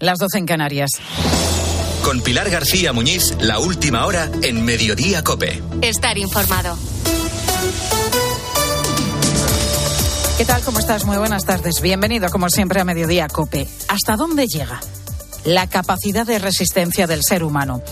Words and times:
las 0.00 0.18
doce 0.18 0.38
en 0.38 0.46
Canarias. 0.46 0.90
Con 2.04 2.20
Pilar 2.20 2.50
García 2.50 2.92
Muñiz, 2.92 3.34
la 3.40 3.58
última 3.58 4.06
hora 4.06 4.30
en 4.42 4.64
Mediodía 4.64 5.22
Cope. 5.22 5.62
Estar 5.82 6.18
informado. 6.18 6.76
¿Qué 10.38 10.44
tal? 10.44 10.62
¿Cómo 10.62 10.78
estás? 10.80 11.04
Muy 11.04 11.16
buenas 11.18 11.44
tardes. 11.44 11.80
Bienvenido, 11.80 12.28
como 12.30 12.48
siempre, 12.48 12.80
a 12.80 12.84
Mediodía 12.84 13.28
Cope. 13.28 13.68
¿Hasta 13.88 14.16
dónde 14.16 14.46
llega? 14.48 14.80
la 15.44 15.66
capacidad 15.66 16.26
de 16.26 16.38
resistencia 16.38 17.06
del 17.06 17.22
ser 17.22 17.42
humano? 17.42 17.82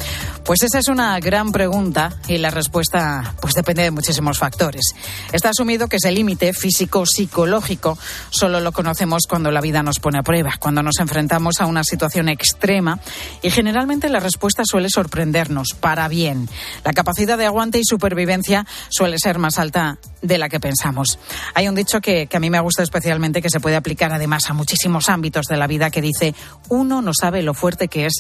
Pues 0.51 0.65
esa 0.65 0.81
es 0.81 0.89
una 0.89 1.17
gran 1.21 1.53
pregunta 1.53 2.13
y 2.27 2.37
la 2.39 2.51
respuesta 2.51 3.37
pues 3.41 3.55
depende 3.55 3.85
de 3.85 3.93
muchísimos 3.93 4.37
factores. 4.37 4.83
Está 5.31 5.51
asumido 5.51 5.87
que 5.87 5.99
ese 5.99 6.11
límite 6.11 6.53
físico 6.53 7.07
psicológico 7.07 7.97
solo 8.31 8.59
lo 8.59 8.73
conocemos 8.73 9.29
cuando 9.29 9.53
la 9.53 9.61
vida 9.61 9.85
nos 9.85 10.01
pone 10.01 10.19
a 10.19 10.25
prueba, 10.25 10.55
cuando 10.59 10.83
nos 10.83 10.99
enfrentamos 10.99 11.61
a 11.61 11.67
una 11.67 11.85
situación 11.85 12.29
extrema 12.29 12.99
y 13.43 13.51
generalmente 13.51 14.09
la 14.09 14.19
respuesta 14.19 14.65
suele 14.65 14.89
sorprendernos 14.91 15.69
para 15.79 16.09
bien. 16.09 16.49
La 16.85 16.95
capacidad 16.95 17.39
de 17.39 17.47
aguante 17.47 17.79
y 17.79 17.85
supervivencia 17.85 18.67
suele 18.89 19.21
ser 19.21 19.39
más 19.39 19.57
alta 19.57 19.99
de 20.21 20.37
la 20.37 20.49
que 20.49 20.59
pensamos. 20.59 21.21
Hay 21.55 21.69
un 21.69 21.77
dicho 21.77 22.01
que, 22.01 22.27
que 22.27 22.37
a 22.37 22.41
mí 22.41 22.51
me 22.51 22.59
gusta 22.59 22.83
especialmente 22.83 23.41
que 23.41 23.51
se 23.51 23.61
puede 23.61 23.77
aplicar 23.77 24.13
además 24.13 24.51
a 24.51 24.55
muchísimos 24.55 25.11
ámbitos 25.11 25.47
de 25.47 25.57
la 25.57 25.69
vida 25.69 25.91
que 25.91 26.03
dice 26.03 26.35
uno 26.69 27.03
no 27.03 27.13
sabe 27.15 27.43
lo 27.45 27.55
fuerte 27.55 27.87
que 27.87 28.07
es 28.07 28.15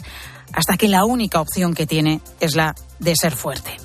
hasta 0.52 0.76
que 0.76 0.88
la 0.88 1.04
única 1.04 1.40
opción 1.40 1.74
que 1.74 1.86
tiene 1.86 2.20
es 2.40 2.54
la 2.54 2.74
de 2.98 3.14
ser 3.16 3.34
fuerte. 3.34 3.76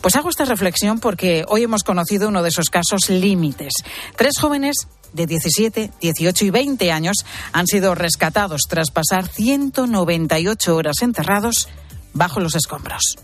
Pues 0.00 0.16
hago 0.16 0.28
esta 0.28 0.44
reflexión 0.44 1.00
porque 1.00 1.44
hoy 1.48 1.62
hemos 1.62 1.82
conocido 1.82 2.28
uno 2.28 2.42
de 2.42 2.48
esos 2.48 2.70
casos 2.70 3.08
límites. 3.08 3.72
Tres 4.16 4.34
jóvenes 4.40 4.88
de 5.12 5.26
17, 5.26 5.92
18 6.00 6.44
y 6.44 6.50
20 6.50 6.92
años 6.92 7.16
han 7.52 7.66
sido 7.66 7.94
rescatados 7.94 8.62
tras 8.68 8.90
pasar 8.90 9.26
198 9.26 10.76
horas 10.76 11.02
enterrados 11.02 11.68
bajo 12.12 12.40
los 12.40 12.54
escombros. 12.54 13.16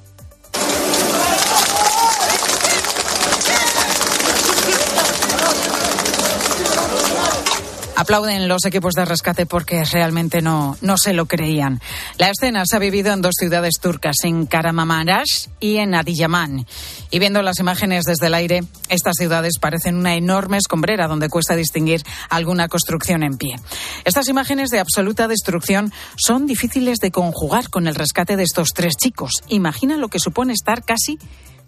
Aplauden 7.95 8.48
los 8.48 8.65
equipos 8.65 8.95
de 8.95 9.05
rescate 9.05 9.47
porque 9.47 9.85
realmente 9.85 10.43
no, 10.43 10.77
no 10.81 10.97
se 10.97 11.12
lo 11.12 11.27
creían. 11.27 11.81
La 12.19 12.31
escena 12.31 12.65
se 12.67 12.77
ha 12.77 12.79
vivido 12.79 13.12
en 13.12 13.21
dos 13.21 13.35
ciudades 13.39 13.75
turcas, 13.81 14.17
en 14.25 14.47
Karamamarash 14.47 15.48
y 15.61 15.77
en 15.77 15.95
Adiyaman. 15.95 16.67
Y 17.11 17.19
viendo 17.19 17.43
las 17.43 17.59
imágenes 17.61 18.05
desde 18.05 18.27
el 18.27 18.35
aire, 18.35 18.65
estas 18.89 19.15
ciudades 19.17 19.59
parecen 19.61 19.97
una 19.97 20.15
enorme 20.15 20.57
escombrera 20.57 21.07
donde 21.07 21.29
cuesta 21.29 21.55
distinguir 21.55 22.03
alguna 22.31 22.69
construcción 22.69 23.23
en 23.23 23.37
pie. 23.37 23.57
Estas 24.05 24.29
imágenes 24.29 24.70
de 24.70 24.81
absoluta 24.81 25.29
destrucción 25.29 25.93
son 26.17 26.47
difíciles 26.47 26.98
de 26.98 27.11
conjugar 27.11 27.69
con 27.69 27.87
el 27.87 27.95
rescate 27.95 28.37
de 28.37 28.45
estos 28.45 28.70
tres 28.75 28.95
chicos. 28.97 29.43
Imagina 29.48 29.97
lo 29.97 30.09
que 30.09 30.19
supone 30.19 30.55
estar 30.55 30.83
casi 30.85 31.19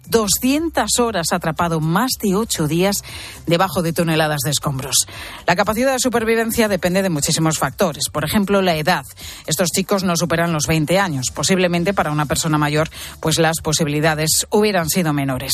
200 0.07 0.99
horas 0.99 1.27
atrapado 1.31 1.79
más 1.79 2.11
de 2.21 2.35
ocho 2.35 2.67
días 2.67 3.03
debajo 3.45 3.81
de 3.81 3.93
toneladas 3.93 4.41
de 4.43 4.51
escombros. 4.51 5.07
La 5.47 5.55
capacidad 5.55 5.93
de 5.93 5.99
supervivencia 5.99 6.67
depende 6.67 7.01
de 7.01 7.09
muchísimos 7.09 7.57
factores. 7.57 8.09
Por 8.11 8.25
ejemplo, 8.25 8.61
la 8.61 8.75
edad. 8.75 9.05
Estos 9.47 9.69
chicos 9.69 10.03
no 10.03 10.15
superan 10.15 10.53
los 10.53 10.67
20 10.67 10.99
años. 10.99 11.31
Posiblemente 11.31 11.93
para 11.93 12.11
una 12.11 12.25
persona 12.25 12.57
mayor, 12.57 12.89
pues 13.19 13.37
las 13.37 13.61
posibilidades 13.61 14.47
hubieran 14.49 14.89
sido 14.89 15.13
menores. 15.13 15.53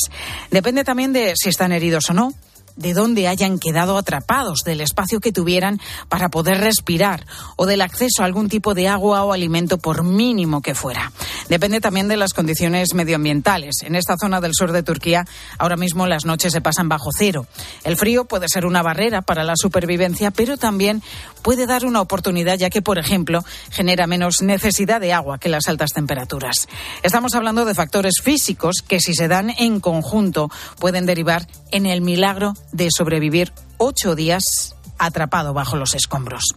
Depende 0.49 0.83
también 0.83 1.13
de 1.13 1.33
si 1.35 1.49
están 1.49 1.71
heridos 1.71 2.09
o 2.09 2.13
no 2.13 2.33
de 2.81 2.93
dónde 2.93 3.27
hayan 3.27 3.59
quedado 3.59 3.97
atrapados, 3.97 4.61
del 4.65 4.81
espacio 4.81 5.19
que 5.19 5.31
tuvieran 5.31 5.79
para 6.09 6.29
poder 6.29 6.59
respirar 6.59 7.25
o 7.55 7.65
del 7.65 7.81
acceso 7.81 8.21
a 8.21 8.25
algún 8.25 8.49
tipo 8.49 8.73
de 8.73 8.87
agua 8.87 9.23
o 9.23 9.33
alimento 9.33 9.77
por 9.77 10.03
mínimo 10.03 10.61
que 10.61 10.75
fuera. 10.75 11.11
Depende 11.49 11.81
también 11.81 12.07
de 12.07 12.17
las 12.17 12.33
condiciones 12.33 12.93
medioambientales. 12.93 13.83
En 13.83 13.95
esta 13.95 14.15
zona 14.17 14.41
del 14.41 14.53
sur 14.53 14.71
de 14.71 14.83
Turquía 14.83 15.25
ahora 15.57 15.77
mismo 15.77 16.07
las 16.07 16.25
noches 16.25 16.53
se 16.53 16.61
pasan 16.61 16.89
bajo 16.89 17.09
cero. 17.17 17.45
El 17.83 17.97
frío 17.97 18.25
puede 18.25 18.47
ser 18.47 18.65
una 18.65 18.81
barrera 18.81 19.21
para 19.21 19.43
la 19.43 19.55
supervivencia, 19.55 20.31
pero 20.31 20.57
también 20.57 21.01
puede 21.41 21.65
dar 21.65 21.85
una 21.85 22.01
oportunidad 22.01 22.57
ya 22.57 22.69
que, 22.69 22.81
por 22.81 22.99
ejemplo, 22.99 23.43
genera 23.71 24.07
menos 24.07 24.41
necesidad 24.41 25.01
de 25.01 25.13
agua 25.13 25.37
que 25.37 25.49
las 25.49 25.67
altas 25.67 25.91
temperaturas. 25.91 26.67
Estamos 27.03 27.35
hablando 27.35 27.65
de 27.65 27.75
factores 27.75 28.15
físicos 28.21 28.77
que 28.87 28.99
si 28.99 29.13
se 29.13 29.27
dan 29.27 29.51
en 29.57 29.79
conjunto 29.79 30.49
pueden 30.79 31.05
derivar 31.05 31.47
en 31.71 31.85
el 31.85 32.01
milagro 32.01 32.53
de 32.71 32.89
sobrevivir 32.91 33.51
ocho 33.77 34.15
días 34.15 34.75
atrapado 35.01 35.53
bajo 35.53 35.75
los 35.75 35.95
escombros. 35.95 36.55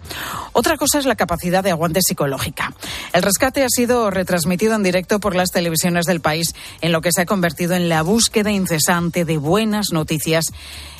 Otra 0.53 0.77
cosa 0.77 0.99
es 0.99 1.07
la 1.07 1.17
capacidad 1.17 1.65
de 1.65 1.71
aguante 1.71 2.01
psicológica. 2.03 2.75
El 3.13 3.23
rescate 3.23 3.65
ha 3.65 3.69
sido 3.69 4.11
retransmitido 4.11 4.75
en 4.75 4.83
directo 4.83 5.19
por 5.19 5.35
las 5.35 5.51
televisiones 5.51 6.05
del 6.05 6.21
país 6.21 6.55
en 6.81 6.93
lo 6.93 7.01
que 7.01 7.11
se 7.13 7.23
ha 7.23 7.27
convertido 7.27 7.75
en 7.75 7.89
la 7.89 8.03
búsqueda 8.03 8.51
incesante 8.51 9.25
de 9.25 9.39
buenas 9.39 9.93
noticias 9.93 10.45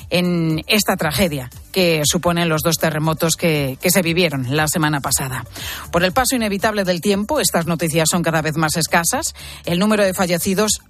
en 0.09 0.63
esta 0.67 0.97
tragedia 0.97 1.49
que 1.71 2.03
suponen 2.05 2.49
los 2.49 2.61
dos 2.61 2.77
terremotos 2.77 3.35
que, 3.35 3.77
que, 3.81 3.89
se 3.89 4.01
vivieron 4.01 4.55
la 4.55 4.67
semana 4.67 5.01
pasada. 5.01 5.45
Por 5.91 6.03
el 6.03 6.13
paso 6.13 6.35
inevitable 6.35 6.83
del 6.83 7.01
tiempo, 7.01 7.39
estas 7.39 7.65
noticias 7.65 8.07
son 8.09 8.21
cada 8.21 8.41
vez 8.41 8.55
más 8.55 8.77
escasas. 8.77 9.33
El 9.65 9.79
número 9.79 10.03
de 10.03 10.13
fallecidos 10.13 10.81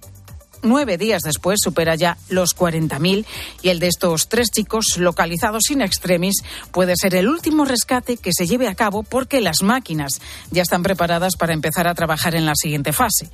nueve 0.62 0.98
días 0.98 1.22
después 1.22 1.60
supera 1.62 1.94
ya 1.94 2.16
los 2.28 2.56
40.000 2.56 3.24
y 3.62 3.68
el 3.68 3.78
de 3.78 3.88
estos 3.88 4.28
tres 4.28 4.48
chicos 4.50 4.96
localizados 4.98 5.64
sin 5.68 5.82
extremis 5.82 6.42
puede 6.72 6.94
ser 6.96 7.14
el 7.14 7.28
último 7.28 7.64
rescate 7.64 8.16
que 8.16 8.32
se 8.32 8.46
lleve 8.46 8.68
a 8.68 8.74
cabo 8.74 9.02
porque 9.02 9.40
las 9.40 9.62
máquinas 9.62 10.20
ya 10.50 10.62
están 10.62 10.82
preparadas 10.82 11.36
para 11.36 11.52
empezar 11.52 11.88
a 11.88 11.94
trabajar 11.94 12.34
en 12.34 12.46
la 12.46 12.54
siguiente 12.54 12.92
fase. 12.92 13.30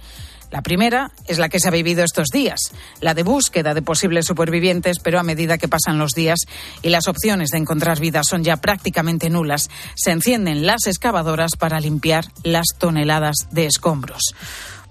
La 0.52 0.60
primera 0.60 1.10
es 1.26 1.38
la 1.38 1.48
que 1.48 1.58
se 1.58 1.68
ha 1.68 1.70
vivido 1.70 2.04
estos 2.04 2.28
días, 2.28 2.60
la 3.00 3.14
de 3.14 3.22
búsqueda 3.22 3.72
de 3.72 3.80
posibles 3.80 4.26
supervivientes, 4.26 4.98
pero 5.02 5.18
a 5.18 5.22
medida 5.22 5.56
que 5.56 5.66
pasan 5.66 5.98
los 5.98 6.12
días 6.12 6.40
y 6.82 6.90
las 6.90 7.08
opciones 7.08 7.48
de 7.48 7.58
encontrar 7.58 7.98
vida 7.98 8.20
son 8.22 8.44
ya 8.44 8.58
prácticamente 8.58 9.30
nulas, 9.30 9.70
se 9.94 10.10
encienden 10.10 10.66
las 10.66 10.86
excavadoras 10.86 11.52
para 11.58 11.80
limpiar 11.80 12.26
las 12.44 12.66
toneladas 12.78 13.36
de 13.50 13.64
escombros. 13.64 14.34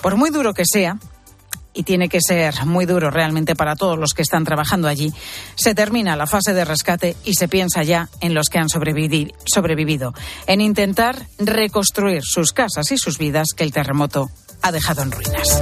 Por 0.01 0.15
muy 0.15 0.31
duro 0.31 0.55
que 0.55 0.63
sea, 0.65 0.97
y 1.73 1.83
tiene 1.83 2.09
que 2.09 2.19
ser 2.21 2.65
muy 2.65 2.85
duro 2.85 3.09
realmente 3.11 3.55
para 3.55 3.75
todos 3.75 3.97
los 3.97 4.13
que 4.13 4.21
están 4.21 4.43
trabajando 4.43 4.87
allí, 4.87 5.13
se 5.55 5.73
termina 5.73 6.15
la 6.15 6.27
fase 6.27 6.53
de 6.53 6.65
rescate 6.65 7.15
y 7.23 7.33
se 7.33 7.47
piensa 7.47 7.83
ya 7.83 8.09
en 8.19 8.33
los 8.33 8.49
que 8.49 8.59
han 8.59 8.69
sobrevivido, 8.69 10.13
en 10.47 10.61
intentar 10.61 11.27
reconstruir 11.37 12.23
sus 12.23 12.51
casas 12.51 12.91
y 12.91 12.97
sus 12.97 13.17
vidas 13.17 13.49
que 13.55 13.63
el 13.63 13.71
terremoto 13.71 14.29
ha 14.61 14.71
dejado 14.71 15.01
en 15.03 15.11
ruinas. 15.11 15.61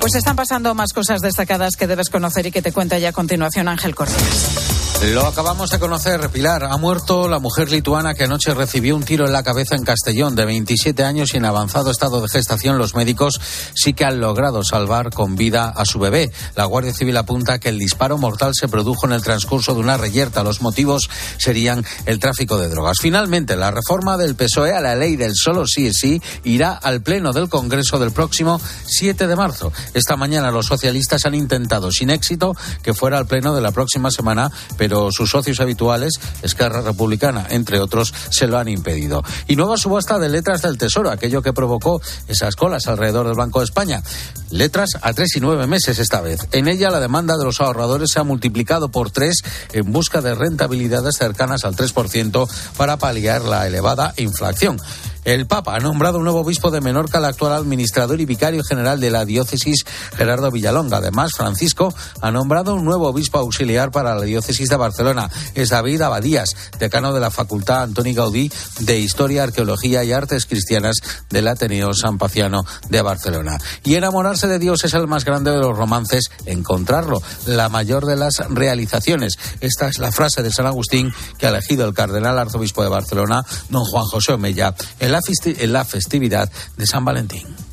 Pues 0.00 0.16
están 0.16 0.36
pasando 0.36 0.74
más 0.74 0.92
cosas 0.92 1.22
destacadas 1.22 1.76
que 1.76 1.86
debes 1.86 2.10
conocer 2.10 2.44
y 2.44 2.50
que 2.50 2.60
te 2.60 2.72
cuenta 2.72 2.98
ya 2.98 3.08
a 3.08 3.12
continuación 3.12 3.68
Ángel 3.68 3.94
Cortés. 3.94 4.83
Lo 5.12 5.26
acabamos 5.26 5.68
de 5.68 5.78
conocer, 5.78 6.30
Pilar. 6.30 6.64
Ha 6.64 6.76
muerto 6.78 7.28
la 7.28 7.38
mujer 7.38 7.70
lituana 7.70 8.14
que 8.14 8.24
anoche 8.24 8.54
recibió 8.54 8.96
un 8.96 9.02
tiro 9.02 9.26
en 9.26 9.32
la 9.32 9.42
cabeza 9.42 9.76
en 9.76 9.84
Castellón, 9.84 10.34
de 10.34 10.46
27 10.46 11.04
años 11.04 11.34
y 11.34 11.36
en 11.36 11.44
avanzado 11.44 11.90
estado 11.90 12.22
de 12.22 12.28
gestación. 12.28 12.78
Los 12.78 12.94
médicos 12.94 13.38
sí 13.74 13.92
que 13.92 14.04
han 14.04 14.20
logrado 14.20 14.64
salvar 14.64 15.10
con 15.10 15.36
vida 15.36 15.68
a 15.68 15.84
su 15.84 15.98
bebé. 15.98 16.32
La 16.56 16.64
Guardia 16.64 16.94
Civil 16.94 17.16
apunta 17.18 17.58
que 17.58 17.68
el 17.68 17.78
disparo 17.78 18.16
mortal 18.16 18.52
se 18.54 18.66
produjo 18.66 19.06
en 19.06 19.12
el 19.12 19.22
transcurso 19.22 19.74
de 19.74 19.80
una 19.80 19.98
reyerta. 19.98 20.42
Los 20.42 20.62
motivos 20.62 21.10
serían 21.36 21.84
el 22.06 22.18
tráfico 22.18 22.58
de 22.58 22.68
drogas. 22.68 22.96
Finalmente, 23.00 23.56
la 23.56 23.70
reforma 23.70 24.16
del 24.16 24.36
PSOE 24.36 24.72
a 24.72 24.80
la 24.80 24.96
ley 24.96 25.16
del 25.16 25.34
solo 25.34 25.66
sí 25.66 25.86
es 25.86 25.98
sí 26.00 26.22
irá 26.44 26.72
al 26.72 27.02
Pleno 27.02 27.32
del 27.32 27.50
Congreso 27.50 27.98
del 27.98 28.12
próximo 28.12 28.60
7 28.86 29.26
de 29.26 29.36
marzo. 29.36 29.70
Esta 29.92 30.16
mañana 30.16 30.50
los 30.50 30.66
socialistas 30.66 31.26
han 31.26 31.34
intentado, 31.34 31.92
sin 31.92 32.08
éxito, 32.08 32.56
que 32.82 32.94
fuera 32.94 33.18
al 33.18 33.26
Pleno 33.26 33.54
de 33.54 33.60
la 33.60 33.70
próxima 33.70 34.10
semana, 34.10 34.50
pero 34.78 34.93
sus 35.10 35.30
socios 35.30 35.60
habituales, 35.60 36.20
Esquerra 36.42 36.82
Republicana, 36.82 37.46
entre 37.50 37.80
otros, 37.80 38.12
se 38.30 38.46
lo 38.46 38.58
han 38.58 38.68
impedido. 38.68 39.22
Y 39.48 39.56
nueva 39.56 39.76
subasta 39.76 40.18
de 40.18 40.28
letras 40.28 40.62
del 40.62 40.78
Tesoro, 40.78 41.10
aquello 41.10 41.42
que 41.42 41.52
provocó 41.52 42.00
esas 42.28 42.56
colas 42.56 42.86
alrededor 42.86 43.26
del 43.26 43.36
Banco 43.36 43.60
de 43.60 43.66
España. 43.66 44.02
Letras 44.50 44.90
a 45.02 45.12
tres 45.12 45.36
y 45.36 45.40
nueve 45.40 45.66
meses 45.66 45.98
esta 45.98 46.20
vez. 46.20 46.46
En 46.52 46.68
ella 46.68 46.90
la 46.90 47.00
demanda 47.00 47.36
de 47.36 47.44
los 47.44 47.60
ahorradores 47.60 48.10
se 48.12 48.20
ha 48.20 48.24
multiplicado 48.24 48.90
por 48.90 49.10
tres 49.10 49.42
en 49.72 49.92
busca 49.92 50.20
de 50.20 50.34
rentabilidades 50.34 51.16
cercanas 51.16 51.64
al 51.64 51.76
3% 51.76 52.48
para 52.76 52.96
paliar 52.96 53.42
la 53.42 53.66
elevada 53.66 54.14
inflación. 54.16 54.80
El 55.24 55.46
Papa 55.46 55.74
ha 55.74 55.80
nombrado 55.80 56.18
un 56.18 56.24
nuevo 56.24 56.40
obispo 56.40 56.70
de 56.70 56.82
Menorca, 56.82 57.18
el 57.18 57.24
actual 57.24 57.54
administrador 57.54 58.20
y 58.20 58.26
vicario 58.26 58.62
general 58.62 59.00
de 59.00 59.10
la 59.10 59.24
diócesis, 59.24 59.84
Gerardo 60.16 60.50
Villalonga. 60.50 60.98
Además, 60.98 61.32
Francisco 61.34 61.94
ha 62.20 62.30
nombrado 62.30 62.74
un 62.74 62.84
nuevo 62.84 63.08
obispo 63.08 63.38
auxiliar 63.38 63.90
para 63.90 64.14
la 64.14 64.24
diócesis 64.24 64.68
de 64.68 64.76
Barcelona. 64.76 65.30
Es 65.54 65.70
David 65.70 66.02
Abadías, 66.02 66.50
decano 66.78 67.14
de 67.14 67.20
la 67.20 67.30
Facultad 67.30 67.84
Antoni 67.84 68.12
Gaudí 68.12 68.52
de 68.80 68.98
Historia, 69.00 69.44
Arqueología 69.44 70.04
y 70.04 70.12
Artes 70.12 70.44
Cristianas 70.44 70.96
del 71.30 71.48
Ateneo 71.48 71.94
San 71.94 72.18
Paciano 72.18 72.64
de 72.90 73.00
Barcelona. 73.00 73.58
Y 73.82 73.94
enamorarse 73.94 74.46
de 74.46 74.58
Dios 74.58 74.84
es 74.84 74.92
el 74.92 75.06
más 75.06 75.24
grande 75.24 75.52
de 75.52 75.58
los 75.58 75.76
romances, 75.76 76.30
encontrarlo, 76.44 77.22
la 77.46 77.70
mayor 77.70 78.04
de 78.04 78.16
las 78.16 78.42
realizaciones. 78.50 79.38
Esta 79.60 79.88
es 79.88 79.98
la 79.98 80.12
frase 80.12 80.42
de 80.42 80.52
San 80.52 80.66
Agustín 80.66 81.12
que 81.38 81.46
ha 81.46 81.50
elegido 81.50 81.86
el 81.86 81.94
cardenal 81.94 82.38
arzobispo 82.38 82.82
de 82.82 82.90
Barcelona, 82.90 83.42
don 83.70 83.84
Juan 83.84 84.04
José 84.04 84.34
Omeya, 84.34 84.74
en 85.14 85.72
la, 85.72 85.72
la 85.72 85.84
festividad 85.84 86.50
de 86.76 86.86
San 86.86 87.04
Valentín. 87.04 87.63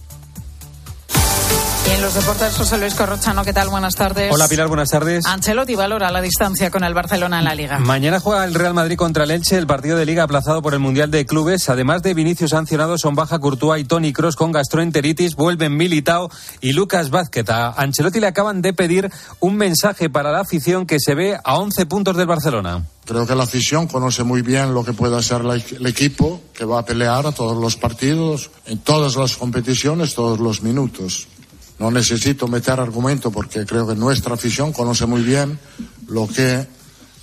En 2.01 2.06
los 2.06 2.15
deportes, 2.15 2.57
José 2.57 2.80
Luis 2.80 2.95
Corrochano, 2.95 3.44
¿qué 3.44 3.53
tal? 3.53 3.69
Buenas 3.69 3.94
tardes. 3.94 4.33
Hola 4.33 4.48
Pilar, 4.48 4.68
buenas 4.68 4.89
tardes. 4.89 5.24
Ancelotti 5.24 5.75
valora 5.75 6.09
la 6.09 6.19
distancia 6.19 6.71
con 6.71 6.83
el 6.83 6.95
Barcelona 6.95 7.38
en 7.38 7.45
la 7.45 7.53
Liga. 7.53 7.77
Mañana 7.77 8.19
juega 8.19 8.44
el 8.44 8.56
Real 8.56 8.74
Madrid 8.74 8.95
contra 8.95 9.24
el 9.24 9.30
Elche, 9.30 9.56
el 9.56 9.68
partido 9.68 9.98
de 9.98 10.07
Liga 10.07 10.24
aplazado 10.24 10.63
por 10.63 10.74
el 10.74 10.80
Mundial 10.80 11.12
de 11.12 11.27
Clubes. 11.27 11.69
Además 11.69 12.01
de 12.01 12.15
Vinicius 12.15 12.50
sancionados, 12.50 13.01
son 13.01 13.13
baja 13.13 13.38
Courtois 13.38 13.83
y 13.83 13.86
Tony 13.86 14.13
Cross 14.13 14.36
con 14.36 14.51
gastroenteritis, 14.51 15.36
vuelven 15.36 15.77
Militao 15.77 16.31
y 16.59 16.74
Lucas 16.74 17.12
Vázquez. 17.12 17.48
A 17.51 17.69
Ancelotti 17.80 18.19
le 18.19 18.25
acaban 18.25 18.63
de 18.63 18.74
pedir 18.74 19.12
un 19.39 19.56
mensaje 19.56 20.09
para 20.09 20.31
la 20.31 20.39
afición 20.39 20.88
que 20.88 20.97
se 21.00 21.13
ve 21.13 21.38
a 21.44 21.59
11 21.59 21.86
puntos 21.86 22.18
del 22.18 22.25
Barcelona. 22.25 22.83
Creo 23.06 23.27
que 23.27 23.36
la 23.36 23.44
afición 23.44 23.86
conoce 23.86 24.24
muy 24.24 24.42
bien 24.42 24.74
lo 24.74 24.83
que 24.83 24.94
puede 24.94 25.15
hacer 25.18 25.42
el 25.42 25.86
equipo, 25.86 26.42
que 26.56 26.65
va 26.65 26.80
a 26.80 26.86
pelear 26.86 27.27
a 27.27 27.31
todos 27.31 27.62
los 27.62 27.75
partidos, 27.75 28.50
en 28.65 28.80
todas 28.80 29.15
las 29.18 29.36
competiciones, 29.36 30.15
todos 30.15 30.39
los 30.39 30.63
minutos. 30.63 31.27
No 31.81 31.89
necesito 31.89 32.48
meter 32.48 32.80
argumento 32.80 33.31
porque 33.31 33.66
creo 33.66 33.88
que 33.88 33.95
nuestra 33.95 34.36
afición 34.36 34.72
conoce 34.72 35.07
muy 35.07 35.24
bien 35.24 35.57
lo 36.07 36.28
que 36.28 36.68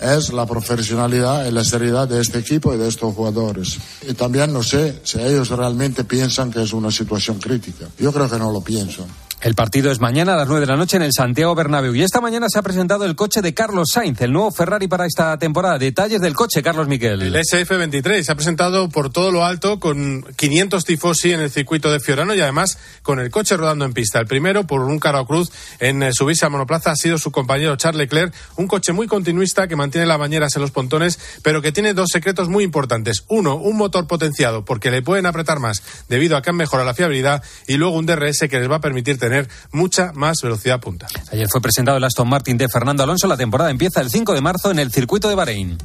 es 0.01 0.33
la 0.33 0.47
profesionalidad 0.47 1.47
y 1.47 1.53
la 1.53 1.63
seriedad 1.63 2.09
de 2.09 2.21
este 2.21 2.41
equipo 2.41 2.75
y 2.75 2.77
de 2.77 2.89
estos 2.89 3.15
jugadores. 3.15 3.79
Y 4.09 4.15
también 4.15 4.53
no 4.53 4.65
sé 4.65 5.01
si 5.05 5.21
ellos 5.21 5.51
realmente 5.51 6.03
piensan 6.03 6.51
que 6.51 6.65
es 6.65 6.73
una 6.73 6.91
situación 6.91 7.39
crítica. 7.39 7.87
Yo 8.01 8.13
creo 8.13 8.29
que 8.29 8.37
no 8.37 8.51
lo 8.51 8.61
piensan. 8.61 9.07
El 9.41 9.55
partido 9.55 9.93
es 9.93 10.01
mañana 10.01 10.35
a 10.35 10.37
las 10.37 10.49
9 10.49 10.63
de 10.63 10.67
la 10.67 10.77
noche 10.77 10.97
en 10.97 11.05
el 11.05 11.13
Santiago 11.13 11.55
Bernabéu. 11.55 11.95
Y 11.95 12.03
esta 12.03 12.21
mañana 12.21 12.49
se 12.49 12.59
ha 12.59 12.63
presentado 12.63 13.05
el 13.05 13.15
coche 13.15 13.41
de 13.41 13.55
Carlos 13.55 13.91
Sainz, 13.93 14.21
el 14.21 14.33
nuevo 14.33 14.51
Ferrari 14.51 14.89
para 14.89 15.07
esta 15.07 15.39
temporada. 15.39 15.79
Detalles 15.79 16.21
del 16.21 16.35
coche, 16.35 16.61
Carlos 16.61 16.89
Miquel. 16.89 17.23
El 17.23 17.37
SF23 17.37 18.23
se 18.25 18.33
ha 18.33 18.35
presentado 18.35 18.89
por 18.89 19.11
todo 19.11 19.31
lo 19.31 19.45
alto 19.45 19.79
con 19.79 20.25
500 20.35 20.85
tifosi 20.85 21.35
en 21.35 21.41
el 21.41 21.51
circuito 21.53 21.93
de 21.93 22.01
Fiorano 22.01 22.35
y 22.35 22.41
además 22.41 22.79
con 23.03 23.21
el 23.21 23.31
coche 23.31 23.57
rodando 23.57 23.85
en 23.85 23.93
pista. 23.93 24.19
El 24.19 24.27
primero, 24.27 24.67
por 24.67 24.81
un 24.81 24.99
caro 24.99 25.25
cruz 25.25 25.53
en 25.79 26.03
eh, 26.03 26.11
subirse 26.13 26.45
a 26.45 26.49
monoplaza, 26.49 26.91
ha 26.91 26.97
sido 26.97 27.17
su 27.17 27.31
compañero 27.31 27.77
Charles 27.77 28.01
Leclerc. 28.01 28.35
Un 28.57 28.67
coche 28.67 28.93
muy 28.93 29.07
continuista 29.07 29.69
que 29.69 29.77
mantiene 29.77 30.09
las 30.09 30.19
bañeras 30.19 30.57
en 30.57 30.63
los 30.63 30.73
pontones, 30.73 31.17
pero 31.45 31.63
que 31.63 31.71
tiene 31.71 31.95
dos 31.95 32.09
secretos 32.13 32.49
muy 32.49 32.65
importantes. 32.65 33.23
Uno, 33.29 33.55
un 33.55 33.77
motor 33.77 34.09
potenciado 34.09 34.65
porque 34.65 34.91
le 34.91 35.01
pueden 35.01 35.27
apretar 35.27 35.61
más 35.61 35.85
debido 36.09 36.37
a 36.37 36.43
que 36.43 36.51
han 36.51 36.57
mejorado 36.57 36.89
la 36.89 36.95
fiabilidad 36.95 37.45
y 37.69 37.77
luego 37.77 37.97
un 37.97 38.07
DRS 38.07 38.41
que 38.51 38.59
les 38.59 38.69
va 38.69 38.77
a 38.77 38.81
permitir 38.81 39.17
tener 39.17 39.28
tener 39.29 39.49
mucha 39.73 40.13
más 40.15 40.41
velocidad 40.43 40.81
punta. 40.81 41.07
Ayer 41.33 41.49
fue 41.49 41.61
presentado 41.61 41.99
el 41.99 42.05
Aston 42.05 42.29
Martin 42.29 42.57
de 42.57 42.69
Fernando 42.69 43.03
Alonso. 43.03 43.27
La 43.27 43.37
temporada 43.37 43.71
empieza 43.71 44.01
el 44.01 44.11
5 44.11 44.35
de 44.35 44.41
marzo 44.41 44.71
en 44.71 44.79
el 44.79 44.91
circuito 44.91 45.29
de 45.29 45.35
Bahrein. 45.35 45.79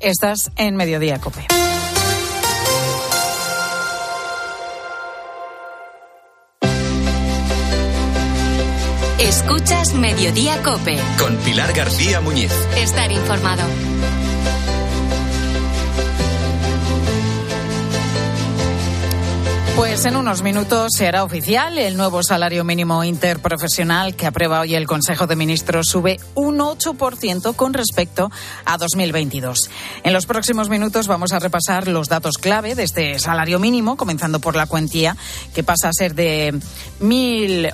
Estás 0.00 0.50
en 0.56 0.76
Mediodía 0.76 1.18
Cope. 1.18 1.46
Escuchas 9.18 9.94
Mediodía 9.94 10.60
Cope. 10.62 10.98
Con 11.18 11.36
Pilar 11.38 11.72
García 11.72 12.20
Muñiz. 12.20 12.52
Estar 12.76 13.12
informado. 13.12 13.62
Pues 19.82 20.04
en 20.04 20.14
unos 20.14 20.42
minutos 20.42 20.92
se 20.96 21.08
hará 21.08 21.24
oficial 21.24 21.76
el 21.76 21.96
nuevo 21.96 22.22
salario 22.22 22.62
mínimo 22.62 23.02
interprofesional 23.02 24.14
que 24.14 24.28
aprueba 24.28 24.60
hoy 24.60 24.76
el 24.76 24.86
Consejo 24.86 25.26
de 25.26 25.34
Ministros 25.34 25.88
sube 25.88 26.20
un 26.36 26.60
8% 26.60 27.56
con 27.56 27.74
respecto 27.74 28.30
a 28.64 28.78
2022. 28.78 29.68
En 30.04 30.12
los 30.12 30.26
próximos 30.26 30.68
minutos 30.68 31.08
vamos 31.08 31.32
a 31.32 31.40
repasar 31.40 31.88
los 31.88 32.08
datos 32.08 32.38
clave 32.38 32.76
de 32.76 32.84
este 32.84 33.18
salario 33.18 33.58
mínimo, 33.58 33.96
comenzando 33.96 34.38
por 34.38 34.54
la 34.54 34.66
cuantía 34.66 35.16
que 35.52 35.64
pasa 35.64 35.88
a 35.88 35.92
ser 35.92 36.14
de 36.14 36.60
mil 37.00 37.68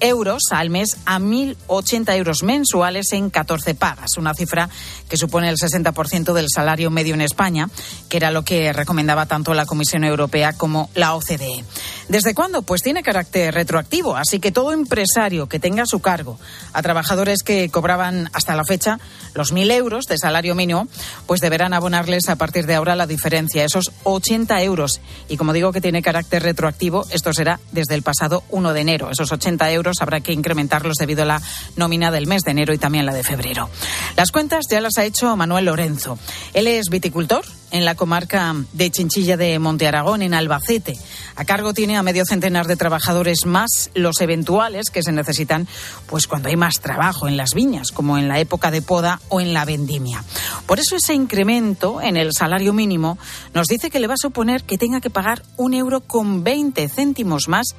euros 0.00 0.42
al 0.50 0.70
mes 0.70 0.96
a 1.06 1.18
1.080 1.18 2.16
euros 2.16 2.42
mensuales 2.42 3.12
en 3.12 3.30
14 3.30 3.74
pagas, 3.74 4.16
una 4.16 4.34
cifra 4.34 4.68
que 5.08 5.16
supone 5.16 5.48
el 5.48 5.56
60% 5.56 6.32
del 6.32 6.48
salario 6.48 6.90
medio 6.90 7.14
en 7.14 7.20
España, 7.20 7.68
que 8.08 8.16
era 8.16 8.30
lo 8.30 8.44
que 8.44 8.72
recomendaba 8.72 9.26
tanto 9.26 9.54
la 9.54 9.66
Comisión 9.66 10.04
Europea 10.04 10.52
como 10.52 10.90
la 10.94 11.14
OCDE. 11.14 11.64
¿Desde 12.08 12.34
cuándo? 12.34 12.62
Pues 12.62 12.82
tiene 12.82 13.02
carácter 13.02 13.54
retroactivo, 13.54 14.16
así 14.16 14.40
que 14.40 14.52
todo 14.52 14.72
empresario 14.72 15.48
que 15.48 15.58
tenga 15.58 15.84
a 15.84 15.86
su 15.86 16.00
cargo 16.00 16.38
a 16.72 16.82
trabajadores 16.82 17.42
que 17.42 17.68
cobraban 17.70 18.30
hasta 18.32 18.56
la 18.56 18.64
fecha 18.64 18.98
los 19.34 19.52
1.000 19.52 19.72
euros 19.72 20.06
de 20.06 20.18
salario 20.18 20.54
mínimo, 20.54 20.86
pues 21.26 21.40
deberán 21.40 21.74
abonarles 21.74 22.28
a 22.28 22.36
partir 22.36 22.66
de 22.66 22.74
ahora 22.74 22.94
la 22.94 23.06
diferencia, 23.06 23.64
esos 23.64 23.92
80 24.04 24.62
euros. 24.62 25.00
Y 25.28 25.36
como 25.36 25.52
digo 25.52 25.72
que 25.72 25.80
tiene 25.80 26.02
carácter 26.02 26.42
retroactivo, 26.42 27.06
esto 27.10 27.32
será 27.32 27.58
desde 27.72 27.94
el 27.94 28.02
pasado 28.02 28.44
1 28.50 28.72
de 28.72 28.80
enero. 28.80 29.10
Esos 29.10 29.32
80 29.32 29.72
euros 29.72 29.93
habrá 30.00 30.20
que 30.20 30.32
incrementarlos 30.32 30.96
debido 30.98 31.22
a 31.22 31.26
la 31.26 31.42
nómina 31.76 32.10
del 32.10 32.26
mes 32.26 32.42
de 32.42 32.52
enero 32.52 32.72
y 32.72 32.78
también 32.78 33.06
la 33.06 33.14
de 33.14 33.24
febrero. 33.24 33.68
Las 34.16 34.30
cuentas 34.30 34.66
ya 34.70 34.80
las 34.80 34.98
ha 34.98 35.04
hecho 35.04 35.34
Manuel 35.36 35.66
Lorenzo. 35.66 36.18
Él 36.52 36.66
es 36.66 36.88
viticultor 36.90 37.44
en 37.70 37.84
la 37.84 37.96
comarca 37.96 38.54
de 38.72 38.90
Chinchilla 38.90 39.36
de 39.36 39.58
Monte 39.58 39.88
Aragón, 39.88 40.22
en 40.22 40.32
Albacete. 40.32 40.96
A 41.34 41.44
cargo 41.44 41.74
tiene 41.74 41.96
a 41.96 42.04
medio 42.04 42.24
centenar 42.24 42.68
de 42.68 42.76
trabajadores 42.76 43.46
más 43.46 43.90
los 43.94 44.20
eventuales 44.20 44.90
que 44.90 45.02
se 45.02 45.10
necesitan 45.10 45.66
pues 46.06 46.28
cuando 46.28 46.48
hay 46.48 46.56
más 46.56 46.80
trabajo 46.80 47.26
en 47.26 47.36
las 47.36 47.52
viñas, 47.52 47.90
como 47.90 48.16
en 48.16 48.28
la 48.28 48.38
época 48.38 48.70
de 48.70 48.80
poda 48.80 49.20
o 49.28 49.40
en 49.40 49.52
la 49.52 49.64
vendimia. 49.64 50.22
Por 50.66 50.78
eso 50.78 50.94
ese 50.94 51.14
incremento 51.14 52.00
en 52.00 52.16
el 52.16 52.32
salario 52.32 52.72
mínimo 52.72 53.18
nos 53.52 53.66
dice 53.66 53.90
que 53.90 53.98
le 53.98 54.06
va 54.06 54.14
a 54.14 54.18
suponer 54.18 54.62
que 54.62 54.78
tenga 54.78 55.00
que 55.00 55.10
pagar 55.10 55.42
un 55.56 55.74
euro 55.74 56.00
con 56.00 56.44
20 56.44 56.88
céntimos 56.88 57.48
más 57.48 57.74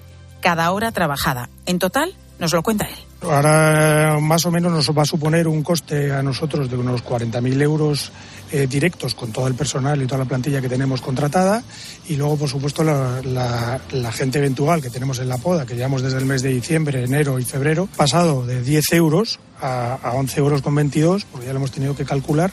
cada 0.45 0.69
hora 0.69 0.91
trabajada. 0.91 1.49
En 1.65 1.79
total, 1.79 2.13
nos 2.37 2.53
lo 2.53 2.61
cuenta 2.61 2.85
él. 2.85 2.93
Ahora 3.23 4.19
más 4.21 4.45
o 4.45 4.51
menos 4.51 4.71
nos 4.71 4.95
va 4.95 5.01
a 5.01 5.05
suponer 5.05 5.47
un 5.47 5.63
coste 5.63 6.11
a 6.11 6.21
nosotros 6.21 6.69
de 6.69 6.77
unos 6.77 7.03
40.000 7.03 7.61
euros 7.63 8.11
eh, 8.51 8.67
directos 8.67 9.15
con 9.15 9.31
todo 9.31 9.47
el 9.47 9.55
personal 9.55 9.99
y 10.03 10.05
toda 10.05 10.19
la 10.19 10.25
plantilla 10.25 10.61
que 10.61 10.69
tenemos 10.69 11.01
contratada 11.01 11.63
y 12.07 12.15
luego 12.15 12.37
por 12.37 12.47
supuesto 12.47 12.83
la, 12.83 13.81
gente 14.13 14.37
eventual 14.37 14.83
que 14.83 14.91
tenemos 14.91 15.17
en 15.17 15.29
la 15.29 15.39
poda 15.39 15.65
que 15.65 15.73
llevamos 15.73 16.03
desde 16.03 16.19
el 16.19 16.25
mes 16.25 16.43
de 16.43 16.49
diciembre, 16.49 17.03
enero 17.03 17.39
y 17.39 17.43
febrero 17.43 17.89
pasado 17.97 18.45
de 18.45 18.61
10 18.61 18.93
euros 18.93 19.39
a, 19.59 19.97
11 20.13 20.39
euros 20.39 20.61
con 20.61 20.75
22 20.75 21.25
porque 21.25 21.47
ya 21.47 21.53
lo 21.53 21.57
hemos 21.57 21.71
tenido 21.71 21.95
que 21.95 22.05
calcular 22.05 22.51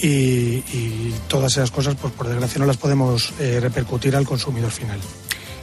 y, 0.00 0.60
todas 1.26 1.50
esas 1.52 1.72
cosas 1.72 1.96
pues 2.00 2.12
por 2.12 2.28
desgracia 2.28 2.60
no 2.60 2.66
las 2.66 2.76
podemos 2.76 3.32
eh, 3.40 3.58
repercutir 3.60 4.14
al 4.14 4.24
consumidor 4.24 4.70
final. 4.70 5.00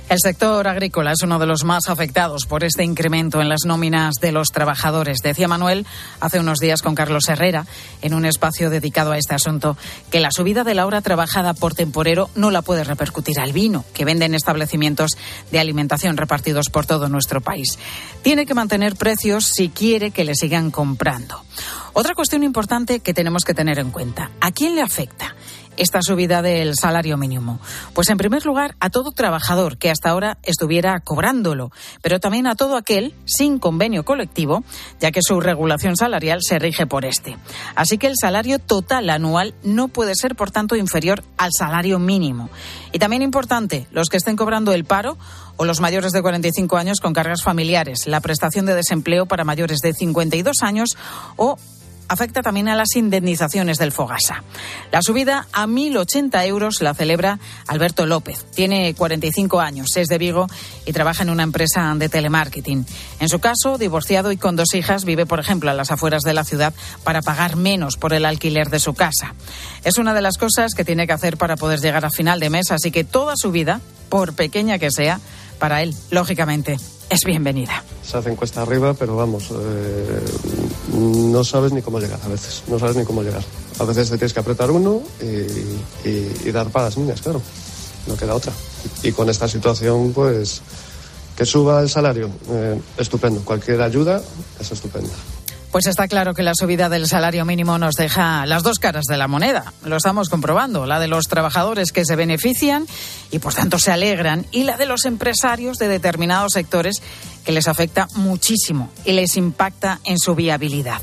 El 0.10 0.20
sector 0.20 0.66
agrícola 0.70 1.12
es 1.12 1.22
uno 1.22 1.38
de 1.38 1.46
los 1.46 1.66
más 1.66 1.90
afectados 1.90 2.46
por 2.46 2.64
este 2.64 2.86
incremento 2.86 3.42
en 3.42 3.50
las 3.50 3.66
nóminas 3.66 4.16
de 4.22 4.32
los 4.32 4.54
trabajadores. 4.54 5.18
Decía 5.22 5.50
Manuel 5.50 5.86
hace 6.22 6.40
unos 6.40 6.60
días 6.60 6.82
con 6.82 6.96
Carlos 6.96 7.28
Herrera, 7.28 7.66
en 8.02 8.14
un 8.14 8.24
espacio 8.26 8.70
dedicado 8.70 9.12
a 9.12 9.18
este 9.18 9.36
asunto, 9.36 9.76
que 10.10 10.22
la 10.22 10.32
subida 10.32 10.64
de 10.64 10.76
la 10.76 10.86
hora 10.86 11.02
trabajada 11.02 11.54
por 11.54 11.74
temporero 11.74 12.30
no 12.36 12.52
la 12.52 12.62
puede 12.62 12.86
repercutir 12.86 13.38
al 13.42 13.52
vino 13.52 13.84
que 13.94 14.06
venden 14.06 14.34
establecimientos 14.34 15.18
de 15.52 15.60
alimentación 15.60 16.16
repartidos 16.16 16.70
por 16.70 16.86
todo 16.86 17.10
nuestro 17.10 17.42
país. 17.42 17.78
Tiene 18.22 18.46
que 18.46 18.54
mantener 18.54 18.96
precios 18.96 19.52
si 19.54 19.68
quiere 19.68 20.12
que 20.12 20.24
le 20.24 20.36
sigan 20.36 20.72
comprando. 20.72 21.44
Otra 21.92 22.16
cuestión 22.16 22.44
importante 22.44 23.02
que 23.02 23.14
tenemos 23.14 23.44
que 23.44 23.54
tener 23.54 23.78
en 23.78 23.92
cuenta, 23.92 24.32
¿a 24.40 24.52
quién 24.52 24.76
le 24.76 24.82
afecta? 24.82 25.36
Esta 25.78 26.02
subida 26.02 26.42
del 26.42 26.76
salario 26.76 27.18
mínimo? 27.18 27.60
Pues 27.94 28.10
en 28.10 28.18
primer 28.18 28.46
lugar 28.46 28.76
a 28.80 28.90
todo 28.90 29.12
trabajador 29.12 29.78
que 29.78 29.90
hasta 29.90 30.10
ahora 30.10 30.38
estuviera 30.44 31.00
cobrándolo, 31.00 31.72
pero 32.02 32.20
también 32.20 32.48
a 32.48 32.56
todo 32.56 32.76
aquel 32.76 33.14
sin 33.26 33.60
convenio 33.60 34.04
colectivo, 34.04 34.64
ya 35.00 35.12
que 35.12 35.22
su 35.22 35.40
regulación 35.40 35.96
salarial 35.96 36.40
se 36.42 36.60
rige 36.60 36.88
por 36.88 37.06
este. 37.06 37.38
Así 37.76 37.98
que 37.98 38.08
el 38.08 38.16
salario 38.20 38.60
total 38.60 39.10
anual 39.10 39.54
no 39.64 39.88
puede 39.88 40.14
ser, 40.16 40.36
por 40.36 40.52
tanto, 40.52 40.76
inferior 40.76 41.24
al 41.38 41.52
salario 41.54 42.00
mínimo. 42.00 42.50
Y 42.92 43.00
también 43.00 43.22
importante, 43.22 43.88
los 43.92 44.10
que 44.10 44.18
estén 44.18 44.36
cobrando 44.36 44.74
el 44.74 44.86
paro 44.86 45.18
o 45.58 45.66
los 45.66 45.80
mayores 45.80 46.12
de 46.12 46.22
45 46.22 46.78
años 46.78 47.00
con 47.00 47.14
cargas 47.14 47.44
familiares, 47.44 48.08
la 48.08 48.22
prestación 48.22 48.66
de 48.66 48.76
desempleo 48.76 49.26
para 49.26 49.44
mayores 49.44 49.80
de 49.80 49.94
52 49.94 50.58
años 50.62 50.98
o 51.36 51.58
afecta 52.08 52.42
también 52.42 52.70
a 52.70 52.76
las 52.76 52.96
indemnizaciones 52.96 53.78
del 53.78 53.92
Fogasa. 53.92 54.44
La 54.92 55.02
subida 55.02 55.48
a 55.52 55.68
1.080 55.68 56.46
euros 56.46 56.82
la 56.82 56.94
celebra 56.94 57.40
Alberto 57.68 58.06
López. 58.06 58.46
Tiene 58.54 58.94
45 58.96 59.60
años, 59.60 59.96
es 59.98 60.08
de 60.08 60.18
Vigo 60.18 60.48
y 60.86 60.94
trabaja 60.94 61.24
en 61.24 61.30
una 61.30 61.44
empresa 61.44 61.94
de 61.96 62.10
telemarketing. 62.10 62.86
En 63.20 63.30
su 63.30 63.40
caso, 63.40 63.78
divorciado 63.78 64.32
y 64.32 64.38
con 64.38 64.56
dos 64.56 64.74
hijas, 64.74 65.06
vive, 65.06 65.26
por 65.26 65.40
ejemplo, 65.40 65.70
a 65.70 65.74
las 65.74 65.92
afueras 65.92 66.24
de 66.24 66.34
la 66.34 66.44
ciudad 66.44 66.74
para 67.04 67.22
pagar 67.22 67.56
menos 67.56 67.98
por 67.98 68.14
el 68.14 68.26
alquiler 68.26 68.70
de 68.70 68.80
su 68.80 68.94
casa. 68.94 69.34
Es 69.84 69.98
una 69.98 70.14
de 70.14 70.22
las 70.22 70.38
cosas 70.38 70.74
que 70.74 70.86
tiene 70.86 71.08
que 71.08 71.14
hacer 71.14 71.38
para 71.38 71.56
poder 71.56 71.80
llegar 71.80 72.06
a 72.06 72.10
final 72.10 72.40
de 72.40 72.50
mes, 72.50 72.72
así 72.72 72.92
que 72.92 73.04
toda 73.04 73.34
su 73.36 73.52
vida, 73.52 73.82
por 74.10 74.34
pequeña 74.34 74.80
que 74.80 74.92
sea, 74.92 75.20
para 75.60 75.82
él, 75.82 75.96
lógicamente, 76.12 76.78
es 77.10 77.22
bienvenida. 77.26 77.84
Se 78.04 78.18
hacen 78.18 78.36
cuesta 78.36 78.62
arriba, 78.62 78.94
pero 78.94 79.16
vamos, 79.16 79.50
eh, 79.52 80.26
no 80.98 81.44
sabes 81.44 81.72
ni 81.72 81.82
cómo 81.82 82.00
llegar 82.00 82.20
a 82.24 82.28
veces, 82.28 82.64
no 82.68 82.80
sabes 82.80 82.96
ni 82.96 83.06
cómo 83.06 83.22
llegar. 83.22 83.44
A 83.80 83.84
veces 83.86 84.10
te 84.10 84.18
tienes 84.18 84.34
que 84.34 84.40
apretar 84.40 84.72
uno 84.72 85.02
y, 85.22 86.52
dar 86.52 86.70
para 86.70 86.86
las 86.86 86.98
niñas, 86.98 87.22
claro, 87.22 87.42
no 88.08 88.18
queda 88.18 88.34
otra. 88.34 88.52
Y, 89.04 89.12
con 89.12 89.30
esta 89.30 89.48
situación, 89.48 90.12
pues, 90.14 90.62
que 91.36 91.46
suba 91.46 91.82
el 91.82 91.90
salario, 91.90 92.30
eh, 92.50 92.82
estupendo. 92.98 93.42
Cualquier 93.42 93.82
ayuda 93.82 94.22
es 94.60 94.72
estupenda. 94.72 95.14
Pues 95.72 95.86
está 95.86 96.08
claro 96.08 96.34
que 96.34 96.44
la 96.44 96.54
subida 96.56 96.90
del 96.90 97.08
salario 97.08 97.44
mínimo 97.46 97.78
nos 97.78 97.96
deja 97.96 98.46
las 98.46 98.64
dos 98.64 98.80
caras 98.80 99.06
de 99.06 99.18
la 99.18 99.28
moneda. 99.28 99.74
Lo 99.84 99.98
estamos 99.98 100.30
comprobando. 100.30 100.86
La 100.86 101.00
de 101.00 101.08
los 101.08 101.26
trabajadores 101.26 101.92
que 101.92 102.06
se 102.06 102.16
benefician 102.16 102.88
y 103.32 103.40
por 103.40 103.54
tanto 103.54 103.78
se 103.78 103.92
alegran 103.92 104.46
y 104.52 104.64
la 104.64 104.78
de 104.78 104.86
los 104.86 105.06
empresarios 105.06 105.78
de 105.78 105.90
determinados 105.90 106.54
sectores 106.54 107.02
que 107.46 107.52
les 107.52 107.68
afecta 107.68 108.08
muchísimo 108.16 108.92
y 109.06 109.12
les 109.12 109.38
impacta 109.38 110.00
en 110.04 110.18
su 110.18 110.36
viabilidad. 110.36 111.02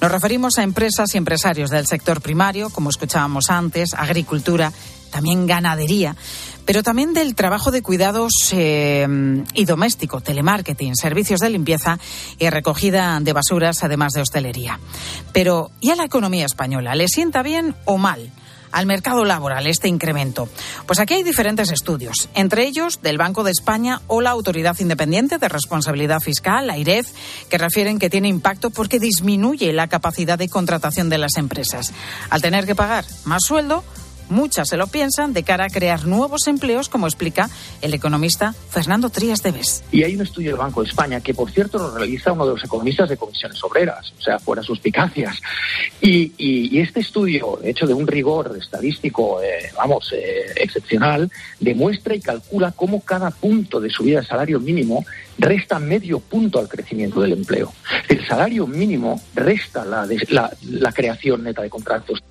Nos 0.00 0.10
referimos 0.10 0.58
a 0.58 0.62
empresas 0.62 1.14
y 1.14 1.18
empresarios 1.18 1.70
del 1.70 1.86
sector 1.86 2.20
primario, 2.20 2.70
como 2.70 2.90
escuchábamos 2.90 3.50
antes, 3.50 3.94
agricultura, 3.94 4.72
también 5.14 5.46
ganadería, 5.46 6.16
pero 6.66 6.82
también 6.82 7.14
del 7.14 7.36
trabajo 7.36 7.70
de 7.70 7.82
cuidados 7.82 8.32
eh, 8.50 9.06
y 9.54 9.64
doméstico, 9.64 10.20
telemarketing, 10.20 10.96
servicios 10.96 11.38
de 11.38 11.50
limpieza 11.50 12.00
y 12.40 12.50
recogida 12.50 13.20
de 13.20 13.32
basuras, 13.32 13.84
además 13.84 14.14
de 14.14 14.22
hostelería. 14.22 14.80
Pero, 15.32 15.70
¿y 15.80 15.90
a 15.90 15.94
la 15.94 16.04
economía 16.04 16.46
española? 16.46 16.96
¿Le 16.96 17.06
sienta 17.06 17.44
bien 17.44 17.76
o 17.84 17.96
mal? 17.96 18.32
al 18.72 18.86
mercado 18.86 19.24
laboral 19.24 19.68
este 19.68 19.86
incremento? 19.86 20.48
Pues 20.84 20.98
aquí 20.98 21.14
hay 21.14 21.22
diferentes 21.22 21.70
estudios, 21.70 22.28
entre 22.34 22.66
ellos 22.66 23.00
del 23.02 23.18
Banco 23.18 23.44
de 23.44 23.52
España 23.52 24.00
o 24.08 24.20
la 24.20 24.30
Autoridad 24.30 24.76
Independiente 24.80 25.38
de 25.38 25.48
Responsabilidad 25.48 26.18
Fiscal, 26.18 26.66
la 26.66 26.74
que 26.74 27.58
refieren 27.58 28.00
que 28.00 28.10
tiene 28.10 28.26
impacto 28.26 28.70
porque 28.70 28.98
disminuye 28.98 29.72
la 29.72 29.86
capacidad 29.86 30.36
de 30.36 30.48
contratación 30.48 31.08
de 31.08 31.18
las 31.18 31.36
empresas. 31.36 31.92
Al 32.30 32.42
tener 32.42 32.66
que 32.66 32.74
pagar 32.74 33.04
más 33.24 33.44
sueldo, 33.44 33.84
Muchas 34.28 34.68
se 34.68 34.76
lo 34.76 34.86
piensan 34.86 35.32
de 35.32 35.42
cara 35.42 35.64
a 35.64 35.68
crear 35.68 36.06
nuevos 36.06 36.46
empleos, 36.46 36.88
como 36.88 37.06
explica 37.06 37.50
el 37.82 37.94
economista 37.94 38.54
Fernando 38.70 39.10
Trías 39.10 39.42
de 39.42 39.52
Bes. 39.52 39.84
Y 39.92 40.02
hay 40.02 40.14
un 40.14 40.22
estudio 40.22 40.50
del 40.50 40.58
Banco 40.58 40.82
de 40.82 40.88
España 40.88 41.20
que, 41.20 41.34
por 41.34 41.50
cierto, 41.50 41.78
lo 41.78 41.96
realiza 41.96 42.32
uno 42.32 42.46
de 42.46 42.52
los 42.52 42.64
economistas 42.64 43.08
de 43.08 43.16
comisiones 43.16 43.62
obreras, 43.62 44.12
o 44.18 44.20
sea, 44.22 44.38
fuera 44.38 44.62
suspicacias. 44.62 45.40
Y, 46.00 46.32
y, 46.38 46.78
este 46.80 47.00
estudio, 47.00 47.60
hecho 47.62 47.86
de 47.86 47.94
un 47.94 48.06
rigor 48.06 48.56
estadístico, 48.60 49.42
eh, 49.42 49.70
vamos, 49.76 50.12
eh, 50.12 50.52
excepcional, 50.56 51.30
demuestra 51.60 52.14
y 52.14 52.20
calcula 52.20 52.72
cómo 52.72 53.00
cada 53.00 53.30
punto 53.30 53.80
de 53.80 53.90
subida 53.90 54.18
del 54.18 54.26
salario 54.26 54.60
mínimo 54.60 55.04
resta 55.38 55.78
medio 55.78 56.20
punto 56.20 56.58
al 56.58 56.68
crecimiento 56.68 57.20
del 57.20 57.32
empleo. 57.32 57.72
El 58.08 58.26
salario 58.26 58.66
mínimo 58.66 59.20
resta 59.34 59.84
la, 59.84 60.06
la, 60.28 60.50
la 60.62 60.92
creación 60.92 61.42
neta 61.44 61.62
de 61.62 61.70
contratos. 61.70 62.22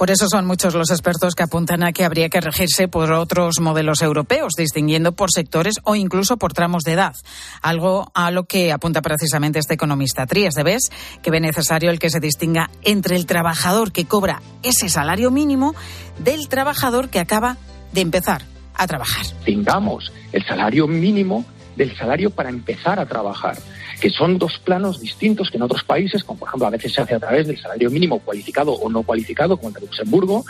Por 0.00 0.10
eso 0.10 0.28
son 0.30 0.46
muchos 0.46 0.72
los 0.72 0.90
expertos 0.90 1.34
que 1.34 1.42
apuntan 1.42 1.82
a 1.82 1.92
que 1.92 2.06
habría 2.06 2.30
que 2.30 2.40
regirse 2.40 2.88
por 2.88 3.12
otros 3.12 3.60
modelos 3.60 4.00
europeos, 4.00 4.54
distinguiendo 4.56 5.12
por 5.12 5.30
sectores 5.30 5.74
o 5.84 5.94
incluso 5.94 6.38
por 6.38 6.54
tramos 6.54 6.84
de 6.84 6.94
edad. 6.94 7.12
Algo 7.60 8.10
a 8.14 8.30
lo 8.30 8.44
que 8.44 8.72
apunta 8.72 9.02
precisamente 9.02 9.58
este 9.58 9.74
economista 9.74 10.24
Trías 10.24 10.54
de 10.54 10.62
Bes, 10.62 10.88
que 11.22 11.30
ve 11.30 11.38
necesario 11.38 11.90
el 11.90 11.98
que 11.98 12.08
se 12.08 12.18
distinga 12.18 12.70
entre 12.80 13.14
el 13.14 13.26
trabajador 13.26 13.92
que 13.92 14.06
cobra 14.06 14.40
ese 14.62 14.88
salario 14.88 15.30
mínimo 15.30 15.74
del 16.18 16.48
trabajador 16.48 17.10
que 17.10 17.18
acaba 17.18 17.58
de 17.92 18.00
empezar 18.00 18.40
a 18.76 18.86
trabajar. 18.86 19.26
Tengamos 19.44 20.10
el 20.32 20.42
salario 20.46 20.88
mínimo 20.88 21.44
del 21.80 21.96
salario 21.96 22.28
para 22.28 22.50
empezar 22.50 23.00
a 23.00 23.06
trabajar 23.06 23.56
que 24.00 24.10
son 24.10 24.38
dos 24.38 24.58
planos 24.58 25.00
distintos 25.00 25.50
que 25.50 25.56
en 25.56 25.62
otros 25.62 25.82
países, 25.82 26.24
como 26.24 26.38
por 26.38 26.48
ejemplo 26.48 26.66
a 26.66 26.70
veces 26.70 26.92
se 26.92 27.00
hace 27.00 27.14
a 27.14 27.18
través 27.18 27.46
del 27.46 27.58
salario 27.58 27.90
mínimo 27.90 28.18
cualificado 28.18 28.72
o 28.72 28.88
no 28.90 29.02
cualificado, 29.02 29.56
como 29.56 29.68
el 29.68 29.74
de 29.74 29.80
Luxemburgo, 29.80 30.44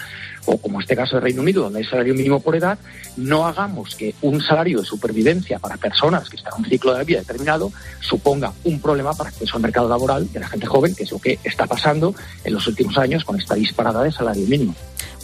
o 0.47 0.59
como 0.59 0.81
este 0.81 0.97
caso 0.97 1.17
de 1.17 1.23
Reino 1.23 1.43
Unido, 1.43 1.65
donde 1.65 1.81
hay 1.81 1.85
salario 1.85 2.15
mínimo 2.15 2.41
por 2.41 2.57
edad, 2.57 2.79
no 3.17 3.47
hagamos 3.47 3.95
que 3.95 4.15
un 4.23 4.41
salario 4.41 4.81
de 4.81 4.87
supervivencia 4.87 5.59
para 5.59 5.77
personas 5.77 6.29
que 6.29 6.37
están 6.37 6.55
en 6.59 6.65
un 6.65 6.71
ciclo 6.71 6.95
de 6.95 7.05
vida 7.05 7.19
determinado 7.21 7.73
suponga 8.01 8.53
un 8.65 8.81
problema 8.81 9.13
para 9.15 9.31
acceso 9.31 9.57
al 9.57 9.63
mercado 9.63 9.89
laboral 9.89 10.31
de 10.33 10.41
la 10.41 10.49
gente 10.49 10.67
joven, 10.67 10.95
que 10.95 11.05
es 11.05 11.13
lo 11.13 11.19
que 11.19 11.39
está 11.45 11.67
pasando 11.67 12.15
en 12.45 12.55
los 12.55 12.67
últimos 12.67 12.97
años 12.99 13.25
con 13.25 13.39
esta 13.39 13.55
disparada 13.55 14.03
de 14.03 14.13
salario 14.13 14.47
mínimo. 14.47 14.75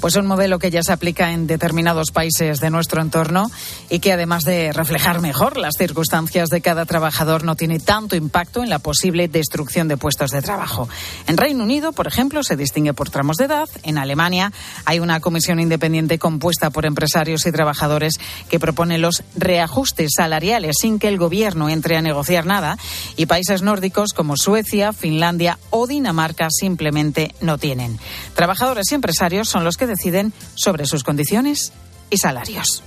Pues 0.00 0.14
un 0.16 0.26
modelo 0.26 0.58
que 0.58 0.70
ya 0.70 0.82
se 0.82 0.92
aplica 0.92 1.32
en 1.32 1.46
determinados 1.46 2.11
países 2.11 2.61
de 2.61 2.70
nuestro 2.70 3.00
entorno 3.00 3.50
y 3.88 3.99
que 3.99 4.12
además 4.12 4.44
de 4.44 4.73
reflejar 4.73 5.20
mejor 5.20 5.56
las 5.56 5.75
circunstancias 5.78 6.50
de 6.50 6.61
cada 6.61 6.85
trabajador 6.85 7.44
no 7.44 7.56
tiene 7.56 7.80
tanto 7.80 8.14
impacto 8.14 8.62
en 8.62 8.68
la 8.68 8.78
posible 8.78 9.26
destrucción 9.26 9.88
de 9.88 9.96
puestos 9.96 10.32
de 10.32 10.42
trabajo. 10.42 10.87
En 11.26 11.38
Reino 11.38 11.64
Unido, 11.64 11.92
por 11.92 12.06
ejemplo, 12.06 12.42
se 12.42 12.56
distingue 12.56 12.92
por 12.92 13.08
tramos 13.08 13.38
de 13.38 13.46
edad. 13.46 13.68
En 13.85 13.96
Alemania 13.96 14.52
hay 14.85 15.00
una 15.00 15.05
comisión 15.20 15.60
independiente 15.60 16.18
compuesta 16.18 16.70
por 16.70 16.86
empresarios 16.86 17.46
y 17.46 17.52
trabajadores 17.52 18.14
que 18.48 18.60
propone 18.60 18.98
los 18.98 19.22
reajustes 19.36 20.12
salariales 20.16 20.76
sin 20.80 20.98
que 20.98 21.08
el 21.08 21.18
gobierno 21.18 21.68
entre 21.68 21.96
a 21.96 22.02
negociar 22.02 22.46
nada 22.46 22.78
y 23.16 23.26
países 23.26 23.62
nórdicos 23.62 24.12
como 24.12 24.36
Suecia, 24.36 24.92
Finlandia 24.92 25.58
o 25.70 25.86
Dinamarca 25.86 26.48
simplemente 26.50 27.34
no 27.40 27.58
tienen. 27.58 27.98
Trabajadores 28.34 28.90
y 28.90 28.94
empresarios 28.94 29.48
son 29.48 29.64
los 29.64 29.76
que 29.76 29.86
deciden 29.86 30.32
sobre 30.54 30.86
sus 30.86 31.04
condiciones 31.04 31.72
y 32.10 32.18
salarios. 32.18 32.82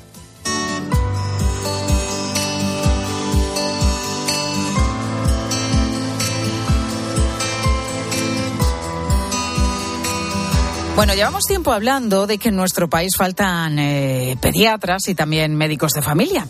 Bueno, 11.00 11.14
llevamos 11.14 11.46
tiempo 11.46 11.72
hablando 11.72 12.28
de 12.28 12.38
que 12.38 12.50
en 12.50 12.58
nuestro 12.58 12.90
país 12.90 13.16
faltan 13.16 13.80
eh, 13.80 14.36
pediatras 14.42 15.08
y 15.08 15.16
también 15.16 15.56
médicos 15.56 15.94
de 15.94 16.02
familia, 16.02 16.46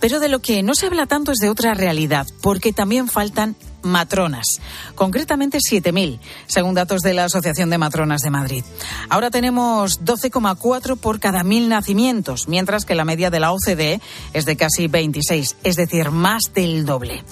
pero 0.00 0.20
de 0.20 0.30
lo 0.30 0.38
que 0.38 0.62
no 0.62 0.74
se 0.74 0.86
habla 0.86 1.04
tanto 1.04 1.32
es 1.32 1.38
de 1.38 1.50
otra 1.50 1.74
realidad, 1.74 2.26
porque 2.40 2.72
también 2.72 3.08
faltan 3.08 3.56
matronas, 3.82 4.46
concretamente 4.94 5.58
7.000, 5.58 6.18
según 6.46 6.74
datos 6.74 7.02
de 7.02 7.14
la 7.14 7.24
Asociación 7.24 7.70
de 7.70 7.78
Matronas 7.78 8.20
de 8.22 8.30
Madrid. 8.30 8.64
Ahora 9.08 9.30
tenemos 9.30 10.00
12,4 10.02 10.96
por 10.96 11.20
cada 11.20 11.42
mil 11.42 11.68
nacimientos, 11.68 12.48
mientras 12.48 12.84
que 12.84 12.94
la 12.94 13.04
media 13.04 13.30
de 13.30 13.40
la 13.40 13.52
OCDE 13.52 14.00
es 14.32 14.44
de 14.44 14.56
casi 14.56 14.88
26, 14.88 15.56
es 15.64 15.76
decir, 15.76 16.10
más 16.10 16.42
del 16.54 16.84
doble. 16.84 17.24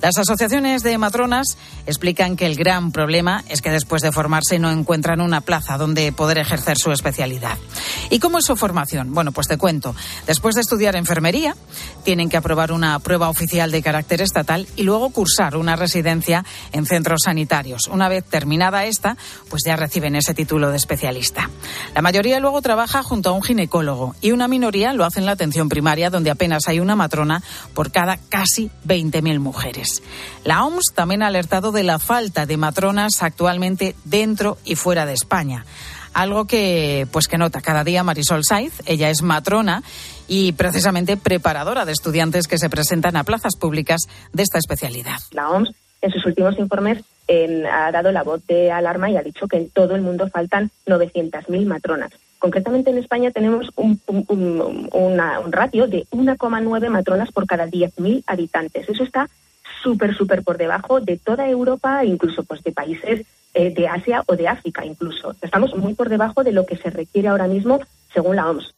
Las 0.00 0.18
asociaciones 0.18 0.82
de 0.82 0.98
matronas 0.98 1.58
explican 1.86 2.36
que 2.36 2.46
el 2.46 2.56
gran 2.56 2.92
problema 2.92 3.44
es 3.48 3.62
que 3.62 3.70
después 3.70 4.02
de 4.02 4.12
formarse 4.12 4.58
no 4.58 4.70
encuentran 4.70 5.20
una 5.20 5.40
plaza 5.40 5.76
donde 5.76 6.12
poder 6.12 6.38
ejercer 6.38 6.76
su 6.78 6.92
especialidad. 6.92 7.58
¿Y 8.10 8.18
cómo 8.18 8.38
es 8.38 8.44
su 8.44 8.56
formación? 8.56 9.12
Bueno, 9.12 9.32
pues 9.32 9.48
te 9.48 9.58
cuento. 9.58 9.94
Después 10.26 10.54
de 10.54 10.60
estudiar 10.60 10.96
enfermería, 10.96 11.56
tienen 12.04 12.28
que 12.28 12.36
aprobar 12.36 12.72
una 12.72 12.98
prueba 13.00 13.28
oficial 13.28 13.70
de 13.70 13.82
carácter 13.82 14.22
estatal 14.22 14.66
y 14.76 14.82
luego 14.82 15.10
cursar 15.10 15.56
una 15.56 15.76
residencia 15.76 15.95
en 16.72 16.86
centros 16.86 17.22
sanitarios. 17.24 17.88
Una 17.88 18.08
vez 18.08 18.24
terminada 18.24 18.84
esta, 18.84 19.16
pues 19.48 19.62
ya 19.64 19.76
reciben 19.76 20.16
ese 20.16 20.34
título 20.34 20.70
de 20.70 20.76
especialista. 20.76 21.50
La 21.94 22.02
mayoría 22.02 22.40
luego 22.40 22.62
trabaja 22.62 23.02
junto 23.02 23.30
a 23.30 23.32
un 23.32 23.42
ginecólogo 23.42 24.14
y 24.20 24.32
una 24.32 24.48
minoría 24.48 24.92
lo 24.92 25.04
hace 25.04 25.20
en 25.20 25.26
la 25.26 25.32
atención 25.32 25.68
primaria, 25.68 26.10
donde 26.10 26.30
apenas 26.30 26.68
hay 26.68 26.80
una 26.80 26.96
matrona 26.96 27.42
por 27.74 27.90
cada 27.90 28.18
casi 28.28 28.70
20.000 28.86 29.38
mujeres. 29.38 30.02
La 30.44 30.64
OMS 30.64 30.92
también 30.94 31.22
ha 31.22 31.28
alertado 31.28 31.72
de 31.72 31.82
la 31.82 31.98
falta 31.98 32.46
de 32.46 32.56
matronas 32.56 33.22
actualmente 33.22 33.94
dentro 34.04 34.58
y 34.64 34.76
fuera 34.76 35.06
de 35.06 35.14
España 35.14 35.64
algo 36.16 36.46
que 36.46 37.06
pues 37.12 37.28
que 37.28 37.36
nota 37.36 37.60
cada 37.60 37.84
día 37.84 38.02
Marisol 38.02 38.42
Saiz. 38.42 38.72
Ella 38.86 39.10
es 39.10 39.20
matrona 39.20 39.82
y 40.26 40.52
precisamente 40.52 41.18
preparadora 41.18 41.84
de 41.84 41.92
estudiantes 41.92 42.48
que 42.48 42.56
se 42.56 42.70
presentan 42.70 43.16
a 43.16 43.24
plazas 43.24 43.56
públicas 43.56 44.00
de 44.32 44.42
esta 44.42 44.58
especialidad. 44.58 45.18
La 45.32 45.50
OMS 45.50 45.74
en 46.06 46.12
sus 46.12 46.24
últimos 46.24 46.58
informes 46.58 47.02
ha 47.70 47.90
dado 47.90 48.12
la 48.12 48.22
voz 48.22 48.46
de 48.46 48.70
alarma 48.70 49.10
y 49.10 49.16
ha 49.16 49.22
dicho 49.22 49.48
que 49.48 49.56
en 49.56 49.70
todo 49.70 49.94
el 49.96 50.02
mundo 50.02 50.28
faltan 50.28 50.70
900.000 50.86 51.66
matronas. 51.66 52.12
Concretamente 52.38 52.90
en 52.90 52.98
España 52.98 53.32
tenemos 53.32 53.70
un, 53.76 54.00
un 54.08 55.52
ratio 55.52 55.88
de 55.88 56.06
1,9 56.10 56.88
matronas 56.88 57.32
por 57.32 57.46
cada 57.46 57.66
10.000 57.66 58.22
habitantes. 58.26 58.88
Eso 58.88 59.02
está 59.02 59.28
súper, 59.82 60.14
súper 60.14 60.42
por 60.42 60.56
debajo 60.58 61.00
de 61.00 61.16
toda 61.16 61.48
Europa, 61.48 62.04
incluso 62.04 62.44
pues 62.44 62.62
de 62.62 62.72
países 62.72 63.26
eh, 63.54 63.70
de 63.70 63.88
Asia 63.88 64.22
o 64.26 64.36
de 64.36 64.48
África 64.48 64.84
incluso. 64.84 65.34
Estamos 65.40 65.74
muy 65.74 65.94
por 65.94 66.08
debajo 66.08 66.44
de 66.44 66.52
lo 66.52 66.66
que 66.66 66.76
se 66.76 66.90
requiere 66.90 67.28
ahora 67.28 67.46
mismo 67.46 67.80
según 68.12 68.36
la 68.36 68.48
OMS. 68.50 68.75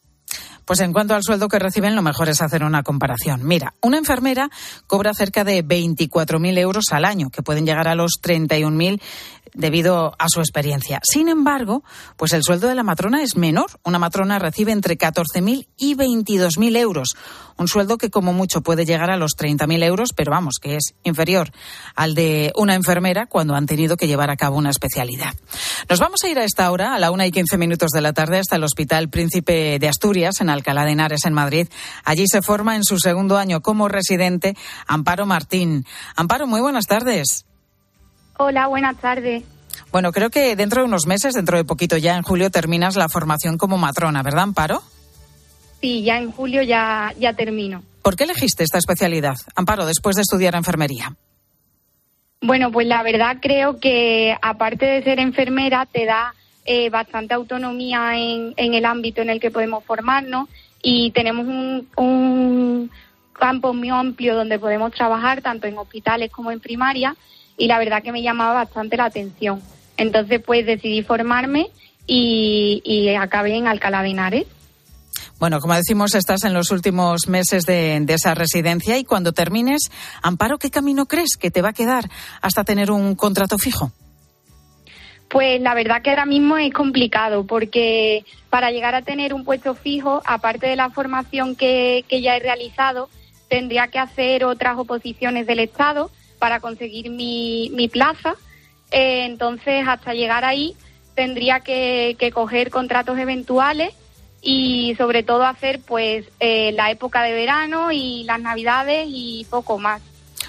Pues 0.68 0.80
en 0.80 0.92
cuanto 0.92 1.14
al 1.14 1.22
sueldo 1.22 1.48
que 1.48 1.58
reciben, 1.58 1.96
lo 1.96 2.02
mejor 2.02 2.28
es 2.28 2.42
hacer 2.42 2.62
una 2.62 2.82
comparación. 2.82 3.40
Mira, 3.42 3.72
una 3.80 3.96
enfermera 3.96 4.50
cobra 4.86 5.14
cerca 5.14 5.42
de 5.42 5.64
24.000 5.64 6.58
euros 6.58 6.92
al 6.92 7.06
año, 7.06 7.30
que 7.30 7.40
pueden 7.40 7.64
llegar 7.64 7.88
a 7.88 7.94
los 7.94 8.20
31.000 8.22 9.00
debido 9.54 10.14
a 10.18 10.28
su 10.28 10.40
experiencia. 10.40 11.00
Sin 11.02 11.28
embargo, 11.28 11.82
pues 12.16 12.32
el 12.32 12.42
sueldo 12.42 12.68
de 12.68 12.74
la 12.74 12.82
matrona 12.82 13.22
es 13.22 13.36
menor. 13.36 13.80
Una 13.84 13.98
matrona 13.98 14.38
recibe 14.38 14.72
entre 14.72 14.96
14.000 14.96 15.68
y 15.76 15.94
22.000 15.94 16.76
euros. 16.76 17.16
Un 17.56 17.66
sueldo 17.66 17.98
que 17.98 18.10
como 18.10 18.32
mucho 18.32 18.60
puede 18.60 18.84
llegar 18.84 19.10
a 19.10 19.16
los 19.16 19.32
30.000 19.36 19.82
euros, 19.82 20.10
pero 20.14 20.30
vamos, 20.30 20.58
que 20.60 20.76
es 20.76 20.94
inferior 21.02 21.50
al 21.96 22.14
de 22.14 22.52
una 22.56 22.74
enfermera 22.74 23.26
cuando 23.26 23.54
han 23.54 23.66
tenido 23.66 23.96
que 23.96 24.06
llevar 24.06 24.30
a 24.30 24.36
cabo 24.36 24.56
una 24.56 24.70
especialidad. 24.70 25.34
Nos 25.88 25.98
vamos 25.98 26.22
a 26.22 26.28
ir 26.28 26.38
a 26.38 26.44
esta 26.44 26.70
hora, 26.70 26.94
a 26.94 26.98
la 26.98 27.10
una 27.10 27.26
y 27.26 27.32
quince 27.32 27.58
minutos 27.58 27.90
de 27.90 28.00
la 28.00 28.12
tarde, 28.12 28.38
hasta 28.38 28.56
el 28.56 28.64
Hospital 28.64 29.08
Príncipe 29.08 29.78
de 29.78 29.88
Asturias, 29.88 30.40
en 30.40 30.50
Alcalá 30.50 30.84
de 30.84 30.92
Henares, 30.92 31.24
en 31.24 31.32
Madrid. 31.32 31.68
Allí 32.04 32.26
se 32.30 32.42
forma 32.42 32.76
en 32.76 32.84
su 32.84 32.98
segundo 32.98 33.36
año 33.36 33.60
como 33.60 33.88
residente 33.88 34.56
Amparo 34.86 35.26
Martín. 35.26 35.84
Amparo, 36.14 36.46
muy 36.46 36.60
buenas 36.60 36.86
tardes. 36.86 37.47
Hola, 38.38 38.68
buenas 38.68 38.96
tardes. 38.98 39.42
Bueno, 39.90 40.12
creo 40.12 40.30
que 40.30 40.54
dentro 40.54 40.82
de 40.82 40.86
unos 40.86 41.06
meses, 41.06 41.34
dentro 41.34 41.56
de 41.56 41.64
poquito 41.64 41.96
ya, 41.96 42.16
en 42.16 42.22
julio, 42.22 42.50
terminas 42.50 42.94
la 42.94 43.08
formación 43.08 43.58
como 43.58 43.78
matrona, 43.78 44.22
¿verdad, 44.22 44.44
Amparo? 44.44 44.80
Sí, 45.80 46.02
ya 46.02 46.18
en 46.18 46.30
julio 46.30 46.62
ya, 46.62 47.12
ya 47.18 47.32
termino. 47.32 47.82
¿Por 48.02 48.14
qué 48.14 48.24
elegiste 48.24 48.62
esta 48.62 48.78
especialidad, 48.78 49.36
Amparo, 49.56 49.86
después 49.86 50.14
de 50.14 50.22
estudiar 50.22 50.54
enfermería? 50.54 51.16
Bueno, 52.40 52.70
pues 52.70 52.86
la 52.86 53.02
verdad 53.02 53.38
creo 53.42 53.80
que 53.80 54.36
aparte 54.40 54.86
de 54.86 55.02
ser 55.02 55.18
enfermera 55.18 55.86
te 55.86 56.04
da 56.06 56.32
eh, 56.64 56.90
bastante 56.90 57.34
autonomía 57.34 58.16
en, 58.16 58.54
en, 58.56 58.74
el 58.74 58.84
ámbito 58.84 59.20
en 59.20 59.30
el 59.30 59.40
que 59.40 59.50
podemos 59.50 59.82
formarnos 59.84 60.48
y 60.80 61.10
tenemos 61.10 61.44
un, 61.46 61.88
un 61.96 62.90
campo 63.32 63.74
muy 63.74 63.88
amplio 63.88 64.36
donde 64.36 64.60
podemos 64.60 64.92
trabajar 64.92 65.42
tanto 65.42 65.66
en 65.66 65.76
hospitales 65.76 66.30
como 66.30 66.52
en 66.52 66.60
primaria 66.60 67.16
y 67.58 67.66
la 67.66 67.78
verdad 67.78 68.02
que 68.02 68.12
me 68.12 68.22
llamaba 68.22 68.54
bastante 68.54 68.96
la 68.96 69.06
atención. 69.06 69.60
Entonces 69.96 70.40
pues 70.44 70.64
decidí 70.64 71.02
formarme 71.02 71.66
y, 72.06 72.80
y 72.84 73.14
acabé 73.14 73.56
en 73.56 73.66
Alcalá 73.66 74.02
de 74.02 74.10
Henares. 74.10 74.46
Bueno, 75.40 75.60
como 75.60 75.74
decimos, 75.74 76.14
estás 76.14 76.44
en 76.44 76.54
los 76.54 76.70
últimos 76.70 77.28
meses 77.28 77.64
de, 77.64 77.98
de, 78.00 78.14
esa 78.14 78.34
residencia 78.34 78.98
y 78.98 79.04
cuando 79.04 79.32
termines, 79.32 79.90
Amparo, 80.22 80.58
¿qué 80.58 80.70
camino 80.70 81.06
crees 81.06 81.36
que 81.38 81.50
te 81.50 81.62
va 81.62 81.70
a 81.70 81.72
quedar 81.72 82.08
hasta 82.40 82.64
tener 82.64 82.90
un 82.90 83.14
contrato 83.14 83.58
fijo? 83.58 83.92
Pues 85.28 85.60
la 85.60 85.74
verdad 85.74 86.02
que 86.02 86.10
ahora 86.10 86.26
mismo 86.26 86.56
es 86.56 86.72
complicado 86.72 87.46
porque 87.46 88.24
para 88.50 88.70
llegar 88.70 88.94
a 88.94 89.02
tener 89.02 89.34
un 89.34 89.44
puesto 89.44 89.74
fijo, 89.74 90.22
aparte 90.24 90.66
de 90.66 90.76
la 90.76 90.90
formación 90.90 91.54
que, 91.54 92.04
que 92.08 92.22
ya 92.22 92.36
he 92.36 92.40
realizado, 92.40 93.08
tendría 93.48 93.88
que 93.88 93.98
hacer 93.98 94.44
otras 94.44 94.78
oposiciones 94.78 95.46
del 95.46 95.60
Estado 95.60 96.10
para 96.38 96.60
conseguir 96.60 97.10
mi, 97.10 97.70
mi 97.74 97.88
plaza. 97.88 98.34
Eh, 98.90 99.26
entonces, 99.26 99.84
hasta 99.86 100.14
llegar 100.14 100.44
ahí, 100.44 100.74
tendría 101.14 101.60
que, 101.60 102.16
que 102.18 102.30
coger 102.30 102.70
contratos 102.70 103.18
eventuales 103.18 103.94
y 104.40 104.94
sobre 104.96 105.22
todo 105.22 105.44
hacer 105.44 105.80
pues 105.84 106.26
eh, 106.40 106.72
la 106.72 106.90
época 106.90 107.22
de 107.22 107.32
verano 107.32 107.90
y 107.92 108.24
las 108.24 108.40
navidades 108.40 109.06
y 109.10 109.46
poco 109.50 109.78
más. 109.78 110.00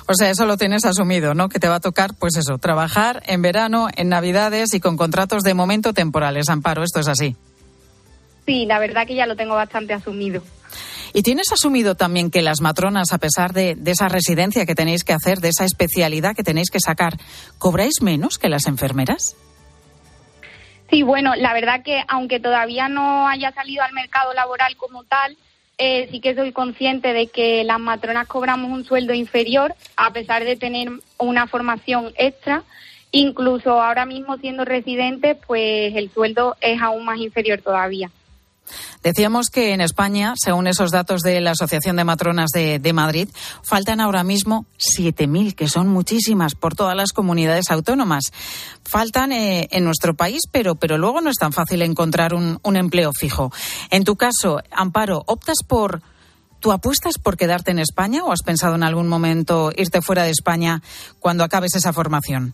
O 0.07 0.13
sea, 0.15 0.29
eso 0.29 0.45
lo 0.45 0.57
tienes 0.57 0.85
asumido, 0.85 1.33
¿no? 1.33 1.49
Que 1.49 1.59
te 1.59 1.67
va 1.67 1.75
a 1.75 1.79
tocar, 1.79 2.15
pues 2.15 2.35
eso, 2.35 2.57
trabajar 2.57 3.21
en 3.27 3.41
verano, 3.41 3.89
en 3.95 4.09
navidades 4.09 4.73
y 4.73 4.79
con 4.79 4.97
contratos 4.97 5.43
de 5.43 5.53
momento 5.53 5.93
temporales. 5.93 6.49
Amparo, 6.49 6.83
esto 6.83 6.99
es 6.99 7.07
así. 7.07 7.35
Sí, 8.49 8.65
la 8.65 8.79
verdad 8.79 9.05
que 9.05 9.13
ya 9.13 9.27
lo 9.27 9.35
tengo 9.35 9.53
bastante 9.53 9.93
asumido. 9.93 10.41
¿Y 11.13 11.21
tienes 11.21 11.51
asumido 11.51 11.93
también 11.93 12.31
que 12.31 12.41
las 12.41 12.61
matronas, 12.61 13.13
a 13.13 13.19
pesar 13.19 13.53
de, 13.53 13.75
de, 13.75 13.91
esa 13.91 14.07
residencia 14.09 14.65
que 14.65 14.73
tenéis 14.73 15.03
que 15.03 15.13
hacer, 15.13 15.37
de 15.37 15.49
esa 15.49 15.65
especialidad 15.65 16.35
que 16.35 16.41
tenéis 16.41 16.71
que 16.71 16.79
sacar, 16.79 17.13
cobráis 17.59 18.01
menos 18.01 18.39
que 18.39 18.49
las 18.49 18.65
enfermeras? 18.65 19.35
Sí, 20.89 21.03
bueno, 21.03 21.35
la 21.35 21.53
verdad 21.53 21.83
que 21.83 22.03
aunque 22.07 22.39
todavía 22.39 22.89
no 22.89 23.27
haya 23.27 23.51
salido 23.51 23.83
al 23.83 23.93
mercado 23.93 24.33
laboral 24.33 24.75
como 24.77 25.03
tal, 25.03 25.37
eh, 25.77 26.07
sí 26.09 26.19
que 26.19 26.33
soy 26.33 26.51
consciente 26.51 27.13
de 27.13 27.27
que 27.27 27.63
las 27.63 27.79
matronas 27.79 28.27
cobramos 28.27 28.71
un 28.71 28.83
sueldo 28.83 29.13
inferior 29.13 29.75
a 29.95 30.11
pesar 30.11 30.43
de 30.43 30.55
tener 30.55 30.89
una 31.19 31.45
formación 31.45 32.13
extra. 32.17 32.63
Incluso 33.11 33.79
ahora 33.79 34.07
mismo 34.07 34.37
siendo 34.37 34.65
residente, 34.65 35.35
pues 35.35 35.95
el 35.95 36.09
sueldo 36.09 36.57
es 36.61 36.81
aún 36.81 37.05
más 37.05 37.19
inferior 37.19 37.61
todavía. 37.61 38.09
Decíamos 39.03 39.49
que 39.49 39.73
en 39.73 39.81
España, 39.81 40.33
según 40.35 40.67
esos 40.67 40.91
datos 40.91 41.21
de 41.21 41.39
la 41.41 41.51
Asociación 41.51 41.95
de 41.95 42.03
Matronas 42.03 42.49
de, 42.51 42.93
Madrid, 42.93 43.29
faltan 43.63 44.01
ahora 44.01 44.23
mismo 44.23 44.65
7.000, 44.97 45.55
que 45.55 45.69
son 45.69 45.87
muchísimas 45.87 46.55
por 46.55 46.75
todas 46.75 46.95
las 46.95 47.11
comunidades 47.11 47.71
autónomas. 47.71 48.31
Faltan 48.83 49.31
eh, 49.31 49.67
en 49.71 49.83
nuestro 49.85 50.15
país, 50.15 50.41
pero, 50.51 50.75
pero 50.75 50.97
luego 50.97 51.21
no 51.21 51.29
es 51.29 51.37
tan 51.37 51.53
fácil 51.53 51.81
encontrar 51.81 52.33
un, 52.33 52.59
un 52.63 52.75
empleo 52.75 53.11
fijo. 53.13 53.51
En 53.89 54.03
tu 54.03 54.15
caso, 54.15 54.61
Amparo, 54.71 55.23
¿optas 55.27 55.57
por... 55.67 56.01
¿Tú 56.59 56.73
apuestas 56.73 57.19
por 57.19 57.37
quedarte 57.37 57.71
en 57.71 57.79
España 57.79 58.25
o 58.25 58.33
has 58.33 58.41
pensado 58.41 58.75
en 58.75 58.83
algún 58.83 59.07
momento 59.07 59.71
irte 59.77 60.01
fuera 60.01 60.23
de 60.23 60.31
España 60.31 60.81
cuando 61.19 61.45
acabes 61.45 61.73
esa 61.73 61.93
formación? 61.93 62.53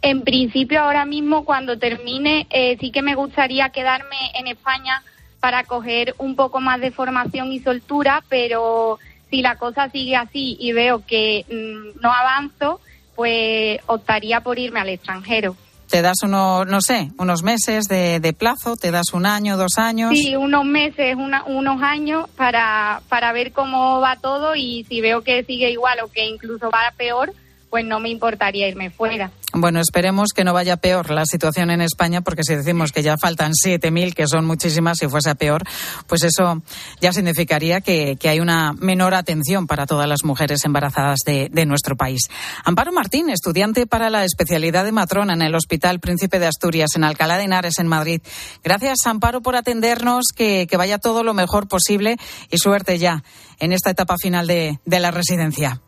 En 0.00 0.22
principio, 0.22 0.80
ahora 0.80 1.04
mismo, 1.04 1.44
cuando 1.44 1.78
termine, 1.78 2.46
eh, 2.50 2.76
sí 2.80 2.90
que 2.90 3.02
me 3.02 3.14
gustaría 3.14 3.70
quedarme 3.70 4.16
en 4.34 4.46
España 4.46 5.02
para 5.40 5.64
coger 5.64 6.14
un 6.18 6.36
poco 6.36 6.60
más 6.60 6.80
de 6.80 6.90
formación 6.90 7.52
y 7.52 7.60
soltura, 7.60 8.22
pero 8.28 8.98
si 9.30 9.42
la 9.42 9.56
cosa 9.56 9.90
sigue 9.90 10.16
así 10.16 10.56
y 10.60 10.72
veo 10.72 11.04
que 11.06 11.44
mmm, 11.48 12.00
no 12.00 12.12
avanzo, 12.12 12.80
pues 13.14 13.80
optaría 13.86 14.40
por 14.40 14.58
irme 14.58 14.80
al 14.80 14.88
extranjero. 14.88 15.56
¿Te 15.88 16.02
das 16.02 16.18
unos, 16.22 16.66
no 16.66 16.80
sé, 16.82 17.10
unos 17.18 17.42
meses 17.42 17.88
de, 17.88 18.20
de, 18.20 18.32
plazo? 18.34 18.76
¿Te 18.76 18.90
das 18.90 19.14
un 19.14 19.24
año, 19.24 19.56
dos 19.56 19.78
años? 19.78 20.10
Sí, 20.12 20.36
unos 20.36 20.66
meses, 20.66 21.16
una, 21.16 21.44
unos 21.44 21.82
años 21.82 22.28
para, 22.36 23.00
para 23.08 23.32
ver 23.32 23.52
cómo 23.52 23.98
va 23.98 24.16
todo 24.16 24.54
y 24.54 24.84
si 24.84 25.00
veo 25.00 25.22
que 25.22 25.44
sigue 25.44 25.70
igual 25.70 25.98
o 26.04 26.08
que 26.08 26.26
incluso 26.26 26.70
va 26.70 26.92
peor, 26.96 27.32
pues 27.70 27.84
no 27.84 28.00
me 28.00 28.08
importaría 28.10 28.68
irme 28.68 28.90
fuera. 28.90 29.30
Bueno, 29.54 29.80
esperemos 29.80 30.32
que 30.34 30.44
no 30.44 30.52
vaya 30.52 30.76
peor 30.76 31.10
la 31.10 31.24
situación 31.24 31.70
en 31.70 31.80
España, 31.80 32.20
porque 32.20 32.42
si 32.44 32.54
decimos 32.54 32.92
que 32.92 33.02
ya 33.02 33.16
faltan 33.16 33.52
7.000, 33.52 34.12
que 34.12 34.26
son 34.26 34.44
muchísimas, 34.44 34.98
si 34.98 35.08
fuese 35.08 35.34
peor, 35.36 35.64
pues 36.06 36.22
eso 36.22 36.62
ya 37.00 37.12
significaría 37.12 37.80
que, 37.80 38.16
que 38.16 38.28
hay 38.28 38.40
una 38.40 38.74
menor 38.74 39.14
atención 39.14 39.66
para 39.66 39.86
todas 39.86 40.06
las 40.06 40.22
mujeres 40.22 40.64
embarazadas 40.66 41.20
de, 41.24 41.48
de, 41.50 41.64
nuestro 41.64 41.96
país. 41.96 42.20
Amparo 42.64 42.92
Martín, 42.92 43.30
estudiante 43.30 43.86
para 43.86 44.10
la 44.10 44.24
especialidad 44.24 44.84
de 44.84 44.92
matrona 44.92 45.32
en 45.32 45.42
el 45.42 45.54
Hospital 45.54 45.98
Príncipe 45.98 46.38
de 46.38 46.46
Asturias, 46.46 46.90
en 46.94 47.04
Alcalá 47.04 47.38
de 47.38 47.44
Henares, 47.44 47.78
en 47.78 47.86
Madrid. 47.86 48.20
Gracias, 48.62 48.98
Amparo, 49.06 49.40
por 49.40 49.56
atendernos, 49.56 50.26
que, 50.36 50.66
que 50.68 50.76
vaya 50.76 50.98
todo 50.98 51.24
lo 51.24 51.32
mejor 51.32 51.68
posible 51.68 52.16
y 52.50 52.58
suerte 52.58 52.98
ya 52.98 53.24
en 53.58 53.72
esta 53.72 53.90
etapa 53.90 54.16
final 54.18 54.46
de, 54.46 54.78
de 54.84 55.00
la 55.00 55.10
residencia. 55.10 55.80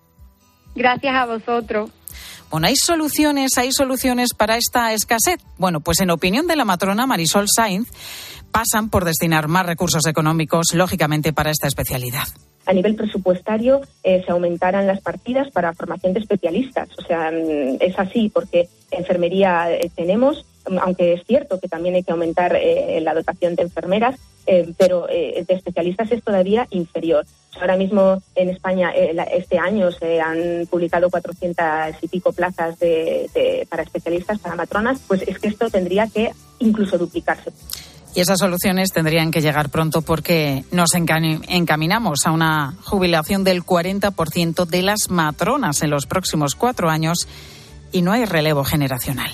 Gracias 0.74 1.14
a 1.14 1.26
vosotros. 1.26 1.90
Bueno, 2.50 2.66
hay 2.66 2.74
soluciones, 2.76 3.56
hay 3.59 3.70
soluciones 3.72 4.35
para 4.35 4.56
esta 4.56 4.92
escasez. 4.92 5.40
Bueno, 5.56 5.80
pues 5.80 6.00
en 6.00 6.11
opinión 6.11 6.46
de 6.46 6.56
la 6.56 6.64
matrona 6.64 7.06
Marisol 7.06 7.46
Sainz, 7.48 7.88
pasan 8.50 8.90
por 8.90 9.04
destinar 9.04 9.46
más 9.46 9.66
recursos 9.66 10.06
económicos, 10.06 10.74
lógicamente, 10.74 11.33
para 11.33 11.50
esta 11.50 11.68
especialidad 11.68 12.24
a 12.66 12.72
nivel 12.72 12.94
presupuestario 12.94 13.80
eh, 14.04 14.22
se 14.24 14.30
aumentaran 14.30 14.87
las 14.87 15.00
partidas 15.00 15.50
para 15.50 15.74
formación 15.74 16.12
de 16.12 16.20
especialistas. 16.20 16.88
O 16.98 17.02
sea, 17.02 17.30
es 17.30 17.98
así 17.98 18.30
porque 18.33 18.68
enfermería 18.92 19.72
eh, 19.72 19.90
tenemos, 19.94 20.46
aunque 20.80 21.14
es 21.14 21.26
cierto 21.26 21.59
que 21.59 21.68
también 21.68 21.96
hay 21.96 22.04
que 22.04 22.12
aumentar 22.12 22.54
eh, 22.54 23.00
la 23.02 23.14
dotación 23.14 23.56
de 23.56 23.64
enfermeras, 23.64 24.20
eh, 24.46 24.72
pero 24.79 25.07
de 25.07 25.44
especialistas 25.48 26.11
es 26.12 26.22
todavía 26.22 26.66
inferior. 26.70 27.24
Ahora 27.61 27.76
mismo 27.76 28.22
en 28.35 28.48
España 28.48 28.90
este 28.90 29.59
año 29.59 29.90
se 29.90 30.20
han 30.20 30.66
publicado 30.70 31.11
400 31.11 32.03
y 32.03 32.09
pico 32.09 32.33
plazas 32.33 32.79
de, 32.79 33.29
de, 33.35 33.66
para 33.68 33.83
especialistas, 33.83 34.38
para 34.38 34.55
matronas, 34.55 35.00
pues 35.07 35.22
es 35.22 35.38
que 35.38 35.48
esto 35.48 35.68
tendría 35.68 36.07
que 36.07 36.31
incluso 36.61 36.96
duplicarse. 36.96 37.50
Y 38.14 38.20
esas 38.20 38.40
soluciones 38.40 38.92
tendrían 38.92 39.31
que 39.31 39.40
llegar 39.40 39.70
pronto 39.70 40.03
porque 40.03 40.64
nos 40.72 40.94
encaminamos 40.94 42.26
a 42.26 42.33
una 42.33 42.74
jubilación 42.83 43.44
del 43.44 43.64
40% 43.64 44.66
de 44.66 44.83
las 44.83 45.11
matronas 45.11 45.83
en 45.83 45.90
los 45.90 46.07
próximos 46.07 46.57
cuatro 46.57 46.90
años 46.90 47.29
y 47.92 48.03
no 48.03 48.12
hay 48.12 48.24
relevo 48.24 48.64
generacional. 48.64 49.31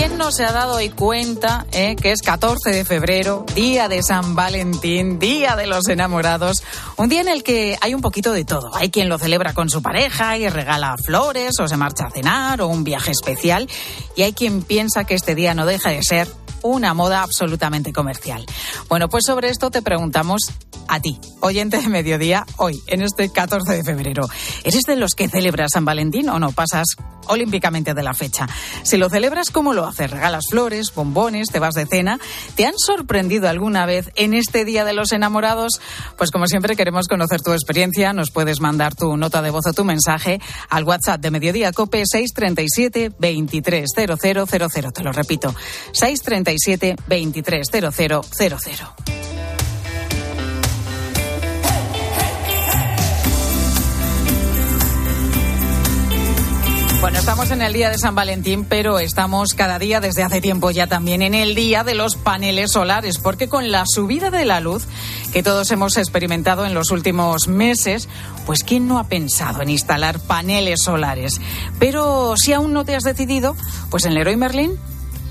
¿Quién 0.00 0.10
¿Quién 0.10 0.18
no 0.18 0.32
se 0.32 0.44
ha 0.44 0.52
dado 0.52 0.76
hoy 0.76 0.88
cuenta 0.88 1.66
eh, 1.72 1.94
que 1.94 2.12
es 2.12 2.22
14 2.22 2.70
de 2.70 2.84
febrero, 2.86 3.44
día 3.54 3.86
de 3.86 4.02
San 4.02 4.34
Valentín, 4.34 5.18
día 5.18 5.56
de 5.56 5.66
los 5.66 5.88
enamorados? 5.88 6.62
Un 6.96 7.10
día 7.10 7.20
en 7.20 7.28
el 7.28 7.42
que 7.42 7.76
hay 7.82 7.92
un 7.92 8.00
poquito 8.00 8.32
de 8.32 8.46
todo. 8.46 8.74
Hay 8.74 8.90
quien 8.90 9.10
lo 9.10 9.18
celebra 9.18 9.52
con 9.52 9.68
su 9.68 9.82
pareja 9.82 10.38
y 10.38 10.48
regala 10.48 10.96
flores 10.96 11.52
o 11.60 11.68
se 11.68 11.76
marcha 11.76 12.06
a 12.06 12.10
cenar 12.10 12.62
o 12.62 12.68
un 12.68 12.82
viaje 12.82 13.10
especial. 13.10 13.68
Y 14.16 14.22
hay 14.22 14.32
quien 14.32 14.62
piensa 14.62 15.04
que 15.04 15.14
este 15.14 15.34
día 15.34 15.54
no 15.54 15.66
deja 15.66 15.90
de 15.90 16.02
ser 16.02 16.28
una 16.62 16.94
moda 16.94 17.22
absolutamente 17.22 17.92
comercial. 17.92 18.44
Bueno, 18.88 19.08
pues 19.08 19.24
sobre 19.26 19.48
esto 19.48 19.70
te 19.70 19.82
preguntamos 19.82 20.40
a 20.88 21.00
ti, 21.00 21.20
oyente 21.40 21.80
de 21.80 21.88
mediodía, 21.88 22.44
hoy, 22.56 22.80
en 22.88 23.02
este 23.02 23.30
14 23.30 23.72
de 23.74 23.84
febrero. 23.84 24.28
¿Eres 24.64 24.82
de 24.82 24.96
los 24.96 25.14
que 25.14 25.28
celebras 25.28 25.70
San 25.74 25.84
Valentín 25.84 26.28
o 26.28 26.40
no? 26.40 26.50
Pasas 26.50 26.96
olímpicamente 27.28 27.94
de 27.94 28.02
la 28.02 28.12
fecha. 28.12 28.48
Si 28.82 28.96
lo 28.96 29.08
celebras, 29.08 29.50
¿cómo 29.50 29.72
lo 29.72 29.86
haces? 29.86 30.10
¿Regalas 30.10 30.46
flores, 30.50 30.92
bombones, 30.94 31.48
te 31.48 31.60
vas 31.60 31.74
de 31.74 31.86
cena? 31.86 32.18
¿Te 32.56 32.66
han 32.66 32.76
sorprendido 32.76 33.48
alguna 33.48 33.86
vez 33.86 34.10
en 34.16 34.34
este 34.34 34.64
Día 34.64 34.84
de 34.84 34.92
los 34.92 35.12
Enamorados? 35.12 35.80
Pues 36.18 36.32
como 36.32 36.46
siempre 36.46 36.74
queremos 36.74 37.06
conocer 37.06 37.40
tu 37.40 37.52
experiencia. 37.52 38.12
Nos 38.12 38.32
puedes 38.32 38.60
mandar 38.60 38.94
tu 38.96 39.16
nota 39.16 39.42
de 39.42 39.50
voz 39.50 39.66
o 39.68 39.72
tu 39.72 39.84
mensaje 39.84 40.40
al 40.68 40.82
WhatsApp 40.82 41.20
de 41.20 41.30
Mediodía 41.30 41.72
Cope 41.72 42.02
637 42.04 43.12
230000. 43.18 44.92
Te 44.92 45.04
lo 45.04 45.12
repito, 45.12 45.54
637 45.92 46.49
230000. 46.58 49.10
Bueno, 57.00 57.18
estamos 57.18 57.50
en 57.50 57.62
el 57.62 57.72
día 57.72 57.88
de 57.88 57.96
San 57.96 58.14
Valentín, 58.14 58.66
pero 58.66 58.98
estamos 58.98 59.54
cada 59.54 59.78
día 59.78 60.00
desde 60.00 60.22
hace 60.22 60.42
tiempo 60.42 60.70
ya 60.70 60.86
también 60.86 61.22
en 61.22 61.32
el 61.32 61.54
día 61.54 61.82
de 61.82 61.94
los 61.94 62.16
paneles 62.16 62.72
solares, 62.72 63.16
porque 63.16 63.48
con 63.48 63.72
la 63.72 63.84
subida 63.86 64.30
de 64.30 64.44
la 64.44 64.60
luz 64.60 64.86
que 65.32 65.42
todos 65.42 65.70
hemos 65.70 65.96
experimentado 65.96 66.66
en 66.66 66.74
los 66.74 66.90
últimos 66.90 67.48
meses, 67.48 68.06
pues 68.44 68.64
¿quién 68.64 68.86
no 68.86 68.98
ha 68.98 69.04
pensado 69.04 69.62
en 69.62 69.70
instalar 69.70 70.20
paneles 70.20 70.80
solares? 70.84 71.40
Pero 71.78 72.34
si 72.36 72.52
aún 72.52 72.74
no 72.74 72.84
te 72.84 72.94
has 72.94 73.04
decidido, 73.04 73.56
pues 73.90 74.04
en 74.04 74.12
Leroy 74.12 74.36
Merlin 74.36 74.78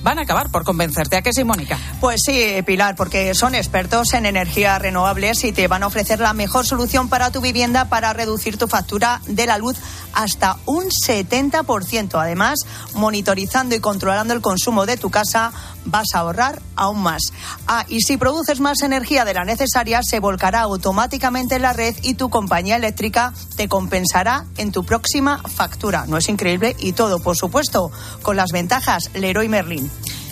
van 0.01 0.19
a 0.19 0.23
acabar 0.23 0.49
por 0.49 0.63
convencerte. 0.63 1.17
¿A 1.17 1.21
qué 1.21 1.33
sí, 1.33 1.43
Mónica? 1.43 1.77
Pues 1.99 2.21
sí, 2.25 2.61
Pilar, 2.65 2.95
porque 2.95 3.33
son 3.35 3.55
expertos 3.55 4.13
en 4.13 4.25
energías 4.25 4.81
renovables 4.81 5.43
y 5.43 5.51
te 5.51 5.67
van 5.67 5.83
a 5.83 5.87
ofrecer 5.87 6.19
la 6.19 6.33
mejor 6.33 6.65
solución 6.65 7.09
para 7.09 7.31
tu 7.31 7.41
vivienda 7.41 7.85
para 7.85 8.13
reducir 8.13 8.57
tu 8.57 8.67
factura 8.67 9.21
de 9.27 9.45
la 9.45 9.57
luz 9.57 9.77
hasta 10.13 10.57
un 10.65 10.85
70%. 10.85 12.19
Además, 12.19 12.59
monitorizando 12.93 13.75
y 13.75 13.79
controlando 13.79 14.33
el 14.33 14.41
consumo 14.41 14.85
de 14.85 14.97
tu 14.97 15.09
casa, 15.09 15.51
vas 15.85 16.07
a 16.13 16.19
ahorrar 16.19 16.61
aún 16.75 17.01
más. 17.01 17.21
Ah, 17.67 17.85
y 17.87 18.01
si 18.01 18.17
produces 18.17 18.59
más 18.59 18.81
energía 18.81 19.25
de 19.25 19.33
la 19.33 19.45
necesaria, 19.45 20.01
se 20.03 20.19
volcará 20.19 20.61
automáticamente 20.61 21.55
en 21.55 21.63
la 21.63 21.73
red 21.73 21.95
y 22.01 22.15
tu 22.15 22.29
compañía 22.29 22.75
eléctrica 22.75 23.33
te 23.55 23.67
compensará 23.67 24.45
en 24.57 24.71
tu 24.71 24.83
próxima 24.83 25.41
factura. 25.43 26.05
¿No 26.07 26.17
es 26.17 26.29
increíble? 26.29 26.75
Y 26.79 26.93
todo, 26.93 27.19
por 27.19 27.35
supuesto, 27.35 27.91
con 28.21 28.35
las 28.35 28.51
ventajas 28.51 29.09
Leroy 29.13 29.49
Merlin. 29.49 29.89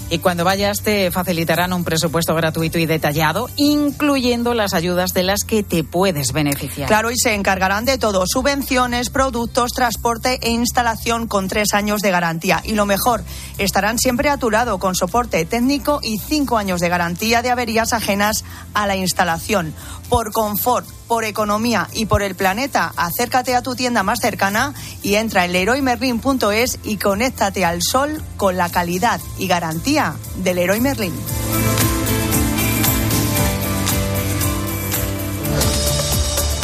Y 0.09 0.19
cuando 0.19 0.45
vayas 0.45 0.81
te 0.83 1.11
facilitarán 1.11 1.73
un 1.73 1.83
presupuesto 1.83 2.33
gratuito 2.33 2.79
y 2.79 2.85
detallado, 2.85 3.49
incluyendo 3.57 4.53
las 4.53 4.73
ayudas 4.73 5.13
de 5.13 5.23
las 5.23 5.43
que 5.43 5.63
te 5.63 5.83
puedes 5.83 6.31
beneficiar. 6.31 6.87
Claro, 6.87 7.11
y 7.11 7.17
se 7.17 7.33
encargarán 7.33 7.83
de 7.83 7.97
todo, 7.97 8.23
subvenciones, 8.25 9.09
productos, 9.09 9.73
transporte 9.73 10.39
e 10.41 10.49
instalación 10.49 11.27
con 11.27 11.49
tres 11.49 11.73
años 11.73 12.01
de 12.01 12.11
garantía. 12.11 12.61
Y 12.63 12.73
lo 12.73 12.85
mejor, 12.85 13.23
estarán 13.57 13.99
siempre 13.99 14.29
a 14.29 14.37
tu 14.37 14.49
lado 14.49 14.79
con 14.79 14.95
soporte 14.95 15.43
técnico 15.45 15.99
y 16.01 16.19
cinco 16.19 16.57
años 16.57 16.79
de 16.79 16.87
garantía 16.87 17.41
de 17.41 17.49
averías 17.49 17.91
ajenas 17.91 18.45
a 18.73 18.87
la 18.87 18.95
instalación. 18.95 19.73
Por 20.07 20.31
confort, 20.31 20.87
por 21.07 21.23
economía 21.23 21.89
y 21.93 22.05
por 22.05 22.21
el 22.21 22.35
planeta, 22.35 22.93
acércate 22.95 23.55
a 23.55 23.61
tu 23.61 23.75
tienda 23.75 24.03
más 24.03 24.19
cercana 24.21 24.73
y 25.01 25.15
entra 25.15 25.45
en 25.45 25.53
leroymerlin.es 25.53 26.79
y 26.83 26.97
conéctate 26.97 27.65
al 27.65 27.81
sol 27.81 28.21
con 28.35 28.57
la 28.57 28.69
calidad 28.69 29.21
y 29.37 29.47
garantía 29.47 30.15
del 30.37 30.57
Leroy 30.57 30.81
Merlin. 30.81 31.13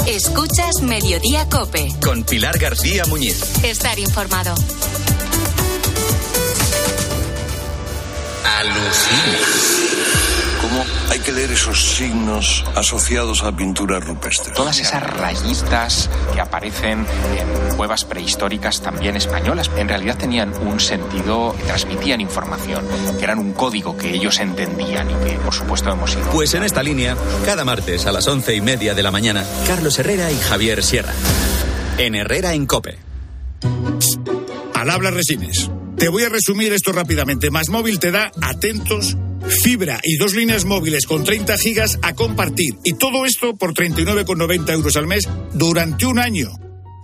Escuchas 0.08 0.82
Mediodía 0.82 1.47
Cope. 1.47 1.88
Con 2.03 2.23
Pilar 2.23 2.58
García 2.58 3.03
Muñiz. 3.06 3.63
Estar 3.63 3.97
informado. 3.99 4.53
Alucina. 8.43 10.33
¿Cómo 10.74 10.86
hay 11.12 11.20
que 11.20 11.32
leer 11.32 11.52
esos 11.52 11.98
signos 11.98 12.66
asociados 12.74 13.44
a 13.44 13.52
la 13.52 13.56
pintura 13.56 14.00
rupestre? 14.00 14.54
Todas 14.56 14.80
esas 14.80 15.04
rayitas 15.04 16.10
que 16.34 16.42
aparecen 16.42 17.06
en 17.38 17.76
cuevas 17.76 18.06
prehistóricas 18.06 18.82
también 18.82 19.16
españolas, 19.16 19.70
en 19.78 19.88
realidad 19.88 20.18
tenían 20.18 20.52
un 20.66 20.80
sentido, 20.80 21.56
transmitían 21.68 22.22
información, 22.22 22.84
que 23.20 23.24
eran 23.24 23.38
un 23.38 23.54
código 23.54 23.96
que 23.96 24.16
ellos 24.16 24.40
entendían 24.40 25.12
y 25.12 25.14
que 25.14 25.34
por 25.38 25.54
supuesto 25.54 25.92
hemos 25.92 26.12
ido. 26.14 26.28
Pues 26.32 26.56
en 26.56 26.64
esta 26.64 26.82
línea, 26.82 27.16
cada 27.46 27.64
martes 27.64 28.08
a 28.08 28.12
las 28.12 28.28
once 28.28 28.56
y 28.56 28.62
media 28.62 28.96
de 28.96 29.04
la 29.04 29.12
mañana, 29.12 29.46
Carlos 29.68 30.00
Herrera 30.00 30.32
y 30.32 30.40
Javier 30.40 30.82
Sierra. 30.82 31.14
En 32.00 32.16
Herrera 32.16 32.56
en 32.56 32.66
Cope. 32.66 32.98
Al 34.74 34.90
habla 34.90 35.12
Resines. 35.12 35.70
Te 35.98 36.10
voy 36.10 36.24
a 36.24 36.30
resumir 36.30 36.74
esto 36.74 36.92
rápidamente. 36.94 37.52
Más 37.52 37.70
móvil 37.70 38.00
te 38.00 38.10
da 38.10 38.32
atentos 38.42 39.16
fibra 39.47 39.99
y 40.03 40.17
dos 40.17 40.34
líneas 40.34 40.65
móviles 40.65 41.06
con 41.06 41.23
30 41.23 41.58
gigas 41.58 41.99
a 42.01 42.13
compartir. 42.13 42.75
Y 42.84 42.93
todo 42.93 43.25
esto 43.25 43.56
por 43.56 43.73
39,90 43.73 44.73
euros 44.73 44.95
al 44.95 45.08
mes 45.08 45.27
durante 45.53 46.06
un 46.06 46.19
año. 46.19 46.49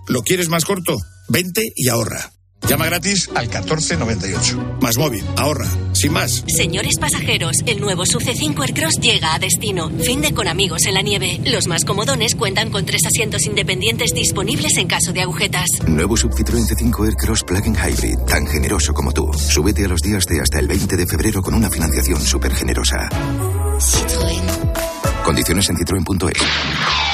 ¿Lo 0.08 0.22
quieres 0.22 0.48
más 0.48 0.64
corto? 0.64 0.96
Vente 1.28 1.72
y 1.76 1.88
ahorra. 1.88 2.39
Llama 2.68 2.86
gratis 2.86 3.28
al 3.34 3.46
1498. 3.48 4.78
Más 4.80 4.96
móvil, 4.96 5.24
ahorra. 5.36 5.66
Sin 5.92 6.12
más. 6.12 6.44
Señores 6.46 6.98
pasajeros, 6.98 7.56
el 7.66 7.80
nuevo 7.80 8.06
Sub 8.06 8.22
C5 8.22 8.62
Aircross 8.62 9.00
llega 9.00 9.34
a 9.34 9.38
destino. 9.38 9.90
Fin 10.00 10.20
de 10.20 10.32
con 10.32 10.46
amigos 10.48 10.86
en 10.86 10.94
la 10.94 11.02
nieve. 11.02 11.40
Los 11.44 11.66
más 11.66 11.84
comodones 11.84 12.34
cuentan 12.34 12.70
con 12.70 12.86
tres 12.86 13.02
asientos 13.06 13.44
independientes 13.46 14.14
disponibles 14.14 14.76
en 14.76 14.86
caso 14.86 15.12
de 15.12 15.22
agujetas. 15.22 15.66
Nuevo 15.86 16.16
Sub 16.16 16.32
Citroën 16.32 16.66
C5 16.66 17.06
Aircross 17.06 17.42
Plug-in 17.44 17.74
Hybrid, 17.74 18.18
tan 18.26 18.46
generoso 18.46 18.92
como 18.94 19.12
tú. 19.12 19.30
Súbete 19.32 19.84
a 19.84 19.88
los 19.88 20.00
días 20.00 20.24
de 20.26 20.40
hasta 20.40 20.58
el 20.58 20.68
20 20.68 20.96
de 20.96 21.06
febrero 21.06 21.42
con 21.42 21.54
una 21.54 21.70
financiación 21.70 22.20
súper 22.20 22.54
generosa. 22.54 23.08
Citroën. 23.78 25.22
Condiciones 25.24 25.68
en 25.68 25.76
citroen.es. 25.76 27.09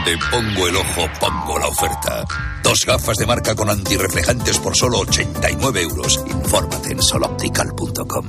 Donde 0.00 0.18
pongo 0.30 0.66
el 0.66 0.76
ojo, 0.76 1.08
pongo 1.20 1.58
la 1.58 1.66
oferta. 1.66 2.24
Dos 2.62 2.78
gafas 2.86 3.16
de 3.18 3.26
marca 3.26 3.54
con 3.54 3.68
antirreflejantes 3.68 4.58
por 4.58 4.74
solo 4.74 5.00
89 5.00 5.82
euros. 5.82 6.20
Infórmate 6.26 6.92
en 6.92 7.02
soloptical.com. 7.02 8.26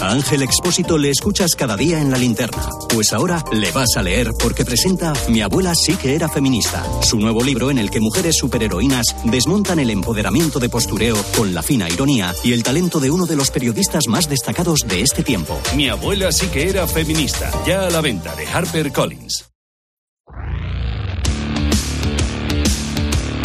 A 0.00 0.10
Ángel 0.10 0.42
Expósito 0.42 0.98
le 0.98 1.10
escuchas 1.10 1.56
cada 1.56 1.76
día 1.76 2.00
en 2.00 2.10
la 2.10 2.18
linterna. 2.18 2.68
Pues 2.88 3.12
ahora 3.12 3.42
le 3.52 3.72
vas 3.72 3.96
a 3.96 4.02
leer 4.02 4.30
porque 4.40 4.64
presenta 4.64 5.12
Mi 5.28 5.40
abuela 5.40 5.72
sí 5.74 5.96
que 5.96 6.14
era 6.14 6.28
feminista. 6.28 6.84
Su 7.02 7.18
nuevo 7.18 7.42
libro 7.42 7.70
en 7.70 7.78
el 7.78 7.90
que 7.90 8.00
mujeres 8.00 8.36
superheroínas 8.36 9.06
desmontan 9.24 9.80
el 9.80 9.90
empoderamiento 9.90 10.60
de 10.60 10.68
postureo 10.68 11.16
con 11.36 11.52
la 11.52 11.62
fina 11.62 11.88
ironía 11.88 12.32
y 12.44 12.52
el 12.52 12.62
talento 12.62 13.00
de 13.00 13.10
uno 13.10 13.26
de 13.26 13.36
los 13.36 13.50
periodistas 13.50 14.06
más 14.08 14.28
destacados 14.28 14.80
de 14.86 15.02
este 15.02 15.24
tiempo. 15.24 15.58
Mi 15.74 15.88
abuela 15.88 16.30
sí 16.30 16.46
que 16.46 16.68
era 16.68 16.86
feminista. 16.86 17.50
Ya 17.66 17.86
a 17.86 17.90
la 17.90 18.00
venta 18.00 18.36
de 18.36 18.46
Harper 18.46 18.92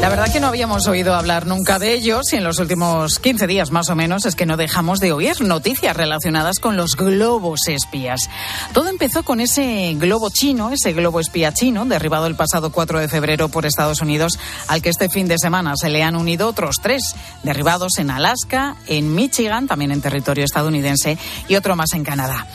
La 0.00 0.10
verdad 0.10 0.30
que 0.30 0.38
no 0.38 0.48
habíamos 0.48 0.86
oído 0.86 1.14
hablar 1.14 1.46
nunca 1.46 1.78
de 1.78 1.94
ellos 1.94 2.32
y 2.32 2.36
en 2.36 2.44
los 2.44 2.58
últimos 2.58 3.18
15 3.18 3.46
días 3.46 3.70
más 3.70 3.88
o 3.88 3.96
menos 3.96 4.26
es 4.26 4.34
que 4.34 4.44
no 4.44 4.58
dejamos 4.58 5.00
de 5.00 5.12
oír 5.12 5.40
noticias 5.40 5.96
relacionadas 5.96 6.58
con 6.58 6.76
los 6.76 6.94
globos 6.94 7.60
espías. 7.68 8.28
Todo 8.74 8.90
empezó 8.90 9.22
con 9.22 9.40
ese 9.40 9.94
globo 9.94 10.28
chino, 10.30 10.70
ese 10.72 10.92
globo 10.92 11.20
espía 11.20 11.54
chino, 11.54 11.86
derribado 11.86 12.26
el 12.26 12.36
pasado 12.36 12.70
4 12.70 13.00
de 13.00 13.08
febrero 13.08 13.48
por 13.48 13.64
Estados 13.64 14.02
Unidos, 14.02 14.38
al 14.68 14.82
que 14.82 14.90
este 14.90 15.08
fin 15.08 15.26
de 15.26 15.38
semana 15.38 15.74
se 15.76 15.88
le 15.88 16.02
han 16.02 16.16
unido 16.16 16.48
otros 16.48 16.76
tres, 16.82 17.14
derribados 17.42 17.96
en 17.96 18.10
Alaska, 18.10 18.76
en 18.86 19.14
Michigan, 19.14 19.66
también 19.66 19.90
en 19.90 20.02
territorio 20.02 20.44
estadounidense, 20.44 21.16
y 21.48 21.56
otro 21.56 21.76
más 21.76 21.94
en 21.94 22.04
Canadá. 22.04 22.46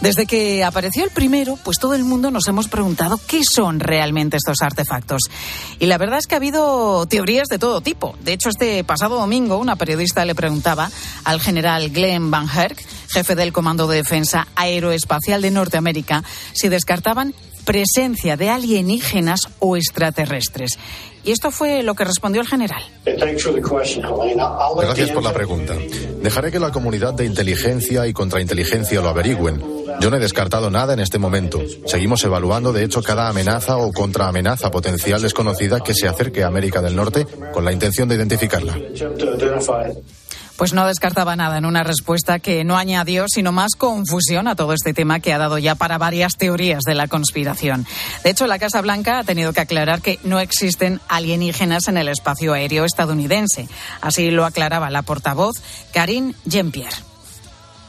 Desde 0.00 0.26
que 0.26 0.64
apareció 0.64 1.04
el 1.04 1.10
primero, 1.10 1.56
pues 1.62 1.78
todo 1.78 1.94
el 1.94 2.04
mundo 2.04 2.30
nos 2.30 2.48
hemos 2.48 2.68
preguntado 2.68 3.18
qué 3.26 3.42
son 3.44 3.80
realmente 3.80 4.36
estos 4.36 4.60
artefactos. 4.60 5.22
Y 5.78 5.86
la 5.86 5.98
verdad 5.98 6.18
es 6.18 6.26
que 6.26 6.34
ha 6.34 6.38
habido 6.38 6.85
teorías 7.08 7.48
de 7.48 7.58
todo 7.58 7.80
tipo. 7.80 8.16
De 8.22 8.32
hecho, 8.32 8.48
este 8.48 8.82
pasado 8.84 9.18
domingo 9.18 9.58
una 9.58 9.76
periodista 9.76 10.24
le 10.24 10.34
preguntaba 10.34 10.90
al 11.24 11.40
general 11.40 11.90
Glenn 11.90 12.30
Van 12.30 12.48
Herk, 12.48 12.82
jefe 13.08 13.34
del 13.34 13.52
Comando 13.52 13.86
de 13.86 13.98
Defensa 13.98 14.46
Aeroespacial 14.54 15.42
de 15.42 15.50
Norteamérica, 15.50 16.22
si 16.52 16.68
descartaban 16.68 17.34
presencia 17.64 18.36
de 18.36 18.48
alienígenas 18.48 19.40
o 19.58 19.76
extraterrestres. 19.76 20.78
Y 21.26 21.32
esto 21.32 21.50
fue 21.50 21.82
lo 21.82 21.94
que 21.94 22.04
respondió 22.04 22.40
el 22.40 22.46
general. 22.46 22.80
Gracias 24.76 25.10
por 25.10 25.24
la 25.24 25.32
pregunta. 25.32 25.74
Dejaré 26.22 26.52
que 26.52 26.60
la 26.60 26.70
comunidad 26.70 27.14
de 27.14 27.24
inteligencia 27.24 28.06
y 28.06 28.12
contrainteligencia 28.12 29.00
lo 29.00 29.08
averigüen. 29.08 29.60
Yo 30.00 30.08
no 30.08 30.16
he 30.16 30.20
descartado 30.20 30.70
nada 30.70 30.94
en 30.94 31.00
este 31.00 31.18
momento. 31.18 31.60
Seguimos 31.86 32.22
evaluando, 32.22 32.72
de 32.72 32.84
hecho, 32.84 33.02
cada 33.02 33.28
amenaza 33.28 33.76
o 33.76 33.92
contraamenaza 33.92 34.70
potencial 34.70 35.20
desconocida 35.20 35.80
que 35.80 35.94
se 35.94 36.06
acerque 36.06 36.44
a 36.44 36.46
América 36.46 36.80
del 36.80 36.94
Norte 36.94 37.26
con 37.52 37.64
la 37.64 37.72
intención 37.72 38.08
de 38.08 38.14
identificarla 38.14 38.76
pues 40.56 40.72
no 40.72 40.86
descartaba 40.86 41.36
nada 41.36 41.58
en 41.58 41.64
una 41.64 41.82
respuesta 41.82 42.38
que 42.38 42.64
no 42.64 42.76
añadió 42.76 43.26
sino 43.28 43.52
más 43.52 43.72
confusión 43.76 44.48
a 44.48 44.56
todo 44.56 44.72
este 44.72 44.94
tema 44.94 45.20
que 45.20 45.32
ha 45.32 45.38
dado 45.38 45.58
ya 45.58 45.74
para 45.74 45.98
varias 45.98 46.36
teorías 46.36 46.82
de 46.84 46.94
la 46.94 47.08
conspiración. 47.08 47.86
De 48.24 48.30
hecho, 48.30 48.46
la 48.46 48.58
Casa 48.58 48.80
Blanca 48.80 49.18
ha 49.18 49.24
tenido 49.24 49.52
que 49.52 49.60
aclarar 49.60 50.00
que 50.00 50.18
no 50.24 50.40
existen 50.40 51.00
alienígenas 51.08 51.88
en 51.88 51.96
el 51.96 52.08
espacio 52.08 52.52
aéreo 52.52 52.84
estadounidense. 52.84 53.68
Así 54.00 54.30
lo 54.30 54.44
aclaraba 54.44 54.90
la 54.90 55.02
portavoz 55.02 55.56
Karine 55.92 56.34
Jean-Pierre. 56.44 57.15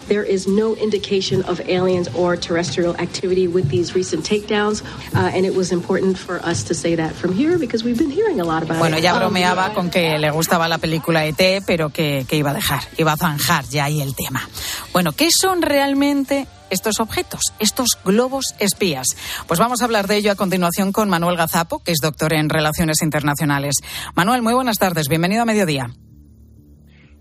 There 0.08 0.24
is 0.24 0.48
no 0.48 0.76
indication 0.76 1.44
of 1.44 1.60
aliens 1.68 2.08
or 2.16 2.38
terrestrial 2.38 2.96
activity 2.96 3.48
with 3.48 3.70
these 3.70 3.94
recent 3.94 4.24
takedowns, 4.24 4.84
uh, 5.14 5.36
and 5.36 5.46
it 5.46 5.54
was 5.56 5.72
important 5.72 6.18
for 6.18 6.40
us 6.40 6.64
to 6.66 6.74
say 6.74 6.96
that 6.96 7.14
from 7.14 7.34
here 7.34 7.58
because 7.58 7.84
we've 7.84 7.98
been 7.98 8.12
hearing 8.12 8.40
a 8.40 8.46
lot 8.46 8.64
about 8.64 8.80
bueno, 8.80 8.98
it. 8.98 9.04
ya 9.04 9.14
bromeaba 9.14 9.74
con 9.74 9.90
que 9.90 10.18
le 10.18 10.32
gustaba 10.32 10.68
la 10.68 10.78
película 10.78 11.26
ET, 11.26 11.64
pero 11.66 11.90
que, 11.90 12.26
que 12.28 12.38
iba 12.38 12.52
a 12.52 12.54
dejar, 12.54 12.84
iba 12.98 13.12
a 13.12 13.18
zanjar 13.18 13.66
ya 13.66 13.86
ahí 13.86 14.02
el 14.02 14.16
tema. 14.16 14.48
Bueno, 14.94 15.12
¿qué 15.12 15.30
son 15.32 15.62
realmente 15.62 16.48
estos 16.70 17.00
objetos, 17.00 17.42
estos 17.60 17.98
globos 18.06 18.56
espías? 18.60 19.08
Pues 19.48 19.60
vamos 19.60 19.82
a 19.82 19.86
hablar 19.86 20.08
de 20.08 20.18
ello 20.18 20.32
a 20.32 20.36
continuación 20.36 20.92
con 20.92 21.10
Manuel 21.10 21.38
Gazapo, 21.38 21.80
que 21.80 21.92
es 21.92 22.00
doctor 22.02 22.34
en 22.34 22.50
Relaciones 22.50 23.02
Internacionales. 23.02 23.76
Manuel, 24.16 24.42
muy 24.42 24.54
buenas 24.54 24.78
tardes, 24.78 25.10
bienvenido 25.10 25.42
a 25.42 25.46
Mediodía. 25.46 25.92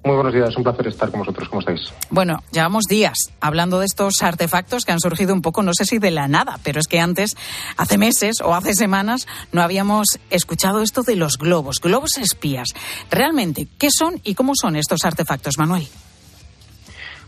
Muy 0.06 0.14
buenos 0.14 0.32
días, 0.32 0.56
un 0.56 0.62
placer 0.62 0.86
estar 0.86 1.10
con 1.10 1.18
vosotros. 1.18 1.48
¿Cómo 1.48 1.58
estáis? 1.58 1.92
Bueno, 2.10 2.38
llevamos 2.52 2.84
días 2.84 3.18
hablando 3.40 3.80
de 3.80 3.86
estos 3.86 4.22
artefactos 4.22 4.84
que 4.84 4.92
han 4.92 5.00
surgido 5.00 5.34
un 5.34 5.42
poco, 5.42 5.64
no 5.64 5.72
sé 5.74 5.84
si 5.84 5.98
de 5.98 6.12
la 6.12 6.28
nada, 6.28 6.60
pero 6.62 6.78
es 6.78 6.86
que 6.86 7.00
antes, 7.00 7.34
hace 7.76 7.98
meses 7.98 8.36
o 8.40 8.54
hace 8.54 8.74
semanas, 8.74 9.26
no 9.50 9.62
habíamos 9.62 10.06
escuchado 10.30 10.80
esto 10.80 11.02
de 11.02 11.16
los 11.16 11.38
globos, 11.38 11.80
globos 11.80 12.18
espías. 12.18 12.68
Realmente, 13.10 13.66
¿qué 13.78 13.88
son 13.90 14.20
y 14.22 14.36
cómo 14.36 14.52
son 14.54 14.76
estos 14.76 15.04
artefactos, 15.04 15.58
Manuel? 15.58 15.88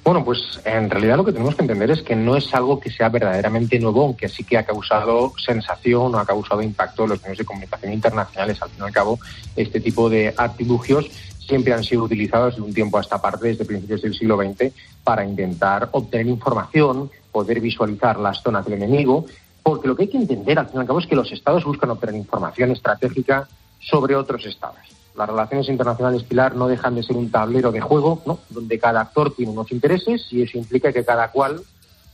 Bueno, 0.04 0.24
pues 0.24 0.38
en 0.64 0.88
realidad 0.88 1.16
lo 1.16 1.24
que 1.24 1.32
tenemos 1.32 1.54
que 1.54 1.62
entender 1.62 1.90
es 1.90 2.02
que 2.02 2.16
no 2.16 2.36
es 2.36 2.54
algo 2.54 2.80
que 2.80 2.90
sea 2.90 3.08
verdaderamente 3.08 3.78
nuevo, 3.78 4.04
aunque 4.04 4.28
sí 4.28 4.44
que 4.44 4.56
ha 4.56 4.64
causado 4.64 5.34
sensación 5.44 6.14
o 6.14 6.18
ha 6.18 6.24
causado 6.24 6.62
impacto 6.62 7.02
en 7.02 7.10
los 7.10 7.22
medios 7.22 7.38
de 7.38 7.44
comunicación 7.44 7.92
internacionales. 7.92 8.62
Al 8.62 8.70
fin 8.70 8.78
y 8.80 8.86
al 8.86 8.92
cabo, 8.92 9.18
este 9.54 9.80
tipo 9.80 10.08
de 10.08 10.32
artilugios 10.34 11.10
siempre 11.48 11.72
han 11.72 11.82
sido 11.82 12.04
utilizados 12.04 12.56
de 12.56 12.62
un 12.62 12.74
tiempo 12.74 12.98
a 12.98 13.00
esta 13.00 13.20
parte, 13.20 13.48
desde 13.48 13.64
principios 13.64 14.02
del 14.02 14.14
siglo 14.14 14.36
XX, 14.36 14.70
para 15.02 15.24
intentar 15.24 15.88
obtener 15.92 16.26
información, 16.26 17.10
poder 17.32 17.60
visualizar 17.60 18.18
las 18.18 18.42
zonas 18.42 18.66
del 18.66 18.74
enemigo, 18.74 19.24
porque 19.62 19.88
lo 19.88 19.96
que 19.96 20.02
hay 20.02 20.08
que 20.08 20.18
entender, 20.18 20.58
al 20.58 20.66
fin 20.66 20.76
y 20.76 20.80
al 20.80 20.86
cabo, 20.86 20.98
es 20.98 21.06
que 21.06 21.16
los 21.16 21.32
estados 21.32 21.64
buscan 21.64 21.90
obtener 21.90 22.16
información 22.16 22.70
estratégica 22.70 23.48
sobre 23.80 24.14
otros 24.14 24.44
estados. 24.44 24.76
Las 25.16 25.28
relaciones 25.28 25.68
internacionales, 25.68 26.22
Pilar, 26.22 26.54
no 26.54 26.68
dejan 26.68 26.94
de 26.94 27.02
ser 27.02 27.16
un 27.16 27.30
tablero 27.30 27.72
de 27.72 27.80
juego, 27.80 28.22
¿no? 28.26 28.38
donde 28.50 28.78
cada 28.78 29.00
actor 29.00 29.34
tiene 29.34 29.52
unos 29.52 29.72
intereses 29.72 30.26
y 30.30 30.42
eso 30.42 30.58
implica 30.58 30.92
que 30.92 31.04
cada 31.04 31.32
cual 31.32 31.62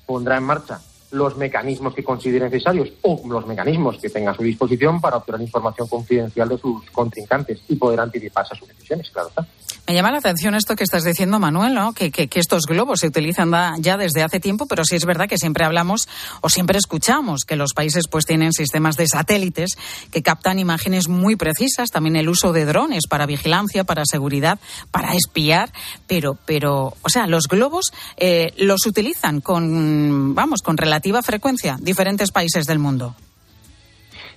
pondrá 0.06 0.36
en 0.36 0.44
marcha 0.44 0.80
los 1.14 1.36
mecanismos 1.36 1.94
que 1.94 2.04
considere 2.04 2.44
necesarios 2.44 2.92
o 3.02 3.22
los 3.26 3.46
mecanismos 3.46 3.98
que 3.98 4.10
tenga 4.10 4.32
a 4.32 4.34
su 4.34 4.42
disposición 4.42 5.00
para 5.00 5.16
obtener 5.16 5.40
información 5.40 5.88
confidencial 5.88 6.48
de 6.48 6.58
sus 6.58 6.90
contrincantes 6.90 7.62
y 7.68 7.76
poder 7.76 8.00
anticiparse 8.00 8.54
a 8.54 8.58
sus 8.58 8.68
decisiones, 8.68 9.10
claro 9.10 9.28
está. 9.28 9.46
Me 9.86 9.92
llama 9.92 10.10
la 10.12 10.18
atención 10.18 10.54
esto 10.54 10.76
que 10.76 10.84
estás 10.84 11.04
diciendo, 11.04 11.38
Manuel, 11.38 11.74
¿no? 11.74 11.92
que, 11.92 12.10
que, 12.10 12.28
estos 12.40 12.62
globos 12.66 13.00
se 13.00 13.08
utilizan 13.08 13.52
ya 13.80 13.98
desde 13.98 14.22
hace 14.22 14.40
tiempo, 14.40 14.64
pero 14.66 14.82
sí 14.82 14.96
es 14.96 15.04
verdad 15.04 15.28
que 15.28 15.36
siempre 15.36 15.66
hablamos 15.66 16.08
o 16.40 16.48
siempre 16.48 16.78
escuchamos 16.78 17.44
que 17.44 17.54
los 17.54 17.74
países 17.74 18.04
pues 18.10 18.24
tienen 18.24 18.54
sistemas 18.54 18.96
de 18.96 19.06
satélites 19.06 19.76
que 20.10 20.22
captan 20.22 20.58
imágenes 20.58 21.08
muy 21.08 21.36
precisas, 21.36 21.90
también 21.90 22.16
el 22.16 22.30
uso 22.30 22.54
de 22.54 22.64
drones 22.64 23.02
para 23.10 23.26
vigilancia, 23.26 23.84
para 23.84 24.04
seguridad, 24.06 24.58
para 24.90 25.12
espiar, 25.12 25.70
pero, 26.06 26.38
pero 26.46 26.94
o 27.02 27.08
sea, 27.10 27.26
los 27.26 27.46
globos 27.46 27.92
eh, 28.16 28.54
los 28.56 28.86
utilizan 28.86 29.42
con, 29.42 30.34
vamos, 30.34 30.62
con 30.62 30.78
relativa 30.78 31.03
frecuencia 31.22 31.76
diferentes 31.80 32.30
países 32.30 32.66
del 32.66 32.78
mundo. 32.78 33.14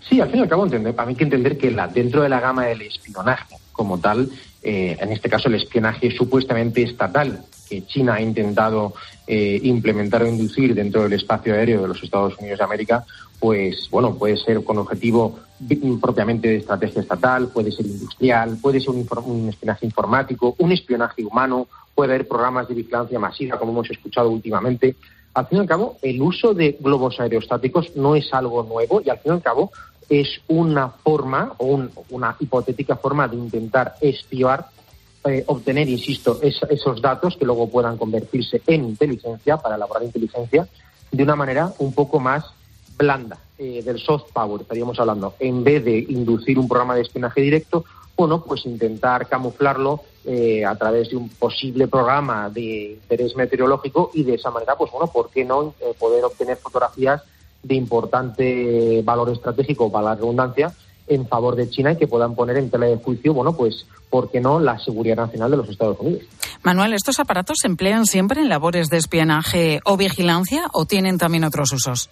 Sí, 0.07 0.21
al 0.21 0.29
fin 0.29 0.39
y 0.39 0.43
al 0.43 0.49
cabo, 0.49 0.63
entender, 0.63 0.95
hay 0.97 1.15
que 1.15 1.23
entender 1.23 1.57
que 1.57 1.71
la, 1.71 1.87
dentro 1.87 2.23
de 2.23 2.29
la 2.29 2.39
gama 2.39 2.65
del 2.65 2.81
espionaje 2.81 3.55
como 3.73 3.99
tal, 3.99 4.29
eh, 4.63 4.97
en 4.99 5.11
este 5.11 5.29
caso 5.29 5.49
el 5.49 5.55
espionaje 5.55 6.11
supuestamente 6.11 6.81
estatal 6.81 7.43
que 7.69 7.85
China 7.85 8.15
ha 8.15 8.21
intentado 8.21 8.93
eh, 9.27 9.59
implementar 9.63 10.23
o 10.23 10.27
inducir 10.27 10.73
dentro 10.73 11.03
del 11.03 11.13
espacio 11.13 11.53
aéreo 11.53 11.81
de 11.81 11.89
los 11.89 12.01
Estados 12.01 12.37
Unidos 12.39 12.59
de 12.59 12.63
América, 12.63 13.05
pues 13.39 13.87
bueno, 13.91 14.15
puede 14.15 14.37
ser 14.37 14.63
con 14.63 14.77
objetivo 14.77 15.39
propiamente 16.01 16.47
de 16.47 16.57
estrategia 16.57 17.01
estatal, 17.01 17.49
puede 17.49 17.71
ser 17.71 17.85
industrial, 17.85 18.57
puede 18.61 18.79
ser 18.79 18.91
un, 18.91 19.07
un, 19.25 19.49
espionaje 19.49 19.85
informático, 19.85 20.55
un 20.59 20.71
espionaje 20.71 21.23
humano, 21.23 21.67
puede 21.93 22.13
haber 22.13 22.27
programas 22.27 22.67
de 22.67 22.75
vigilancia 22.75 23.19
masiva, 23.19 23.59
como 23.59 23.73
hemos 23.73 23.89
escuchado 23.89 24.29
últimamente. 24.29 24.95
Al 25.37 25.45
fin 25.45 25.59
y 25.59 25.61
al 25.61 25.67
cabo, 25.67 25.97
el 26.01 26.19
uso 26.19 26.55
de 26.55 26.77
globos 26.79 27.19
aerostáticos 27.19 27.95
no 27.95 28.15
es 28.15 28.33
algo 28.33 28.63
nuevo 28.63 29.03
y 29.05 29.11
al 29.11 29.19
fin 29.19 29.33
y 29.33 29.35
al 29.35 29.43
cabo 29.43 29.71
es 30.09 30.41
una 30.47 30.89
forma 30.89 31.53
o 31.59 31.79
una 32.09 32.35
hipotética 32.39 32.95
forma 32.95 33.27
de 33.27 33.35
intentar 33.35 33.97
espiar, 34.01 34.65
eh, 35.25 35.43
obtener, 35.45 35.89
insisto, 35.89 36.39
esos 36.41 37.03
datos 37.03 37.37
que 37.37 37.45
luego 37.45 37.69
puedan 37.69 37.97
convertirse 37.97 38.63
en 38.65 38.85
inteligencia, 38.85 39.57
para 39.57 39.75
elaborar 39.75 40.01
inteligencia, 40.01 40.67
de 41.11 41.23
una 41.23 41.35
manera 41.35 41.71
un 41.77 41.93
poco 41.93 42.19
más 42.19 42.43
blanda, 42.97 43.37
eh, 43.59 43.83
del 43.83 43.99
soft 43.99 44.31
power, 44.33 44.61
estaríamos 44.61 44.99
hablando, 44.99 45.35
en 45.39 45.63
vez 45.63 45.85
de 45.85 45.99
inducir 46.09 46.57
un 46.57 46.67
programa 46.67 46.95
de 46.95 47.01
espionaje 47.01 47.41
directo, 47.41 47.85
bueno, 48.17 48.43
pues 48.43 48.65
intentar 48.65 49.29
camuflarlo 49.29 50.01
eh, 50.25 50.65
a 50.65 50.75
través 50.75 51.11
de 51.11 51.15
un 51.15 51.29
posible 51.29 51.87
programa 51.87 52.49
de 52.49 52.97
interés 53.01 53.35
meteorológico 53.35 54.11
y 54.13 54.23
de 54.23 54.33
esa 54.33 54.51
manera, 54.51 54.75
pues 54.75 54.91
bueno, 54.91 55.07
¿por 55.07 55.29
qué 55.29 55.45
no 55.45 55.73
poder 55.99 56.25
obtener 56.25 56.57
fotografías 56.57 57.21
de 57.63 57.75
importante 57.75 59.01
valor 59.03 59.29
estratégico 59.29 59.91
para 59.91 60.05
la 60.05 60.15
redundancia 60.15 60.73
en 61.07 61.27
favor 61.27 61.55
de 61.55 61.69
China 61.69 61.93
y 61.93 61.97
que 61.97 62.07
puedan 62.07 62.35
poner 62.35 62.57
en 62.57 62.69
tela 62.69 62.85
de 62.85 62.97
juicio, 62.97 63.33
bueno, 63.33 63.53
pues, 63.53 63.85
¿por 64.09 64.29
qué 64.29 64.41
no?, 64.41 64.59
la 64.59 64.77
seguridad 64.79 65.15
nacional 65.15 65.51
de 65.51 65.57
los 65.57 65.69
Estados 65.69 65.97
Unidos. 65.99 66.23
Manuel, 66.63 66.93
¿estos 66.93 67.19
aparatos 67.19 67.57
se 67.61 67.67
emplean 67.67 68.05
siempre 68.05 68.41
en 68.41 68.49
labores 68.49 68.89
de 68.89 68.97
espionaje 68.97 69.79
o 69.85 69.95
vigilancia 69.95 70.67
o 70.73 70.85
tienen 70.85 71.17
también 71.17 71.45
otros 71.45 71.71
usos? 71.71 72.09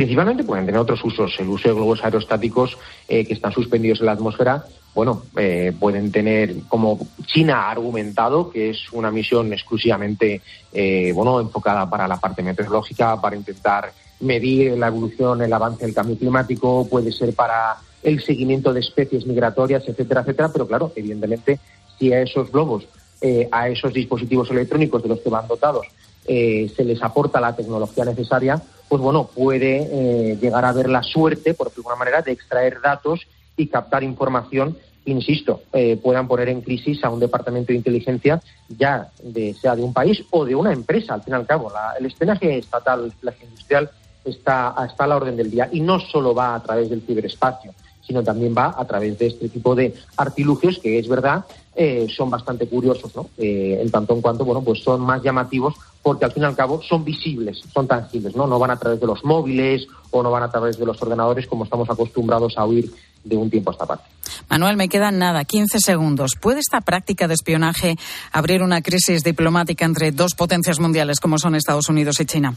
Principalmente 0.00 0.44
pueden 0.44 0.64
tener 0.64 0.80
otros 0.80 1.04
usos. 1.04 1.38
El 1.40 1.50
uso 1.50 1.68
de 1.68 1.74
globos 1.74 2.02
aerostáticos 2.02 2.78
eh, 3.06 3.26
que 3.26 3.34
están 3.34 3.52
suspendidos 3.52 4.00
en 4.00 4.06
la 4.06 4.12
atmósfera, 4.12 4.64
bueno, 4.94 5.24
eh, 5.36 5.74
pueden 5.78 6.10
tener, 6.10 6.54
como 6.70 7.06
China 7.26 7.66
ha 7.66 7.72
argumentado, 7.72 8.48
que 8.48 8.70
es 8.70 8.90
una 8.92 9.10
misión 9.10 9.52
exclusivamente, 9.52 10.40
eh, 10.72 11.12
bueno, 11.14 11.38
enfocada 11.38 11.90
para 11.90 12.08
la 12.08 12.16
parte 12.16 12.42
meteorológica, 12.42 13.20
para 13.20 13.36
intentar 13.36 13.92
medir 14.20 14.78
la 14.78 14.86
evolución, 14.86 15.42
el 15.42 15.52
avance 15.52 15.84
del 15.84 15.94
cambio 15.94 16.16
climático, 16.16 16.88
puede 16.88 17.12
ser 17.12 17.34
para 17.34 17.76
el 18.02 18.22
seguimiento 18.22 18.72
de 18.72 18.80
especies 18.80 19.26
migratorias, 19.26 19.86
etcétera, 19.86 20.22
etcétera. 20.22 20.48
Pero 20.50 20.66
claro, 20.66 20.92
evidentemente, 20.96 21.60
si 21.98 22.10
a 22.10 22.22
esos 22.22 22.50
globos, 22.50 22.86
eh, 23.20 23.50
a 23.52 23.68
esos 23.68 23.92
dispositivos 23.92 24.50
electrónicos 24.50 25.02
de 25.02 25.10
los 25.10 25.20
que 25.20 25.28
van 25.28 25.46
dotados, 25.46 25.86
se 26.26 26.84
les 26.84 27.02
aporta 27.02 27.40
la 27.40 27.56
tecnología 27.56 28.04
necesaria, 28.04 28.62
pues 28.90 29.00
bueno, 29.00 29.30
puede 29.34 29.88
eh, 29.90 30.36
llegar 30.36 30.66
a 30.66 30.70
haber 30.70 30.90
la 30.90 31.02
suerte, 31.02 31.54
por 31.54 31.72
alguna 31.74 31.94
manera, 31.96 32.20
de 32.20 32.32
extraer 32.32 32.82
datos 32.82 33.26
y 33.56 33.68
captar 33.68 34.02
información 34.02 34.76
insisto, 35.06 35.62
puedan 36.02 36.28
poner 36.28 36.50
en 36.50 36.60
crisis 36.60 37.02
a 37.02 37.10
un 37.10 37.18
departamento 37.18 37.68
de 37.72 37.78
inteligencia, 37.78 38.40
ya 38.68 39.08
de, 39.22 39.54
sea 39.54 39.74
de 39.74 39.82
un 39.82 39.94
país 39.94 40.22
o 40.30 40.44
de 40.44 40.54
una 40.54 40.72
empresa, 40.72 41.14
al 41.14 41.22
fin 41.22 41.32
y 41.32 41.36
al 41.36 41.46
cabo. 41.46 41.72
el 41.98 42.06
espionaje 42.06 42.58
estatal, 42.58 43.00
el 43.00 43.08
espionaje 43.08 43.44
industrial, 43.46 43.90
está, 44.24 44.74
está 44.86 45.04
a 45.04 45.06
la 45.06 45.16
orden 45.16 45.36
del 45.36 45.50
día 45.50 45.68
y 45.72 45.80
no 45.80 45.98
solo 45.98 46.34
va 46.34 46.54
a 46.54 46.62
través 46.62 46.90
del 46.90 47.02
ciberespacio, 47.02 47.72
sino 48.10 48.24
también 48.24 48.52
va 48.58 48.74
a 48.76 48.84
través 48.86 49.16
de 49.20 49.28
este 49.28 49.48
tipo 49.48 49.72
de 49.76 49.94
artilugios 50.16 50.80
que 50.80 50.98
es 50.98 51.08
verdad 51.08 51.44
eh, 51.76 52.08
son 52.14 52.28
bastante 52.28 52.66
curiosos, 52.66 53.14
¿no? 53.14 53.30
Eh, 53.38 53.78
en 53.80 53.88
tanto 53.88 54.14
en 54.14 54.20
cuanto, 54.20 54.44
bueno, 54.44 54.62
pues 54.62 54.82
son 54.82 55.00
más 55.02 55.22
llamativos 55.22 55.76
porque 56.02 56.24
al 56.24 56.32
fin 56.32 56.42
y 56.42 56.46
al 56.46 56.56
cabo 56.56 56.82
son 56.82 57.04
visibles, 57.04 57.60
son 57.72 57.86
tangibles, 57.86 58.34
¿no? 58.34 58.48
No 58.48 58.58
van 58.58 58.72
a 58.72 58.76
través 58.76 58.98
de 58.98 59.06
los 59.06 59.24
móviles 59.24 59.86
o 60.10 60.24
no 60.24 60.32
van 60.32 60.42
a 60.42 60.50
través 60.50 60.76
de 60.76 60.84
los 60.84 61.00
ordenadores 61.00 61.46
como 61.46 61.62
estamos 61.62 61.88
acostumbrados 61.88 62.58
a 62.58 62.64
oír 62.64 62.92
de 63.22 63.36
un 63.36 63.48
tiempo 63.48 63.70
a 63.70 63.74
esta 63.74 63.86
parte. 63.86 64.04
Manuel, 64.48 64.76
me 64.76 64.88
quedan 64.88 65.20
nada, 65.20 65.44
15 65.44 65.78
segundos. 65.78 66.32
¿Puede 66.40 66.58
esta 66.58 66.80
práctica 66.80 67.28
de 67.28 67.34
espionaje 67.34 67.94
abrir 68.32 68.64
una 68.64 68.82
crisis 68.82 69.22
diplomática 69.22 69.84
entre 69.84 70.10
dos 70.10 70.34
potencias 70.34 70.80
mundiales 70.80 71.20
como 71.20 71.38
son 71.38 71.54
Estados 71.54 71.88
Unidos 71.88 72.18
y 72.18 72.24
China? 72.24 72.56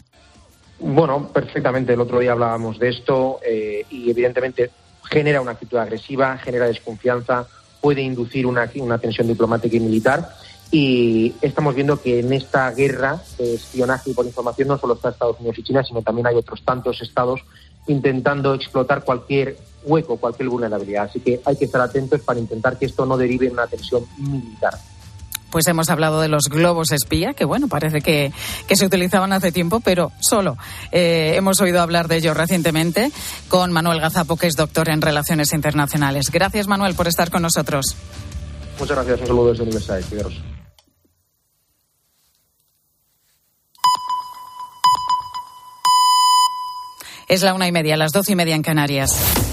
Bueno, 0.80 1.30
perfectamente. 1.30 1.94
El 1.94 2.02
otro 2.02 2.20
día 2.20 2.32
hablábamos 2.32 2.80
de 2.80 2.90
esto 2.90 3.40
eh, 3.48 3.86
y 3.92 4.10
evidentemente 4.10 4.72
genera 5.14 5.42
una 5.42 5.52
actitud 5.52 5.78
agresiva, 5.78 6.38
genera 6.40 6.66
desconfianza, 6.66 7.46
puede 7.80 8.02
inducir 8.02 8.48
una, 8.48 8.70
una 8.76 8.98
tensión 8.98 9.28
diplomática 9.28 9.78
y 9.78 9.80
militar. 9.80 10.28
Y 10.72 11.36
estamos 11.42 11.76
viendo 11.76 12.02
que 12.02 12.20
en 12.20 12.34
esta 12.34 12.72
guerra 12.72 13.22
de 13.38 13.54
espionaje 13.54 14.10
y 14.10 14.14
por 14.14 14.26
información 14.26 14.70
no 14.70 14.80
solo 14.80 14.96
está 14.96 15.10
Estados 15.10 15.40
Unidos 15.40 15.60
y 15.60 15.64
China, 15.64 15.84
sino 15.84 16.02
también 16.02 16.26
hay 16.26 16.36
otros 16.36 16.64
tantos 16.66 17.00
estados 17.02 17.42
intentando 17.86 18.56
explotar 18.56 19.04
cualquier 19.04 19.56
hueco, 19.84 20.18
cualquier 20.18 20.50
vulnerabilidad. 20.50 21.06
Así 21.06 21.20
que 21.20 21.42
hay 21.46 21.56
que 21.56 21.66
estar 21.66 21.82
atentos 21.82 22.22
para 22.22 22.40
intentar 22.40 22.80
que 22.80 22.88
esto 22.88 23.06
no 23.06 23.18
derive 23.18 23.46
en 23.46 23.54
una 23.54 23.68
tensión 23.68 24.04
militar 24.18 24.74
pues 25.54 25.68
hemos 25.68 25.92
hablado 25.92 26.20
de 26.20 26.30
los 26.30 26.46
globos 26.50 26.92
espía, 26.92 27.36
que 27.36 27.46
bueno, 27.46 27.68
parece 27.68 28.02
que, 28.02 28.34
se 28.74 28.86
utilizaban 28.88 29.34
hace 29.34 29.52
tiempo, 29.52 29.82
pero 29.82 30.12
solo 30.20 30.58
eh, 30.92 31.34
hemos 31.36 31.62
oído 31.62 31.80
hablar 31.80 32.08
de 32.08 32.18
ello 32.18 32.34
recientemente 32.34 33.12
con 33.50 33.72
Manuel 33.72 34.02
Gazapo, 34.02 34.36
que 34.36 34.48
es 34.48 34.56
doctor 34.56 34.90
en 34.90 35.00
Relaciones 35.00 35.54
Internacionales. 35.54 36.32
Gracias, 36.32 36.66
Manuel, 36.66 36.96
por 36.96 37.08
estar 37.08 37.30
con 37.30 37.44
nosotros. 37.44 37.96
Muchas 38.80 38.98
gracias. 38.98 39.22
Un 39.22 39.28
saludo 39.28 39.50
desde 39.52 39.62
Universal. 39.62 40.04
Es 47.28 47.44
la 47.44 47.54
una 47.54 47.68
y 47.68 47.72
media, 47.72 47.96
las 47.96 48.12
doce 48.12 48.32
y 48.32 48.36
media 48.36 48.56
en 48.56 48.64
Canarias. 48.64 49.53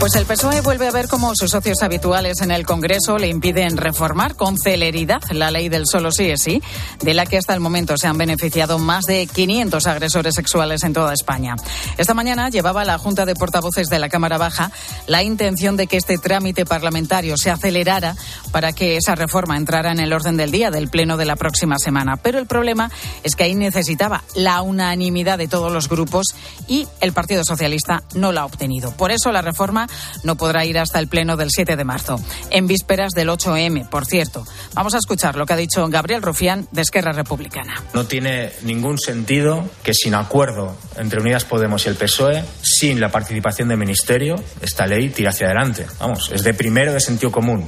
Pues 0.00 0.16
el 0.16 0.26
PSOE 0.26 0.60
vuelve 0.60 0.86
a 0.86 0.90
ver 0.90 1.08
cómo 1.08 1.32
sus 1.34 1.50
socios 1.50 1.82
habituales 1.82 2.42
en 2.42 2.50
el 2.50 2.66
Congreso 2.66 3.16
le 3.16 3.28
impiden 3.28 3.76
reformar 3.76 4.36
con 4.36 4.58
celeridad 4.58 5.22
la 5.30 5.50
ley 5.50 5.68
del 5.70 5.86
solo 5.86 6.10
sí 6.10 6.30
es 6.30 6.42
sí, 6.42 6.62
de 7.00 7.14
la 7.14 7.24
que 7.24 7.38
hasta 7.38 7.54
el 7.54 7.60
momento 7.60 7.96
se 7.96 8.06
han 8.06 8.18
beneficiado 8.18 8.78
más 8.78 9.04
de 9.04 9.26
500 9.26 9.86
agresores 9.86 10.34
sexuales 10.34 10.82
en 10.82 10.92
toda 10.92 11.14
España. 11.14 11.56
Esta 11.96 12.12
mañana 12.12 12.50
llevaba 12.50 12.84
la 12.84 12.98
Junta 12.98 13.24
de 13.24 13.34
Portavoces 13.34 13.88
de 13.88 13.98
la 13.98 14.10
Cámara 14.10 14.36
Baja 14.36 14.70
la 15.06 15.22
intención 15.22 15.76
de 15.76 15.86
que 15.86 15.96
este 15.96 16.18
trámite 16.18 16.66
parlamentario 16.66 17.36
se 17.38 17.50
acelerara 17.50 18.14
para 18.52 18.72
que 18.72 18.96
esa 18.96 19.14
reforma 19.14 19.56
entrara 19.56 19.92
en 19.92 20.00
el 20.00 20.12
orden 20.12 20.36
del 20.36 20.50
día 20.50 20.70
del 20.70 20.88
Pleno 20.88 21.16
de 21.16 21.24
la 21.24 21.36
próxima 21.36 21.78
semana. 21.78 22.16
Pero 22.16 22.38
el 22.38 22.46
problema 22.46 22.90
es 23.22 23.36
que 23.36 23.44
ahí 23.44 23.54
necesitaba 23.54 24.22
la 24.34 24.60
unanimidad 24.60 25.38
de 25.38 25.48
todos 25.48 25.72
los 25.72 25.88
grupos 25.88 26.26
y 26.68 26.86
el 27.00 27.12
Partido 27.12 27.42
Socialista 27.44 28.02
no 28.14 28.32
la 28.32 28.42
ha 28.42 28.46
obtenido. 28.46 28.90
Por 28.92 29.10
eso 29.10 29.32
la 29.32 29.40
reforma 29.40 29.83
no 30.22 30.36
podrá 30.36 30.64
ir 30.64 30.78
hasta 30.78 30.98
el 30.98 31.08
pleno 31.08 31.36
del 31.36 31.50
7 31.50 31.76
de 31.76 31.84
marzo, 31.84 32.20
en 32.50 32.66
vísperas 32.66 33.12
del 33.12 33.28
8M, 33.28 33.88
por 33.88 34.06
cierto. 34.06 34.44
Vamos 34.74 34.94
a 34.94 34.98
escuchar 34.98 35.36
lo 35.36 35.46
que 35.46 35.52
ha 35.52 35.56
dicho 35.56 35.86
Gabriel 35.88 36.22
Rufián 36.22 36.68
de 36.72 36.82
Esquerra 36.82 37.12
Republicana. 37.12 37.74
No 37.92 38.06
tiene 38.06 38.52
ningún 38.62 38.98
sentido 38.98 39.68
que 39.82 39.94
sin 39.94 40.14
acuerdo 40.14 40.76
entre 40.96 41.20
Unidas 41.20 41.44
Podemos 41.44 41.86
y 41.86 41.88
el 41.88 41.96
PSOE, 41.96 42.44
sin 42.62 43.00
la 43.00 43.10
participación 43.10 43.68
del 43.68 43.78
Ministerio, 43.78 44.36
esta 44.60 44.86
ley 44.86 45.10
tire 45.10 45.28
hacia 45.28 45.46
adelante. 45.46 45.86
Vamos, 45.98 46.30
es 46.32 46.42
de 46.42 46.54
primero 46.54 46.92
de 46.92 47.00
sentido 47.00 47.30
común. 47.30 47.66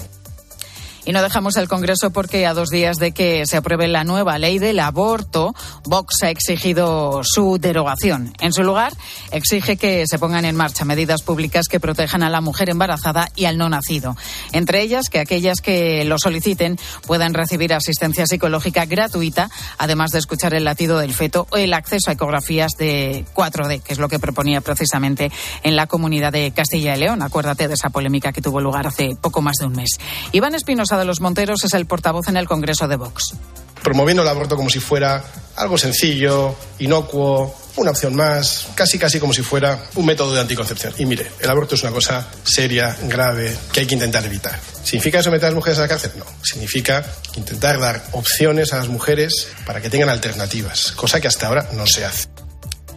Y 1.07 1.13
no 1.13 1.23
dejamos 1.23 1.57
el 1.57 1.69
Congreso 1.69 2.11
porque 2.11 2.47
a 2.47 2.53
dos 2.53 2.69
días 2.69 2.97
de 2.97 3.13
que 3.13 3.47
se 3.47 3.57
apruebe 3.57 3.87
la 3.87 4.03
nueva 4.03 4.41
ley 4.41 4.59
del 4.59 4.81
aborto, 4.81 5.55
Vox 5.85 6.25
ha 6.25 6.31
exigido 6.31 7.21
su 7.23 7.59
derogación. 7.61 8.33
En 8.41 8.53
su 8.53 8.65
lugar, 8.65 8.93
exige 9.31 9.77
que 9.77 10.05
se 10.09 10.19
pongan 10.19 10.45
en 10.45 10.57
marcha 10.57 10.85
medidas 10.85 11.23
públicas 11.23 11.69
que 11.69 11.79
protejan 11.79 12.25
a 12.25 12.29
la 12.29 12.41
mujer 12.41 12.71
embarazada 12.71 13.31
y 13.37 13.45
al 13.45 13.57
no 13.57 13.69
nacido. 13.69 14.17
Entre 14.51 14.83
ellas, 14.83 15.09
que 15.09 15.21
aquellas 15.21 15.61
que 15.61 16.05
lo 16.05 16.19
soliciten 16.19 16.77
puedan 17.07 17.35
recibir 17.35 17.73
asistencia 17.73 18.27
psicológica 18.27 18.85
gratuita, 18.85 19.49
además 19.79 20.11
de 20.11 20.19
escuchar 20.19 20.55
el 20.55 20.65
latido 20.65 20.99
del 20.99 21.15
feto 21.15 21.47
o 21.53 21.57
el 21.57 21.73
acceso 21.73 22.11
a 22.11 22.15
ecografías 22.15 22.73
de 22.79 23.25
4D, 23.33 23.81
que 23.81 23.93
es 23.93 24.01
lo 24.01 24.09
que 24.09 24.19
proponía 24.19 24.61
precisamente 24.61 25.31
en 25.63 25.77
la 25.77 25.87
comunidad 25.87 26.33
de 26.33 26.51
Castilla 26.51 26.97
y 26.97 26.99
León. 26.99 27.23
Acuérdate 27.23 27.69
de 27.69 27.75
esa 27.75 27.91
polémica 27.91 28.33
que 28.33 28.43
tuvo 28.43 28.61
lugar 28.61 28.89
hace 28.89 29.17
poco 29.21 29.41
más 29.41 29.55
de 29.61 29.67
un 29.67 29.75
mes. 29.75 29.91
Iván 30.33 30.57
Espinosa 30.57 30.96
de 30.99 31.05
los 31.05 31.21
Monteros 31.21 31.65
es 31.65 31.75
el 31.75 31.87
portavoz 31.87 32.29
en 32.29 32.37
el 32.37 32.47
Congreso 32.47 32.89
de 32.89 32.97
Vox. 32.97 33.35
Promoviendo 33.83 34.23
el 34.23 34.29
aborto 34.29 34.57
como 34.57 34.71
si 34.71 34.81
fuera 34.81 35.25
algo 35.57 35.79
sencillo, 35.79 36.55
inocuo, 36.79 37.55
una 37.77 37.91
opción 37.91 38.15
más, 38.15 38.69
casi 38.75 38.99
casi 38.99 39.21
como 39.21 39.33
si 39.33 39.43
fuera 39.43 39.79
un 39.95 40.07
método 40.07 40.35
de 40.35 40.41
anticoncepción. 40.41 40.95
Y 40.99 41.07
mire, 41.07 41.31
el 41.41 41.51
aborto 41.51 41.75
es 41.75 41.83
una 41.83 41.93
cosa 41.93 42.27
seria, 42.43 42.97
grave, 43.03 43.57
que 43.73 43.81
hay 43.81 43.87
que 43.87 43.95
intentar 43.95 44.25
evitar. 44.25 44.59
¿Significa 44.83 45.21
eso 45.21 45.31
meter 45.31 45.47
a 45.47 45.49
las 45.49 45.57
mujeres 45.57 45.79
a 45.79 45.83
la 45.83 45.89
cárcel? 45.89 46.13
No. 46.17 46.25
Significa 46.43 47.05
intentar 47.37 47.79
dar 47.79 48.05
opciones 48.13 48.73
a 48.73 48.79
las 48.79 48.89
mujeres 48.89 49.49
para 49.67 49.81
que 49.81 49.91
tengan 49.91 50.09
alternativas, 50.09 50.93
cosa 50.93 51.21
que 51.21 51.29
hasta 51.29 51.47
ahora 51.47 51.69
no 51.73 51.87
se 51.87 52.05
hace. 52.05 52.29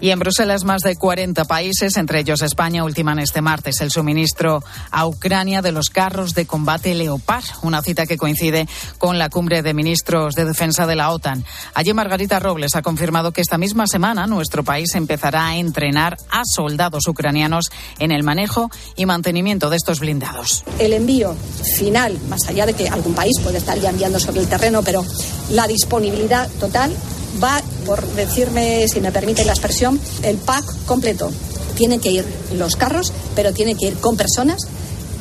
Y 0.01 0.11
en 0.11 0.19
Bruselas, 0.19 0.63
más 0.63 0.81
de 0.81 0.95
40 0.95 1.43
países, 1.45 1.97
entre 1.97 2.21
ellos 2.21 2.41
España, 2.41 2.85
ultiman 2.85 3.19
este 3.19 3.41
martes 3.41 3.81
el 3.81 3.91
suministro 3.91 4.63
a 4.91 5.05
Ucrania 5.05 5.61
de 5.61 5.73
los 5.73 5.89
carros 5.89 6.33
de 6.33 6.45
combate 6.45 6.95
Leopard, 6.95 7.43
una 7.63 7.81
cita 7.81 8.05
que 8.05 8.17
coincide 8.17 8.67
con 8.97 9.17
la 9.17 9.29
cumbre 9.29 9.61
de 9.61 9.73
ministros 9.73 10.35
de 10.35 10.45
defensa 10.45 10.87
de 10.87 10.95
la 10.95 11.11
OTAN. 11.11 11.43
Allí 11.73 11.93
Margarita 11.93 12.39
Robles 12.39 12.75
ha 12.75 12.81
confirmado 12.81 13.33
que 13.33 13.41
esta 13.41 13.57
misma 13.57 13.87
semana 13.87 14.25
nuestro 14.25 14.63
país 14.63 14.95
empezará 14.95 15.47
a 15.47 15.57
entrenar 15.57 16.17
a 16.31 16.43
soldados 16.45 17.07
ucranianos 17.07 17.65
en 17.99 18.11
el 18.11 18.23
manejo 18.23 18.69
y 18.95 19.05
mantenimiento 19.05 19.69
de 19.69 19.75
estos 19.75 19.99
blindados. 19.99 20.63
El 20.79 20.93
envío 20.93 21.35
final, 21.77 22.17
más 22.29 22.47
allá 22.47 22.65
de 22.65 22.73
que 22.73 22.87
algún 22.87 23.13
país 23.13 23.33
puede 23.43 23.57
estar 23.57 23.77
ya 23.77 23.89
enviando 23.89 24.19
sobre 24.19 24.39
el 24.39 24.47
terreno, 24.47 24.81
pero 24.81 25.03
la 25.51 25.67
disponibilidad 25.67 26.49
total 26.59 26.95
va, 27.41 27.61
por 27.85 28.05
decirme, 28.13 28.87
si 28.87 29.01
me 29.01 29.11
permite 29.11 29.45
la 29.45 29.53
expresión, 29.53 29.99
el 30.23 30.37
pack 30.37 30.85
completo. 30.85 31.31
Tienen 31.75 31.99
que 31.99 32.11
ir 32.11 32.25
los 32.55 32.75
carros, 32.75 33.13
pero 33.35 33.53
tiene 33.53 33.75
que 33.75 33.87
ir 33.87 33.93
con 33.95 34.17
personas, 34.17 34.61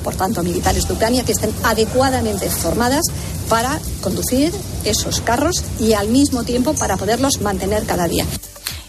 por 0.03 0.15
tanto, 0.15 0.43
militares 0.43 0.89
de 0.89 0.95
Ucrania, 0.95 1.25
que 1.25 1.33
estén 1.33 1.53
adecuadamente 1.63 2.49
formadas 2.51 3.05
para 3.49 3.79
conducir 4.01 4.53
esos 4.85 5.21
carros 5.21 5.63
y 5.79 5.93
al 5.93 6.09
mismo 6.09 6.45
tiempo 6.45 6.75
para 6.75 6.97
poderlos 6.97 7.41
mantener 7.41 7.85
cada 7.85 8.09
día. 8.09 8.25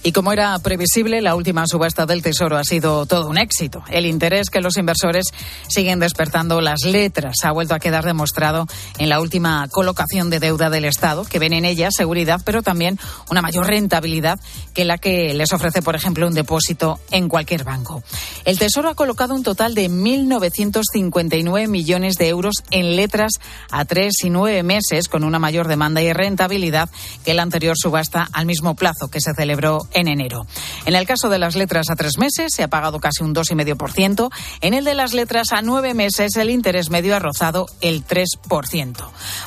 Y 0.10 0.12
como 0.12 0.34
era 0.34 0.58
previsible, 0.58 1.22
la 1.22 1.36
última 1.36 1.68
subasta 1.68 2.08
del 2.08 2.24
Tesoro 2.24 2.58
ha 2.58 2.64
sido 2.64 3.06
todo 3.06 3.30
un 3.30 3.38
éxito. 3.38 3.84
El 3.92 4.08
interés 4.08 4.50
que 4.50 4.60
los 4.60 4.76
inversores 4.78 5.28
siguen 5.68 6.00
despertando 6.00 6.62
las 6.62 6.84
letras 6.84 7.36
ha 7.44 7.52
vuelto 7.52 7.76
a 7.76 7.80
quedar 7.80 8.06
demostrado 8.06 8.66
en 8.98 9.08
la 9.08 9.22
última 9.22 9.68
colocación 9.68 10.32
de 10.32 10.40
deuda 10.40 10.72
del 10.72 10.86
Estado, 10.86 11.26
que 11.26 11.38
ven 11.38 11.54
en 11.54 11.64
ella 11.64 11.90
seguridad, 11.92 12.42
pero 12.44 12.64
también 12.64 12.98
una 13.30 13.44
mayor 13.44 13.68
rentabilidad 13.68 14.40
que 14.74 14.84
la 14.84 14.98
que 14.98 15.36
les 15.36 15.54
ofrece, 15.54 15.84
por 15.84 15.96
ejemplo, 15.96 16.26
un 16.26 16.34
depósito 16.34 17.00
en 17.12 17.30
cualquier 17.30 17.64
banco. 17.64 18.02
El 18.46 18.58
Tesoro 18.58 18.90
ha 18.90 18.96
colocado 18.96 19.36
un 19.36 19.44
total 19.44 19.76
de 19.76 19.92
1.959 19.92 21.68
millones 21.68 22.16
de 22.16 22.30
euros 22.30 22.56
en 22.72 22.96
letras 22.96 23.34
a 23.70 23.86
tres 23.86 24.24
y 24.24 24.32
nueve 24.32 24.64
meses, 24.64 25.08
con 25.08 25.24
una 25.24 25.38
mayor 25.38 25.68
demanda 25.68 26.02
y 26.02 26.12
rentabilidad 26.14 26.90
que 27.24 27.36
la 27.36 27.44
anterior 27.44 27.76
subasta 27.78 28.28
al 28.34 28.48
mismo 28.48 28.74
plazo 28.74 29.12
que 29.12 29.22
se 29.22 29.36
celebró 29.36 29.88
en 29.99 29.99
enero. 30.08 30.46
En 30.86 30.96
el 30.96 31.06
caso 31.06 31.30
de 31.30 31.40
las 31.40 31.56
letras 31.56 31.90
a 31.90 31.96
tres 31.96 32.18
meses 32.18 32.54
se 32.54 32.64
ha 32.64 32.68
pagado 32.68 33.00
casi 33.00 33.24
un 33.24 33.34
2,5%. 33.36 34.30
En 34.62 34.74
el 34.74 34.86
de 34.86 34.94
las 34.94 35.14
letras 35.14 35.52
a 35.52 35.62
nueve 35.62 35.94
meses 35.94 36.36
el 36.36 36.50
interés 36.50 36.90
medio 36.90 37.16
ha 37.16 37.20
rozado 37.20 37.66
el 37.82 38.06
3%. 38.06 38.96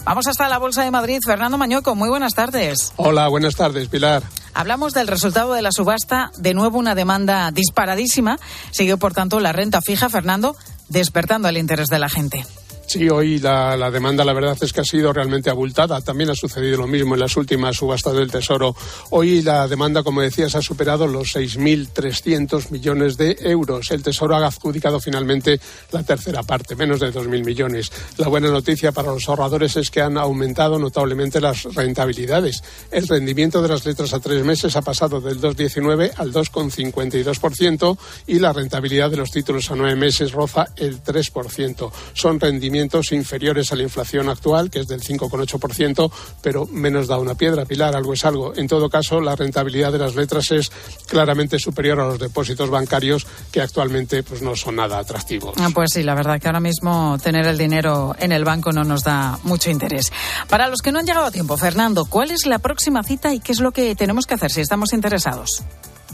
Vamos 0.04 0.26
hasta 0.26 0.48
la 0.48 0.58
Bolsa 0.58 0.84
de 0.84 0.90
Madrid. 0.90 1.18
Fernando 1.24 1.58
Mañueco, 1.58 1.94
muy 1.94 2.08
buenas 2.08 2.34
tardes. 2.34 2.92
Hola, 2.96 3.28
buenas 3.28 3.56
tardes, 3.56 3.88
Pilar. 3.88 4.22
Hablamos 4.54 4.92
del 4.92 5.08
resultado 5.08 5.54
de 5.54 5.62
la 5.62 5.72
subasta. 5.72 6.30
De 6.36 6.54
nuevo 6.54 6.78
una 6.78 6.94
demanda 6.94 7.50
disparadísima. 7.50 8.38
Siguió, 8.70 8.98
por 8.98 9.14
tanto, 9.14 9.40
la 9.40 9.52
renta 9.52 9.80
fija, 9.80 10.08
Fernando, 10.08 10.56
despertando 10.88 11.48
el 11.48 11.56
interés 11.56 11.88
de 11.88 11.98
la 11.98 12.08
gente. 12.08 12.44
Sí, 12.92 13.08
hoy 13.08 13.38
la, 13.38 13.90
demanda 13.90 14.22
la 14.22 14.34
verdad 14.34 14.58
es 14.60 14.70
que 14.70 14.82
ha 14.82 14.84
sido 14.84 15.14
realmente 15.14 15.48
abultada. 15.48 16.02
También 16.02 16.28
ha 16.28 16.34
sucedido 16.34 16.76
lo 16.76 16.86
mismo 16.86 17.14
en 17.14 17.20
las 17.20 17.38
últimas 17.38 17.74
subastas 17.74 18.14
del 18.14 18.30
Tesoro. 18.30 18.76
Hoy 19.08 19.40
la 19.40 19.66
demanda, 19.66 20.02
como 20.02 20.20
decías, 20.20 20.54
ha 20.56 20.60
superado 20.60 21.06
los 21.06 21.34
6.300 21.34 22.70
millones 22.70 23.16
de 23.16 23.34
euros. 23.40 23.90
El 23.92 24.02
Tesoro 24.02 24.36
ha 24.36 24.46
adjudicado 24.46 25.00
finalmente 25.00 25.58
la 25.90 26.02
tercera 26.02 26.42
parte, 26.42 26.76
menos 26.76 27.00
de 27.00 27.10
2.000 27.14 27.46
millones. 27.46 27.90
La 28.18 28.28
buena 28.28 28.50
noticia 28.50 28.92
para 28.92 29.10
los 29.10 29.26
ahorradores 29.26 29.74
es 29.76 29.90
que 29.90 30.02
han 30.02 30.18
aumentado 30.18 30.78
notablemente 30.78 31.40
las 31.40 31.62
rentabilidades. 31.74 32.62
El 32.90 33.08
rendimiento 33.08 33.62
de 33.62 33.68
las 33.68 33.86
letras 33.86 34.12
a 34.12 34.20
tres 34.20 34.44
meses 34.44 34.76
ha 34.76 34.82
pasado 34.82 35.18
del 35.22 35.40
2,19 35.40 36.12
al 36.18 36.30
2,52% 36.30 37.96
y 38.26 38.38
la 38.38 38.52
rentabilidad 38.52 39.10
de 39.10 39.16
los 39.16 39.30
títulos 39.30 39.70
a 39.70 39.76
nueve 39.76 39.96
meses 39.96 40.32
roza 40.32 40.66
el 40.76 41.02
3%. 41.02 41.90
Son 42.12 42.38
rendimientos 42.38 42.81
inferiores 43.12 43.72
a 43.72 43.76
la 43.76 43.82
inflación 43.82 44.28
actual, 44.28 44.70
que 44.70 44.80
es 44.80 44.88
del 44.88 45.02
5,8%, 45.02 46.10
pero 46.40 46.66
menos 46.66 47.06
da 47.06 47.18
una 47.18 47.34
piedra, 47.34 47.64
Pilar, 47.64 47.94
algo 47.94 48.12
es 48.12 48.24
algo. 48.24 48.54
En 48.56 48.68
todo 48.68 48.88
caso, 48.88 49.20
la 49.20 49.36
rentabilidad 49.36 49.92
de 49.92 49.98
las 49.98 50.14
letras 50.14 50.50
es 50.50 50.70
claramente 51.06 51.58
superior 51.58 52.00
a 52.00 52.08
los 52.08 52.18
depósitos 52.18 52.70
bancarios, 52.70 53.26
que 53.50 53.60
actualmente 53.60 54.22
pues, 54.22 54.42
no 54.42 54.56
son 54.56 54.76
nada 54.76 54.98
atractivos. 54.98 55.54
Ah, 55.58 55.70
pues 55.72 55.90
sí, 55.92 56.02
la 56.02 56.14
verdad 56.14 56.40
que 56.40 56.48
ahora 56.48 56.60
mismo 56.60 57.18
tener 57.22 57.46
el 57.46 57.58
dinero 57.58 58.14
en 58.18 58.32
el 58.32 58.44
banco 58.44 58.72
no 58.72 58.84
nos 58.84 59.04
da 59.04 59.38
mucho 59.44 59.70
interés. 59.70 60.12
Para 60.48 60.68
los 60.68 60.80
que 60.80 60.92
no 60.92 60.98
han 60.98 61.06
llegado 61.06 61.26
a 61.26 61.30
tiempo, 61.30 61.56
Fernando, 61.56 62.04
¿cuál 62.06 62.30
es 62.30 62.46
la 62.46 62.58
próxima 62.58 63.02
cita 63.02 63.32
y 63.34 63.40
qué 63.40 63.52
es 63.52 63.60
lo 63.60 63.72
que 63.72 63.94
tenemos 63.94 64.26
que 64.26 64.34
hacer 64.34 64.50
si 64.50 64.60
estamos 64.60 64.92
interesados? 64.92 65.62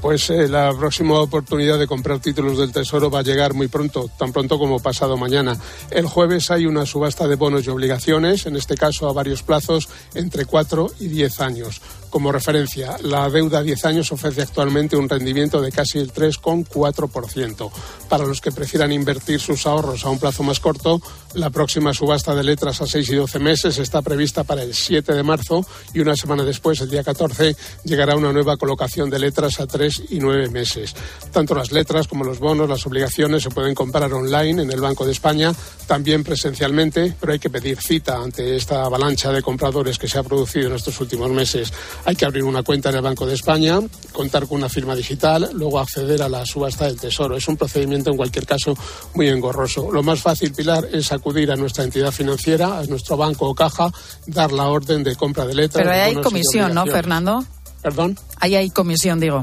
Pues 0.01 0.30
eh, 0.30 0.49
la 0.49 0.72
próxima 0.72 1.18
oportunidad 1.20 1.78
de 1.78 1.88
comprar 1.88 2.20
títulos 2.20 2.59
del 2.59 2.72
Tesoro 2.72 3.11
va 3.11 3.20
a 3.20 3.22
llegar 3.22 3.55
muy 3.55 3.68
pronto, 3.68 4.09
tan 4.16 4.32
pronto 4.32 4.59
como 4.59 4.78
pasado 4.78 5.16
mañana. 5.16 5.59
El 5.90 6.07
jueves 6.07 6.51
hay 6.51 6.66
una 6.66 6.86
subasta 6.86 7.26
de 7.26 7.34
bonos 7.34 7.66
y 7.66 7.70
obligaciones, 7.70 8.46
en 8.46 8.57
este 8.57 8.76
caso 8.76 9.09
a 9.09 9.12
varios 9.12 9.42
plazos, 9.42 9.88
entre 10.14 10.44
4 10.44 10.92
y 11.01 11.09
10 11.09 11.40
años. 11.40 11.80
Como 12.11 12.32
referencia, 12.32 12.96
la 13.02 13.28
deuda 13.28 13.59
a 13.59 13.62
10 13.62 13.84
años 13.84 14.12
ofrece 14.12 14.42
actualmente 14.42 14.96
un 14.96 15.09
rendimiento 15.09 15.61
de 15.61 15.70
casi 15.70 15.98
el 15.98 16.12
3,4%. 16.12 17.70
Para 18.09 18.24
los 18.24 18.40
que 18.40 18.50
prefieran 18.50 18.92
invertir 18.92 19.40
sus 19.40 19.66
ahorros 19.66 20.04
a 20.04 20.11
un 20.11 20.18
plazo 20.18 20.42
más 20.42 20.59
corto, 20.59 21.02
la 21.34 21.50
próxima 21.50 21.92
subasta 21.92 22.34
de 22.34 22.42
letras 22.42 22.80
a 22.80 22.86
6 22.86 23.11
y 23.11 23.14
12 23.16 23.38
meses 23.38 23.78
está 23.78 24.00
prevista 24.00 24.44
para 24.44 24.62
el 24.62 24.74
7 24.74 25.12
de 25.12 25.22
marzo 25.22 25.66
y 25.92 26.00
una 26.00 26.16
semana 26.16 26.42
después, 26.44 26.80
el 26.80 26.88
día 26.88 27.04
14, 27.04 27.54
llegará 27.84 28.16
una 28.16 28.32
nueva 28.32 28.56
colocación 28.56 29.11
de 29.11 29.18
letras 29.18 29.61
a 29.61 29.66
3 29.66 30.04
y 30.11 30.18
9 30.18 30.48
meses. 30.48 30.94
Tanto 31.30 31.54
las 31.54 31.72
letras 31.72 32.09
como 32.09 32.24
los 32.24 32.38
bonos, 32.38 32.68
las 32.68 32.86
obligaciones 32.86 33.42
se 33.42 33.50
pueden 33.50 33.74
comprar 33.74 34.12
online 34.12 34.62
en 34.62 34.70
el 34.70 34.80
Banco 34.80 35.04
de 35.04 35.12
España, 35.12 35.52
también 35.86 36.24
presencialmente, 36.24 37.14
pero 37.20 37.32
hay 37.32 37.38
que 37.38 37.50
pedir 37.50 37.80
cita 37.80 38.16
ante 38.16 38.56
esta 38.56 38.84
avalancha 38.84 39.30
de 39.30 39.42
compradores 39.42 39.98
que 39.98 40.09
se 40.09 40.18
ha 40.18 40.22
producido 40.22 40.68
en 40.68 40.74
estos 40.74 41.00
últimos 41.00 41.30
meses. 41.30 41.72
Hay 42.05 42.16
que 42.16 42.24
abrir 42.24 42.44
una 42.44 42.62
cuenta 42.62 42.90
en 42.90 42.96
el 42.96 43.03
Banco 43.03 43.26
de 43.26 43.34
España, 43.34 43.78
contar 44.12 44.46
con 44.46 44.59
una 44.59 44.68
firma 44.68 44.94
digital, 44.94 45.51
luego 45.53 45.78
acceder 45.78 46.22
a 46.22 46.28
la 46.28 46.44
subasta 46.46 46.86
del 46.86 46.99
Tesoro. 46.99 47.36
Es 47.36 47.49
un 47.49 47.57
procedimiento, 47.57 48.11
en 48.11 48.16
cualquier 48.16 48.46
caso, 48.46 48.76
muy 49.14 49.28
engorroso. 49.28 49.90
Lo 49.92 50.03
más 50.03 50.20
fácil, 50.20 50.53
Pilar, 50.53 50.88
es 50.92 51.12
acudir 51.12 51.51
a 51.51 51.57
nuestra 51.57 51.84
entidad 51.84 52.12
financiera, 52.12 52.78
a 52.78 52.84
nuestro 52.86 53.16
banco 53.16 53.49
o 53.49 53.55
caja, 53.55 53.92
dar 54.26 54.53
la 54.53 54.68
orden 54.68 55.03
de 55.05 55.16
compra 55.16 55.46
de 55.46 55.55
letras. 55.55 55.82
Pero 55.82 55.92
ahí 55.92 56.01
hay 56.01 56.14
comisión, 56.14 56.74
¿no, 56.74 56.86
Fernando? 56.86 57.44
¿Perdón? 57.82 58.18
Ahí 58.38 58.57
hay 58.57 58.70
comisión, 58.70 59.20
digo. 59.20 59.42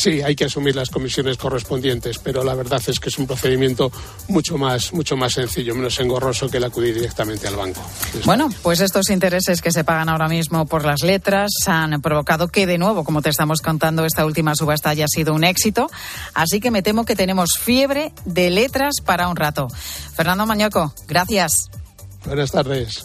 Sí, 0.00 0.22
hay 0.22 0.34
que 0.34 0.46
asumir 0.46 0.74
las 0.74 0.88
comisiones 0.88 1.36
correspondientes, 1.36 2.18
pero 2.18 2.42
la 2.42 2.54
verdad 2.54 2.80
es 2.86 2.98
que 2.98 3.10
es 3.10 3.18
un 3.18 3.26
procedimiento 3.26 3.92
mucho 4.28 4.56
más, 4.56 4.94
mucho 4.94 5.14
más 5.14 5.34
sencillo, 5.34 5.74
menos 5.74 6.00
engorroso 6.00 6.48
que 6.48 6.56
el 6.56 6.64
acudir 6.64 6.94
directamente 6.94 7.46
al 7.46 7.56
banco. 7.56 7.82
Bueno, 8.24 8.48
pues 8.62 8.80
estos 8.80 9.10
intereses 9.10 9.60
que 9.60 9.70
se 9.70 9.84
pagan 9.84 10.08
ahora 10.08 10.28
mismo 10.28 10.64
por 10.64 10.86
las 10.86 11.02
letras 11.02 11.50
han 11.66 12.00
provocado 12.00 12.48
que, 12.48 12.66
de 12.66 12.78
nuevo, 12.78 13.04
como 13.04 13.20
te 13.20 13.28
estamos 13.28 13.60
contando, 13.60 14.06
esta 14.06 14.24
última 14.24 14.54
subasta 14.54 14.88
haya 14.88 15.06
sido 15.06 15.34
un 15.34 15.44
éxito. 15.44 15.90
Así 16.32 16.60
que 16.60 16.70
me 16.70 16.82
temo 16.82 17.04
que 17.04 17.14
tenemos 17.14 17.58
fiebre 17.58 18.12
de 18.24 18.48
letras 18.48 18.94
para 19.04 19.28
un 19.28 19.36
rato. 19.36 19.68
Fernando 20.14 20.46
Mañoco, 20.46 20.94
gracias. 21.08 21.68
Buenas 22.24 22.50
tardes. 22.50 23.04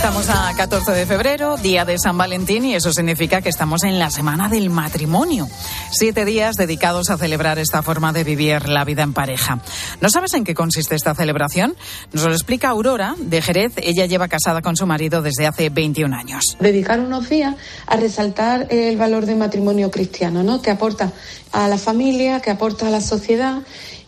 Estamos 0.00 0.30
a 0.30 0.54
14 0.56 0.92
de 0.92 1.04
febrero, 1.04 1.58
día 1.58 1.84
de 1.84 1.98
San 1.98 2.16
Valentín, 2.16 2.64
y 2.64 2.74
eso 2.74 2.90
significa 2.90 3.42
que 3.42 3.50
estamos 3.50 3.84
en 3.84 3.98
la 3.98 4.10
semana 4.10 4.48
del 4.48 4.70
matrimonio. 4.70 5.46
Siete 5.90 6.24
días 6.24 6.56
dedicados 6.56 7.10
a 7.10 7.18
celebrar 7.18 7.58
esta 7.58 7.82
forma 7.82 8.10
de 8.14 8.24
vivir 8.24 8.66
la 8.66 8.86
vida 8.86 9.02
en 9.02 9.12
pareja. 9.12 9.60
¿No 10.00 10.08
sabes 10.08 10.32
en 10.32 10.44
qué 10.44 10.54
consiste 10.54 10.94
esta 10.94 11.14
celebración? 11.14 11.76
Nos 12.14 12.24
lo 12.24 12.32
explica 12.32 12.70
Aurora 12.70 13.14
de 13.18 13.42
Jerez. 13.42 13.74
Ella 13.76 14.06
lleva 14.06 14.28
casada 14.28 14.62
con 14.62 14.74
su 14.74 14.86
marido 14.86 15.20
desde 15.20 15.46
hace 15.46 15.68
21 15.68 16.16
años. 16.16 16.56
Dedicar 16.58 16.98
unos 16.98 17.28
días 17.28 17.56
a 17.86 17.96
resaltar 17.96 18.68
el 18.70 18.96
valor 18.96 19.26
del 19.26 19.36
matrimonio 19.36 19.90
cristiano, 19.90 20.42
¿no? 20.42 20.62
Que 20.62 20.70
aporta 20.70 21.12
a 21.52 21.68
la 21.68 21.76
familia, 21.76 22.40
que 22.40 22.48
aporta 22.48 22.86
a 22.86 22.90
la 22.90 23.02
sociedad, 23.02 23.58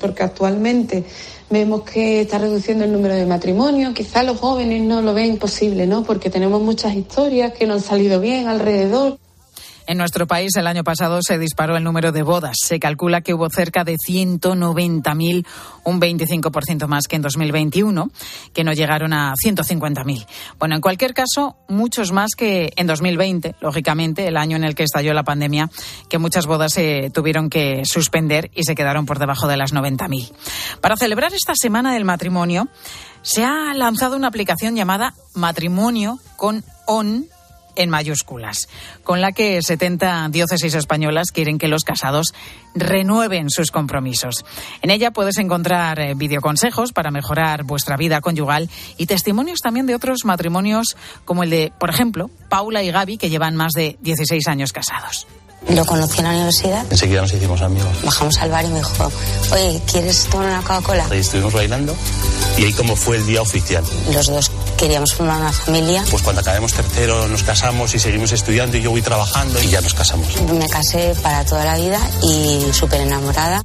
porque 0.01 0.23
actualmente 0.23 1.05
vemos 1.51 1.83
que 1.83 2.23
está 2.23 2.39
reduciendo 2.39 2.85
el 2.85 2.93
número 2.93 3.15
de 3.15 3.27
matrimonios. 3.27 3.95
Quizás 3.95 4.25
los 4.25 4.39
jóvenes 4.39 4.83
no 4.83 5.03
lo 5.03 5.15
ven 5.15 5.39
posible, 5.39 5.87
¿no? 5.87 6.03
Porque 6.03 6.31
tenemos 6.31 6.63
muchas 6.63 6.95
historias 6.95 7.53
que 7.53 7.67
no 7.67 7.75
han 7.75 7.81
salido 7.81 8.21
bien 8.21 8.49
alrededor. 8.49 9.19
En 9.87 9.99
nuestro 9.99 10.27
país 10.27 10.55
el 10.57 10.67
año 10.67 10.85
pasado 10.85 11.21
se 11.23 11.39
disparó 11.39 11.77
el 11.77 11.85
número 11.85 12.13
de 12.13 12.23
bodas. 12.23 12.57
Se 12.65 12.79
calcula 12.79 13.21
que 13.21 13.35
hubo 13.35 13.49
cerca 13.51 13.85
de 13.85 13.97
190.000, 13.97 15.47
un 15.85 16.01
25% 16.01 16.87
más 16.87 17.09
que 17.09 17.17
en 17.17 17.23
2021, 17.23 18.11
que 18.53 18.65
no 18.65 18.73
llegaron 18.73 19.13
a 19.13 19.35
150.000. 19.35 20.27
Bueno, 20.59 20.77
en 20.77 20.81
cualquier 20.81 21.15
caso, 21.15 21.57
muchos 21.69 22.13
más 22.13 22.33
que 22.37 22.73
en 22.77 22.87
2020, 22.87 23.57
lógicamente, 23.61 24.27
el 24.29 24.37
año 24.37 24.57
en 24.57 24.65
el 24.65 24.75
que 24.75 24.85
estalló 24.85 25.13
la 25.15 25.25
pandemia, 25.25 25.71
que 26.09 26.19
muchas 26.19 26.47
bodas 26.47 26.73
se 26.73 27.11
tuvieron 27.11 27.51
que 27.51 27.85
suspender 27.85 28.51
y 28.55 28.65
se 28.65 28.75
quedaron 28.75 29.07
por 29.07 29.19
debajo 29.19 29.49
de 29.49 29.57
las 29.57 29.73
90.000. 29.73 30.33
Para 30.81 30.97
celebrar 30.97 31.35
esta 31.35 31.55
semana 31.55 31.93
del 31.95 32.05
matrimonio, 32.05 32.69
se 33.23 33.45
ha 33.45 33.73
lanzado 33.75 34.17
una 34.17 34.29
aplicación 34.29 34.77
llamada 34.77 35.15
Matrimonio 35.35 36.19
con 36.37 36.65
ON 36.87 37.27
en 37.77 37.91
mayúsculas, 37.91 38.69
con 39.05 39.21
la 39.21 39.33
que 39.33 39.61
70 39.63 40.29
diócesis 40.31 40.75
españolas 40.75 41.31
quieren 41.33 41.59
que 41.59 41.69
los 41.69 41.85
casados 41.85 42.35
renueven 42.75 43.51
sus 43.51 43.71
compromisos. 43.71 44.45
En 44.81 44.91
ella 44.91 45.11
puedes 45.11 45.39
encontrar 45.39 46.01
eh, 46.01 46.15
videoconsejos 46.15 46.93
para 46.93 47.11
mejorar 47.11 47.65
vuestra 47.65 47.97
vida 47.97 48.21
conyugal 48.21 48.71
y 48.97 49.07
testimonios 49.07 49.61
también 49.61 49.87
de 49.87 49.95
otros 49.95 50.25
matrimonios 50.25 50.97
como 51.25 51.43
el 51.43 51.51
de, 51.51 51.73
por 51.79 51.91
ejemplo, 51.91 52.31
Paula 52.49 52.83
y 52.83 52.91
Gaby, 52.91 53.19
que 53.19 53.31
llevan 53.31 53.57
más 53.57 53.73
de 53.73 53.97
16 54.01 54.47
años 54.49 54.73
casados. 54.73 55.27
Lo 55.69 55.87
conocí 55.87 56.19
en 56.19 56.25
la 56.25 56.31
universidad. 56.31 56.85
Enseguida 56.91 57.23
nos 57.23 57.33
hicimos 57.33 57.63
amigos. 57.63 58.03
Bajamos 58.05 58.37
al 58.39 58.51
bar 58.51 58.65
y 58.65 58.69
me 58.69 58.79
dijo, 58.79 59.13
oye, 59.53 59.81
¿quieres 59.91 60.25
tomar 60.25 60.49
una 60.49 60.63
Coca-Cola? 60.63 61.07
Ahí 61.11 61.21
estuvimos 61.21 61.53
bailando 61.53 61.95
y 62.59 62.65
ahí 62.65 62.73
como 62.73 62.97
fue 62.97 63.17
el 63.17 63.27
día 63.27 63.43
oficial. 63.43 63.85
Los 64.13 64.27
dos 64.27 64.51
queríamos 64.83 65.15
formar 65.15 65.41
una 65.41 65.53
familia. 65.53 66.03
Pues 66.11 66.23
cuando 66.23 66.41
acabemos 66.41 66.73
tercero 66.73 67.29
nos 67.29 67.45
casamos 67.45 67.95
y 67.95 68.01
seguimos 68.01 68.33
estudiando 68.33 68.77
y 68.77 68.83
yo 68.83 68.91
voy 68.91 69.01
trabajando 69.01 69.63
y 69.63 69.69
ya 69.69 69.81
nos 69.81 69.95
casamos. 69.95 70.43
Me 70.43 70.69
casé 70.69 71.15
para 71.23 71.45
toda 71.45 71.65
la 71.65 71.77
vida 71.77 72.01
y 72.21 72.67
súper 72.73 73.03
enamorada. 73.03 73.63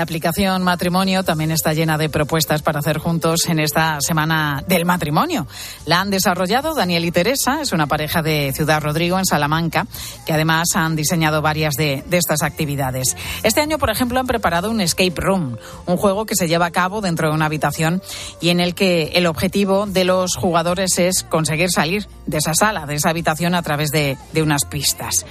La 0.00 0.04
aplicación 0.04 0.62
Matrimonio 0.62 1.24
también 1.24 1.50
está 1.50 1.74
llena 1.74 1.98
de 1.98 2.08
propuestas 2.08 2.62
para 2.62 2.78
hacer 2.78 2.96
juntos 2.96 3.46
en 3.50 3.60
esta 3.60 4.00
semana 4.00 4.64
del 4.66 4.86
matrimonio. 4.86 5.46
La 5.84 6.00
han 6.00 6.08
desarrollado 6.08 6.74
Daniel 6.74 7.04
y 7.04 7.10
Teresa, 7.10 7.60
es 7.60 7.72
una 7.72 7.86
pareja 7.86 8.22
de 8.22 8.50
Ciudad 8.54 8.80
Rodrigo 8.80 9.18
en 9.18 9.26
Salamanca, 9.26 9.86
que 10.24 10.32
además 10.32 10.68
han 10.74 10.96
diseñado 10.96 11.42
varias 11.42 11.74
de, 11.74 12.02
de, 12.06 12.16
estas 12.16 12.42
actividades. 12.42 13.14
Este 13.42 13.60
año, 13.60 13.76
por 13.76 13.90
ejemplo, 13.90 14.18
han 14.18 14.26
preparado 14.26 14.70
un 14.70 14.80
escape 14.80 15.12
room, 15.16 15.58
un 15.84 15.98
juego 15.98 16.24
que 16.24 16.34
se 16.34 16.48
lleva 16.48 16.64
a 16.64 16.70
cabo 16.70 17.02
dentro 17.02 17.28
de 17.28 17.34
una 17.34 17.44
habitación 17.44 18.00
y 18.40 18.48
en 18.48 18.60
el 18.60 18.74
que 18.74 19.10
el 19.16 19.26
objetivo 19.26 19.84
de 19.84 20.04
los 20.04 20.34
jugadores 20.34 20.98
es 20.98 21.24
conseguir 21.24 21.70
salir 21.70 22.08
de 22.24 22.38
esa 22.38 22.54
sala, 22.54 22.86
de 22.86 22.94
esa 22.94 23.10
habitación 23.10 23.54
a 23.54 23.60
través 23.60 23.90
de, 23.90 24.16
de 24.32 24.42
unas 24.42 24.64
pistas. 24.64 25.26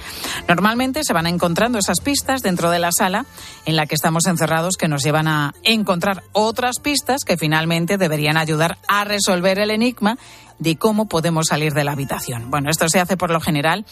Normalmente 0.46 1.02
se 1.02 1.12
van 1.12 1.26
encontrando 1.26 1.76
esas 1.76 1.98
pistas 2.00 2.42
dentro 2.42 2.70
de 2.70 2.78
la 2.78 2.92
sala 2.92 3.26
en 3.66 3.74
la 3.74 3.86
que 3.86 3.96
estamos 3.96 4.26
encerrados 4.26 4.59
que 4.76 4.88
nos 4.88 5.02
llevan 5.02 5.28
a 5.28 5.54
encontrar 5.62 6.22
otras 6.32 6.78
pistas 6.80 7.24
que 7.24 7.36
finalmente 7.36 7.98
deberían 7.98 8.36
ayudar 8.36 8.78
a 8.88 9.04
resolver 9.04 9.58
el 9.58 9.70
enigma 9.70 10.18
de 10.58 10.76
cómo 10.76 11.08
podemos 11.08 11.46
salir 11.48 11.72
de 11.72 11.84
la 11.84 11.92
habitación. 11.92 12.50
Bueno, 12.50 12.70
esto 12.70 12.88
se 12.88 13.00
hace 13.00 13.16
por 13.16 13.30
lo 13.30 13.40
general 13.40 13.84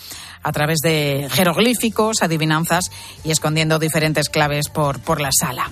a 0.42 0.52
través 0.52 0.78
de 0.82 1.28
jeroglíficos, 1.30 2.22
adivinanzas 2.22 2.90
y 3.24 3.30
escondiendo 3.30 3.78
diferentes 3.78 4.28
claves 4.28 4.68
por, 4.68 5.00
por 5.00 5.20
la 5.20 5.30
sala. 5.32 5.70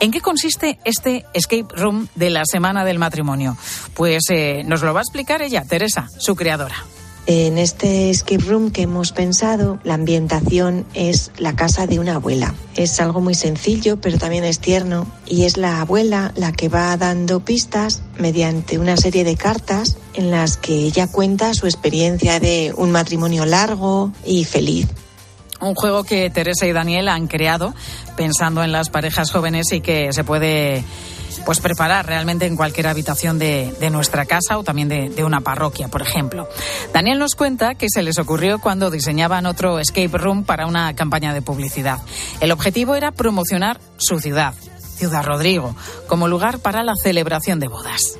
¿En 0.00 0.10
qué 0.10 0.20
consiste 0.20 0.78
este 0.84 1.24
escape 1.32 1.74
room 1.76 2.08
de 2.16 2.30
la 2.30 2.44
semana 2.44 2.84
del 2.84 2.98
matrimonio? 2.98 3.56
Pues 3.94 4.24
eh, 4.30 4.62
nos 4.66 4.82
lo 4.82 4.92
va 4.92 5.00
a 5.00 5.02
explicar 5.02 5.40
ella, 5.40 5.64
Teresa, 5.64 6.08
su 6.18 6.34
creadora. 6.34 6.76
En 7.26 7.56
este 7.56 8.10
escape 8.10 8.44
room 8.44 8.70
que 8.70 8.82
hemos 8.82 9.12
pensado, 9.12 9.78
la 9.82 9.94
ambientación 9.94 10.84
es 10.92 11.30
la 11.38 11.56
casa 11.56 11.86
de 11.86 11.98
una 11.98 12.16
abuela. 12.16 12.54
Es 12.76 13.00
algo 13.00 13.22
muy 13.22 13.34
sencillo, 13.34 13.98
pero 13.98 14.18
también 14.18 14.44
es 14.44 14.58
tierno, 14.58 15.06
y 15.26 15.44
es 15.44 15.56
la 15.56 15.80
abuela 15.80 16.32
la 16.36 16.52
que 16.52 16.68
va 16.68 16.94
dando 16.98 17.40
pistas 17.40 18.02
mediante 18.18 18.78
una 18.78 18.98
serie 18.98 19.24
de 19.24 19.36
cartas 19.36 19.96
en 20.12 20.30
las 20.30 20.58
que 20.58 20.74
ella 20.74 21.06
cuenta 21.06 21.54
su 21.54 21.66
experiencia 21.66 22.40
de 22.40 22.74
un 22.76 22.92
matrimonio 22.92 23.46
largo 23.46 24.12
y 24.26 24.44
feliz. 24.44 24.86
Un 25.62 25.74
juego 25.74 26.04
que 26.04 26.28
Teresa 26.28 26.66
y 26.66 26.72
Daniel 26.72 27.08
han 27.08 27.26
creado 27.26 27.74
pensando 28.18 28.62
en 28.62 28.70
las 28.70 28.90
parejas 28.90 29.30
jóvenes 29.30 29.72
y 29.72 29.80
que 29.80 30.12
se 30.12 30.24
puede 30.24 30.84
pues 31.44 31.60
preparar 31.60 32.06
realmente 32.06 32.46
en 32.46 32.56
cualquier 32.56 32.86
habitación 32.86 33.38
de, 33.38 33.72
nuestra 33.90 34.24
casa 34.26 34.58
o 34.58 34.64
también 34.64 34.88
de, 34.88 35.10
de, 35.10 35.24
una 35.24 35.40
parroquia, 35.40 35.88
por 35.88 36.02
ejemplo. 36.02 36.48
Daniel 36.92 37.18
nos 37.18 37.34
cuenta 37.34 37.74
que 37.74 37.88
se 37.88 38.02
les 38.02 38.18
ocurrió 38.18 38.58
cuando 38.58 38.90
diseñaban 38.90 39.46
otro 39.46 39.78
escape 39.78 40.18
room 40.18 40.44
para 40.44 40.66
una 40.66 40.94
campaña 40.94 41.34
de 41.34 41.42
publicidad. 41.42 41.98
El 42.40 42.50
objetivo 42.50 42.94
era 42.94 43.12
promocionar 43.12 43.80
su 43.98 44.18
ciudad, 44.20 44.54
Ciudad 44.96 45.24
Rodrigo, 45.24 45.74
como 46.06 46.28
lugar 46.28 46.60
para 46.60 46.82
la 46.82 46.94
celebración 46.96 47.60
de 47.60 47.68
bodas. 47.68 48.18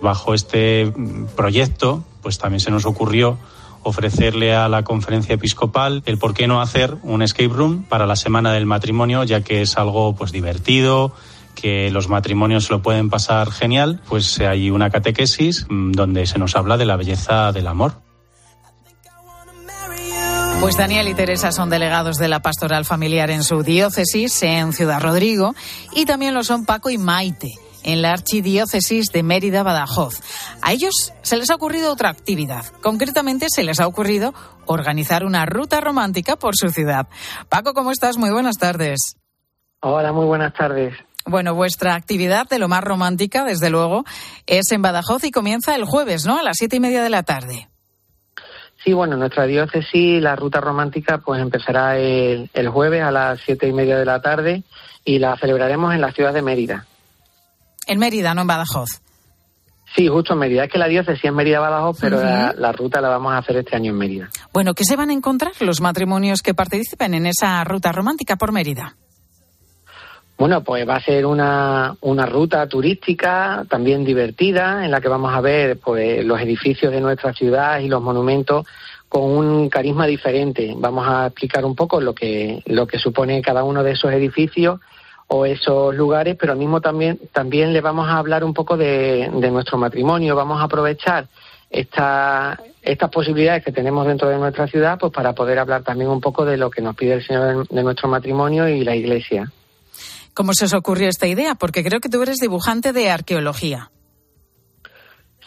Bajo 0.00 0.34
este 0.34 0.92
proyecto, 1.36 2.04
pues 2.22 2.38
también 2.38 2.60
se 2.60 2.70
nos 2.70 2.86
ocurrió 2.86 3.38
ofrecerle 3.82 4.54
a 4.54 4.68
la 4.68 4.84
conferencia 4.84 5.34
episcopal 5.34 6.02
el 6.06 6.18
por 6.18 6.34
qué 6.34 6.46
no 6.46 6.60
hacer 6.60 6.96
un 7.02 7.22
escape 7.22 7.48
room 7.48 7.84
para 7.84 8.06
la 8.06 8.16
semana 8.16 8.52
del 8.52 8.66
matrimonio, 8.66 9.24
ya 9.24 9.42
que 9.42 9.62
es 9.62 9.76
algo 9.76 10.14
pues 10.14 10.32
divertido, 10.32 11.12
que 11.54 11.90
los 11.90 12.08
matrimonios 12.08 12.70
lo 12.70 12.82
pueden 12.82 13.10
pasar 13.10 13.50
genial, 13.50 14.00
pues 14.08 14.40
hay 14.40 14.70
una 14.70 14.90
catequesis 14.90 15.66
mm, 15.68 15.92
donde 15.92 16.26
se 16.26 16.38
nos 16.38 16.56
habla 16.56 16.76
de 16.76 16.86
la 16.86 16.96
belleza 16.96 17.52
del 17.52 17.66
amor. 17.66 17.94
Pues 20.62 20.76
Daniel 20.76 21.08
y 21.08 21.14
Teresa 21.14 21.50
son 21.50 21.70
delegados 21.70 22.18
de 22.18 22.28
la 22.28 22.40
pastoral 22.40 22.84
familiar 22.84 23.30
en 23.30 23.42
su 23.42 23.64
diócesis, 23.64 24.44
en 24.44 24.72
Ciudad 24.72 25.00
Rodrigo, 25.00 25.56
y 25.92 26.06
también 26.06 26.34
lo 26.34 26.44
son 26.44 26.64
Paco 26.64 26.88
y 26.88 26.98
Maite, 26.98 27.50
en 27.82 28.00
la 28.00 28.12
archidiócesis 28.12 29.10
de 29.10 29.24
Mérida, 29.24 29.64
Badajoz. 29.64 30.20
A 30.62 30.72
ellos 30.72 31.12
se 31.22 31.36
les 31.36 31.50
ha 31.50 31.56
ocurrido 31.56 31.92
otra 31.92 32.10
actividad. 32.10 32.64
Concretamente, 32.80 33.48
se 33.50 33.64
les 33.64 33.80
ha 33.80 33.88
ocurrido 33.88 34.34
organizar 34.66 35.24
una 35.24 35.46
ruta 35.46 35.80
romántica 35.80 36.36
por 36.36 36.54
su 36.56 36.68
ciudad. 36.68 37.08
Paco, 37.48 37.74
¿cómo 37.74 37.90
estás? 37.90 38.16
Muy 38.16 38.30
buenas 38.30 38.56
tardes. 38.56 39.16
Hola, 39.80 40.12
muy 40.12 40.26
buenas 40.26 40.54
tardes. 40.54 40.94
Bueno, 41.24 41.54
vuestra 41.54 41.94
actividad 41.94 42.48
de 42.48 42.58
lo 42.58 42.68
más 42.68 42.82
romántica, 42.82 43.44
desde 43.44 43.70
luego, 43.70 44.04
es 44.46 44.72
en 44.72 44.82
Badajoz 44.82 45.24
y 45.24 45.30
comienza 45.30 45.74
el 45.74 45.84
jueves, 45.84 46.26
¿no? 46.26 46.38
A 46.38 46.42
las 46.42 46.56
siete 46.56 46.76
y 46.76 46.80
media 46.80 47.02
de 47.02 47.10
la 47.10 47.22
tarde. 47.22 47.68
Sí, 48.84 48.92
bueno, 48.92 49.16
nuestra 49.16 49.46
diócesis, 49.46 50.20
la 50.20 50.34
ruta 50.34 50.60
romántica, 50.60 51.18
pues 51.18 51.40
empezará 51.40 51.96
el, 51.98 52.48
jueves 52.72 53.02
a 53.02 53.12
las 53.12 53.40
siete 53.44 53.68
y 53.68 53.72
media 53.72 53.96
de 53.96 54.04
la 54.04 54.20
tarde 54.20 54.64
y 55.04 55.20
la 55.20 55.36
celebraremos 55.36 55.94
en 55.94 56.00
la 56.00 56.10
ciudad 56.10 56.34
de 56.34 56.42
Mérida. 56.42 56.86
En 57.86 58.00
Mérida, 58.00 58.34
no 58.34 58.40
en 58.42 58.48
Badajoz. 58.48 59.00
Sí, 59.94 60.08
justo 60.08 60.32
en 60.32 60.40
Mérida. 60.40 60.64
Es 60.64 60.72
que 60.72 60.78
la 60.78 60.88
diócesis 60.88 61.24
es 61.24 61.32
Mérida-Badajoz, 61.32 61.98
pero 62.00 62.20
la, 62.20 62.54
la, 62.56 62.72
ruta 62.72 63.00
la 63.00 63.10
vamos 63.10 63.34
a 63.34 63.38
hacer 63.38 63.58
este 63.58 63.76
año 63.76 63.92
en 63.92 63.98
Mérida. 63.98 64.30
Bueno, 64.52 64.74
¿qué 64.74 64.84
se 64.84 64.96
van 64.96 65.10
a 65.10 65.12
encontrar 65.12 65.52
los 65.60 65.80
matrimonios 65.80 66.40
que 66.40 66.54
participen 66.54 67.14
en 67.14 67.26
esa 67.26 67.62
ruta 67.62 67.92
romántica 67.92 68.36
por 68.36 68.52
Mérida? 68.52 68.96
Bueno, 70.42 70.64
pues 70.64 70.88
va 70.88 70.96
a 70.96 71.00
ser 71.00 71.24
una, 71.24 71.94
una 72.00 72.26
ruta 72.26 72.66
turística 72.66 73.64
también 73.70 74.04
divertida 74.04 74.84
en 74.84 74.90
la 74.90 75.00
que 75.00 75.06
vamos 75.06 75.32
a 75.32 75.40
ver 75.40 75.78
pues 75.78 76.24
los 76.24 76.40
edificios 76.40 76.90
de 76.90 77.00
nuestra 77.00 77.32
ciudad 77.32 77.78
y 77.78 77.86
los 77.86 78.02
monumentos 78.02 78.66
con 79.08 79.22
un 79.22 79.68
carisma 79.68 80.04
diferente. 80.04 80.74
Vamos 80.76 81.06
a 81.06 81.26
explicar 81.26 81.64
un 81.64 81.76
poco 81.76 82.00
lo 82.00 82.12
que 82.12 82.60
lo 82.66 82.88
que 82.88 82.98
supone 82.98 83.40
cada 83.40 83.62
uno 83.62 83.84
de 83.84 83.92
esos 83.92 84.12
edificios 84.12 84.80
o 85.28 85.46
esos 85.46 85.94
lugares, 85.94 86.34
pero 86.36 86.54
al 86.54 86.58
mismo 86.58 86.80
también 86.80 87.20
también 87.32 87.72
le 87.72 87.80
vamos 87.80 88.08
a 88.08 88.18
hablar 88.18 88.42
un 88.42 88.52
poco 88.52 88.76
de, 88.76 89.30
de 89.32 89.50
nuestro 89.52 89.78
matrimonio. 89.78 90.34
Vamos 90.34 90.60
a 90.60 90.64
aprovechar 90.64 91.28
esta, 91.70 92.60
estas 92.82 93.10
posibilidades 93.10 93.64
que 93.64 93.70
tenemos 93.70 94.08
dentro 94.08 94.28
de 94.28 94.38
nuestra 94.38 94.66
ciudad, 94.66 94.98
pues 94.98 95.12
para 95.12 95.34
poder 95.34 95.60
hablar 95.60 95.84
también 95.84 96.10
un 96.10 96.20
poco 96.20 96.44
de 96.44 96.56
lo 96.56 96.68
que 96.68 96.82
nos 96.82 96.96
pide 96.96 97.12
el 97.12 97.24
Señor 97.24 97.68
de 97.68 97.82
nuestro 97.84 98.08
matrimonio 98.08 98.66
y 98.66 98.82
la 98.82 98.96
Iglesia. 98.96 99.48
¿Cómo 100.34 100.54
se 100.54 100.64
os 100.64 100.72
ocurrió 100.72 101.08
esta 101.08 101.26
idea? 101.26 101.54
Porque 101.54 101.84
creo 101.84 102.00
que 102.00 102.08
tú 102.08 102.22
eres 102.22 102.38
dibujante 102.38 102.92
de 102.92 103.10
arqueología. 103.10 103.90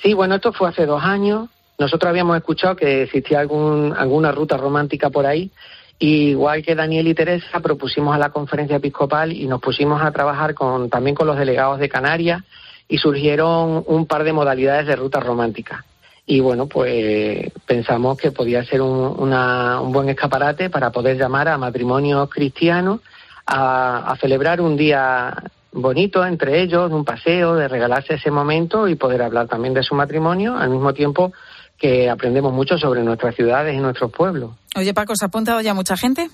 Sí, 0.01 0.13
bueno, 0.13 0.35
esto 0.35 0.53
fue 0.53 0.69
hace 0.69 0.85
dos 0.85 1.03
años. 1.03 1.49
Nosotros 1.79 2.09
habíamos 2.09 2.37
escuchado 2.37 2.75
que 2.75 3.03
existía 3.03 3.39
alguna 3.39 4.31
ruta 4.31 4.57
romántica 4.57 5.09
por 5.09 5.25
ahí. 5.25 5.51
Y 5.97 6.29
igual 6.29 6.61
que 6.63 6.75
Daniel 6.75 7.07
y 7.07 7.15
Teresa, 7.15 7.59
propusimos 7.61 8.13
a 8.13 8.19
la 8.19 8.29
conferencia 8.29 8.77
episcopal 8.77 9.31
y 9.31 9.47
nos 9.47 9.61
pusimos 9.61 10.01
a 10.01 10.11
trabajar 10.11 10.53
con, 10.53 10.89
también 10.89 11.15
con 11.15 11.25
los 11.25 11.37
delegados 11.37 11.79
de 11.79 11.89
Canarias 11.89 12.43
y 12.87 12.97
surgieron 12.97 13.83
un 13.87 14.05
par 14.05 14.23
de 14.23 14.33
modalidades 14.33 14.85
de 14.85 14.95
ruta 14.95 15.19
romántica. 15.19 15.85
Y 16.27 16.39
bueno, 16.39 16.67
pues 16.67 17.51
pensamos 17.65 18.17
que 18.17 18.31
podía 18.31 18.63
ser 18.65 18.81
un, 18.81 19.33
un 19.33 19.91
buen 19.91 20.09
escaparate 20.09 20.69
para 20.69 20.91
poder 20.91 21.17
llamar 21.17 21.47
a 21.47 21.57
matrimonios 21.57 22.29
cristianos 22.29 22.99
a, 23.45 24.15
celebrar 24.19 24.61
un 24.61 24.75
día 24.77 25.33
bonito 25.71 26.25
entre 26.25 26.61
ellos, 26.61 26.91
un 26.91 27.05
paseo, 27.05 27.55
de 27.55 27.67
regalarse 27.67 28.15
ese 28.15 28.31
momento 28.31 28.87
y 28.87 28.95
poder 28.95 29.21
hablar 29.21 29.47
también 29.47 29.73
de 29.73 29.83
su 29.83 29.93
matrimonio, 29.93 30.57
al 30.57 30.69
mismo 30.69 30.93
tiempo 30.93 31.33
que 31.77 32.09
aprendemos 32.09 32.53
mucho 32.53 32.77
sobre 32.77 33.03
nuestras 33.03 33.35
ciudades 33.35 33.75
y 33.75 33.79
nuestros 33.79 34.11
pueblos. 34.11 34.51
Oye, 34.75 34.93
Paco, 34.93 35.15
¿se 35.15 35.25
ha 35.25 35.27
apuntado 35.27 35.59
ya 35.61 35.73
mucha 35.73 35.97
gente? 35.97 36.29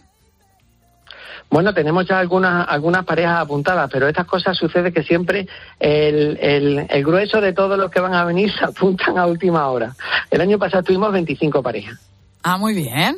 Bueno, 1.49 1.73
tenemos 1.73 2.07
ya 2.07 2.19
algunas, 2.19 2.65
algunas 2.69 3.03
parejas 3.03 3.41
apuntadas, 3.41 3.89
pero 3.91 4.07
estas 4.07 4.25
cosas 4.25 4.55
sucede 4.57 4.93
que 4.93 5.03
siempre 5.03 5.47
el, 5.79 6.37
el, 6.39 6.87
el, 6.89 7.03
grueso 7.03 7.41
de 7.41 7.51
todos 7.51 7.77
los 7.77 7.91
que 7.91 7.99
van 7.99 8.13
a 8.13 8.23
venir 8.23 8.49
se 8.57 8.63
apuntan 8.63 9.17
a 9.17 9.25
última 9.25 9.67
hora. 9.67 9.93
El 10.29 10.39
año 10.39 10.57
pasado 10.57 10.83
tuvimos 10.83 11.11
25 11.11 11.61
parejas. 11.61 11.99
Ah, 12.43 12.57
muy 12.57 12.73
bien. 12.73 13.17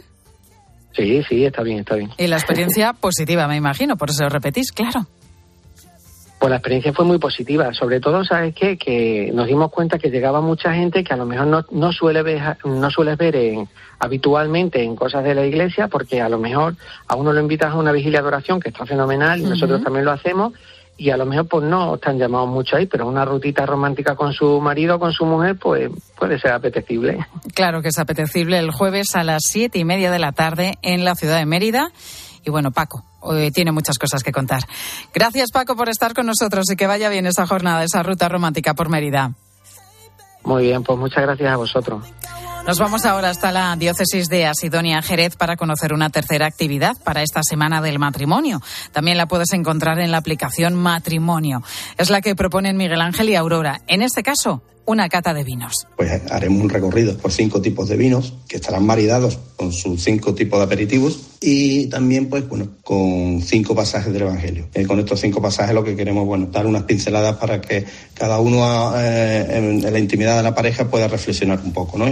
Sí, 0.95 1.23
sí, 1.27 1.45
está 1.45 1.63
bien, 1.63 1.79
está 1.79 1.95
bien. 1.95 2.11
Y 2.17 2.27
la 2.27 2.37
experiencia 2.37 2.93
positiva, 2.99 3.47
me 3.47 3.55
imagino, 3.55 3.97
por 3.97 4.09
eso 4.09 4.23
lo 4.23 4.29
repetís, 4.29 4.71
claro. 4.71 5.07
Pues 6.39 6.49
la 6.49 6.57
experiencia 6.57 6.91
fue 6.91 7.05
muy 7.05 7.19
positiva, 7.19 7.73
sobre 7.73 8.01
todo, 8.01 8.25
¿sabes 8.25 8.53
qué? 8.53 8.77
Que 8.77 9.31
nos 9.33 9.47
dimos 9.47 9.71
cuenta 9.71 9.97
que 9.97 10.09
llegaba 10.09 10.41
mucha 10.41 10.73
gente 10.73 11.01
que 11.01 11.13
a 11.13 11.17
lo 11.17 11.25
mejor 11.25 11.47
no, 11.47 11.65
no 11.71 11.93
suele 11.93 12.21
ver, 12.21 12.57
no 12.65 12.91
sueles 12.91 13.17
ver 13.17 13.35
en, 13.37 13.69
habitualmente 13.97 14.83
en 14.83 14.95
cosas 14.95 15.23
de 15.23 15.35
la 15.35 15.45
iglesia, 15.45 15.87
porque 15.87 16.21
a 16.21 16.27
lo 16.27 16.37
mejor 16.37 16.75
a 17.07 17.15
uno 17.15 17.31
lo 17.31 17.39
invitas 17.39 17.71
a 17.71 17.77
una 17.77 17.93
vigilia 17.93 18.21
de 18.21 18.27
oración, 18.27 18.59
que 18.59 18.69
está 18.69 18.85
fenomenal, 18.85 19.39
y 19.39 19.43
nosotros 19.43 19.81
también 19.81 20.03
lo 20.03 20.11
hacemos, 20.11 20.51
y 21.03 21.09
a 21.09 21.17
lo 21.17 21.25
mejor 21.25 21.49
pues 21.49 21.65
no 21.65 21.95
están 21.95 22.17
llamados 22.17 22.47
mucho 22.47 22.77
ahí, 22.77 22.85
pero 22.85 23.05
una 23.05 23.25
rutita 23.25 23.65
romántica 23.65 24.15
con 24.15 24.31
su 24.31 24.61
marido 24.61 24.95
o 24.95 24.99
con 24.99 25.11
su 25.11 25.25
mujer 25.25 25.57
pues 25.59 25.91
puede 26.17 26.39
ser 26.39 26.53
apetecible. 26.53 27.27
Claro 27.53 27.81
que 27.81 27.89
es 27.89 27.99
apetecible 27.99 28.57
el 28.57 28.71
jueves 28.71 29.13
a 29.15 29.23
las 29.25 29.41
siete 29.45 29.79
y 29.79 29.83
media 29.83 30.11
de 30.11 30.19
la 30.19 30.31
tarde 30.31 30.77
en 30.81 31.03
la 31.03 31.15
ciudad 31.15 31.39
de 31.39 31.45
Mérida. 31.45 31.91
Y 32.45 32.51
bueno, 32.51 32.71
Paco, 32.71 33.03
hoy 33.19 33.51
tiene 33.51 33.73
muchas 33.73 33.97
cosas 33.99 34.23
que 34.23 34.31
contar. 34.31 34.63
Gracias 35.13 35.51
Paco 35.51 35.75
por 35.75 35.89
estar 35.89 36.13
con 36.13 36.25
nosotros 36.25 36.71
y 36.71 36.77
que 36.77 36.87
vaya 36.87 37.09
bien 37.09 37.25
esa 37.25 37.45
jornada, 37.45 37.83
esa 37.83 38.01
ruta 38.01 38.29
romántica 38.29 38.73
por 38.73 38.87
Mérida. 38.87 39.33
Muy 40.45 40.63
bien, 40.63 40.83
pues 40.83 40.97
muchas 40.97 41.23
gracias 41.23 41.51
a 41.51 41.57
vosotros. 41.57 42.01
Nos 42.65 42.79
vamos 42.79 43.03
ahora 43.03 43.29
hasta 43.29 43.51
la 43.51 43.75
diócesis 43.75 44.29
de 44.29 44.45
Asidonia 44.45 45.01
Jerez 45.01 45.35
para 45.35 45.57
conocer 45.57 45.91
una 45.91 46.09
tercera 46.09 46.45
actividad 46.45 46.95
para 47.03 47.21
esta 47.21 47.41
semana 47.43 47.81
del 47.81 47.99
matrimonio. 47.99 48.61
También 48.93 49.17
la 49.17 49.27
puedes 49.27 49.51
encontrar 49.51 49.99
en 49.99 50.11
la 50.11 50.17
aplicación 50.17 50.73
Matrimonio. 50.73 51.61
Es 51.97 52.09
la 52.09 52.21
que 52.21 52.37
proponen 52.37 52.77
Miguel 52.77 53.01
Ángel 53.01 53.29
y 53.29 53.35
Aurora. 53.35 53.81
En 53.87 54.01
este 54.01 54.23
caso, 54.23 54.63
una 54.85 55.09
cata 55.09 55.33
de 55.33 55.43
vinos. 55.43 55.87
Pues 55.97 56.21
haremos 56.31 56.61
un 56.61 56.69
recorrido 56.69 57.17
por 57.17 57.33
cinco 57.33 57.61
tipos 57.61 57.89
de 57.89 57.97
vinos 57.97 58.33
que 58.47 58.55
estarán 58.55 58.85
maridados 58.85 59.39
con 59.57 59.73
sus 59.73 60.01
cinco 60.01 60.33
tipos 60.33 60.57
de 60.57 60.63
aperitivos 60.65 61.19
y 61.41 61.87
también, 61.87 62.29
pues 62.29 62.47
bueno, 62.47 62.69
con 62.81 63.41
cinco 63.41 63.75
pasajes 63.75 64.13
del 64.13 64.21
Evangelio. 64.21 64.69
Eh, 64.73 64.85
con 64.85 64.99
estos 64.99 65.19
cinco 65.19 65.41
pasajes 65.41 65.75
lo 65.75 65.83
que 65.83 65.97
queremos, 65.97 66.25
bueno, 66.25 66.47
dar 66.49 66.65
unas 66.65 66.83
pinceladas 66.83 67.35
para 67.35 67.59
que 67.59 67.85
cada 68.13 68.39
uno 68.39 68.93
eh, 68.97 69.57
en 69.57 69.81
la 69.93 69.99
intimidad 69.99 70.37
de 70.37 70.43
la 70.43 70.55
pareja 70.55 70.89
pueda 70.89 71.09
reflexionar 71.09 71.59
un 71.61 71.73
poco, 71.73 71.97
¿no? 71.97 72.05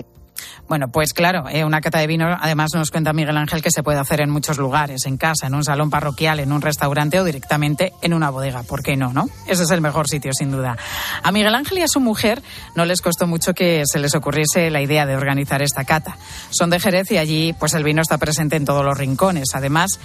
Bueno, 0.72 0.88
pues 0.88 1.12
claro, 1.12 1.50
eh, 1.50 1.66
una 1.66 1.82
cata 1.82 2.00
de 2.00 2.08
vino, 2.08 2.34
además 2.40 2.70
nos 2.74 2.92
cuenta 2.92 3.12
Miguel 3.12 3.36
Ángel 3.36 3.62
que 3.62 3.72
se 3.72 3.84
puede 3.84 4.00
hacer 4.00 4.22
en 4.22 4.30
muchos 4.30 4.58
lugares, 4.58 5.06
en 5.06 5.18
casa, 5.18 5.48
en 5.48 5.54
un 5.54 5.66
salón 5.66 5.90
parroquial, 5.90 6.40
en 6.40 6.54
un 6.54 6.62
restaurante 6.62 7.20
o 7.20 7.26
directamente 7.26 7.92
en 8.02 8.14
una 8.14 8.30
bodega. 8.30 8.64
¿Por 8.64 8.82
qué 8.82 8.96
no, 8.96 9.12
no? 9.12 9.28
Ese 9.50 9.64
es 9.64 9.72
el 9.72 9.82
mejor 9.82 10.08
sitio, 10.08 10.32
sin 10.32 10.50
duda. 10.50 10.78
A 11.24 11.32
Miguel 11.34 11.56
Ángel 11.56 11.80
y 11.80 11.82
a 11.82 11.90
su 11.90 12.00
mujer 12.00 12.42
no 12.74 12.86
les 12.86 13.02
costó 13.02 13.28
mucho 13.28 13.54
que 13.54 13.84
se 13.86 14.00
les 14.00 14.16
ocurriese 14.16 14.70
la 14.70 14.82
idea 14.82 15.06
de 15.06 15.18
organizar 15.18 15.62
esta 15.62 15.84
cata. 15.84 16.16
Son 16.52 16.70
de 16.70 16.80
Jerez 16.80 17.12
y 17.12 17.18
allí, 17.18 17.52
pues 17.52 17.74
el 17.74 17.84
vino 17.84 18.02
está 18.02 18.18
presente 18.18 18.56
en 18.56 18.64
todos 18.64 18.86
los 18.86 18.98
rincones. 18.98 19.50
Además, 19.54 20.00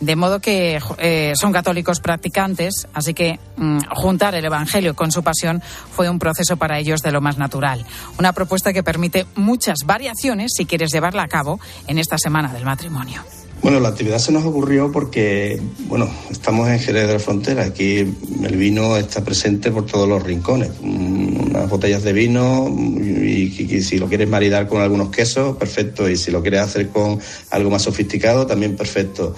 de 0.00 0.16
modo 0.16 0.40
que 0.40 0.80
eh, 0.98 1.32
son 1.40 1.52
católicos 1.52 2.00
practicantes, 2.00 2.86
así 2.92 3.14
que 3.14 3.38
mm, 3.56 3.78
juntar 3.90 4.34
el 4.34 4.44
Evangelio 4.44 4.94
con 4.94 5.12
su 5.12 5.22
pasión 5.22 5.62
fue 5.92 6.08
un 6.08 6.18
proceso 6.18 6.56
para 6.56 6.78
ellos 6.78 7.00
de 7.02 7.12
lo 7.12 7.20
más 7.20 7.38
natural. 7.38 7.84
Una 8.18 8.32
propuesta 8.32 8.72
que 8.72 8.82
permite 8.82 9.26
muchas 9.34 9.78
variaciones 9.86 10.52
si 10.56 10.66
quieres 10.66 10.92
llevarla 10.92 11.22
a 11.22 11.28
cabo 11.28 11.60
en 11.86 11.98
esta 11.98 12.18
semana 12.18 12.52
del 12.52 12.64
matrimonio. 12.64 13.22
Bueno, 13.64 13.80
la 13.80 13.88
actividad 13.88 14.18
se 14.18 14.30
nos 14.30 14.44
ocurrió 14.44 14.92
porque, 14.92 15.58
bueno, 15.88 16.06
estamos 16.30 16.68
en 16.68 16.78
Jerez 16.78 17.06
de 17.06 17.14
la 17.14 17.18
Frontera. 17.18 17.64
Aquí 17.64 17.96
el 17.96 18.56
vino 18.58 18.98
está 18.98 19.24
presente 19.24 19.70
por 19.70 19.86
todos 19.86 20.06
los 20.06 20.22
rincones. 20.22 20.70
Mm, 20.82 21.46
unas 21.46 21.70
botellas 21.70 22.02
de 22.02 22.12
vino 22.12 22.68
y, 22.68 23.80
si 23.80 23.98
lo 23.98 24.06
quieres 24.06 24.28
maridar 24.28 24.68
con 24.68 24.82
algunos 24.82 25.08
quesos, 25.08 25.56
perfecto. 25.56 26.10
Y 26.10 26.16
si 26.18 26.30
lo 26.30 26.42
quieres 26.42 26.60
hacer 26.60 26.90
con 26.90 27.18
algo 27.52 27.70
más 27.70 27.80
sofisticado, 27.80 28.46
también 28.46 28.76
perfecto. 28.76 29.34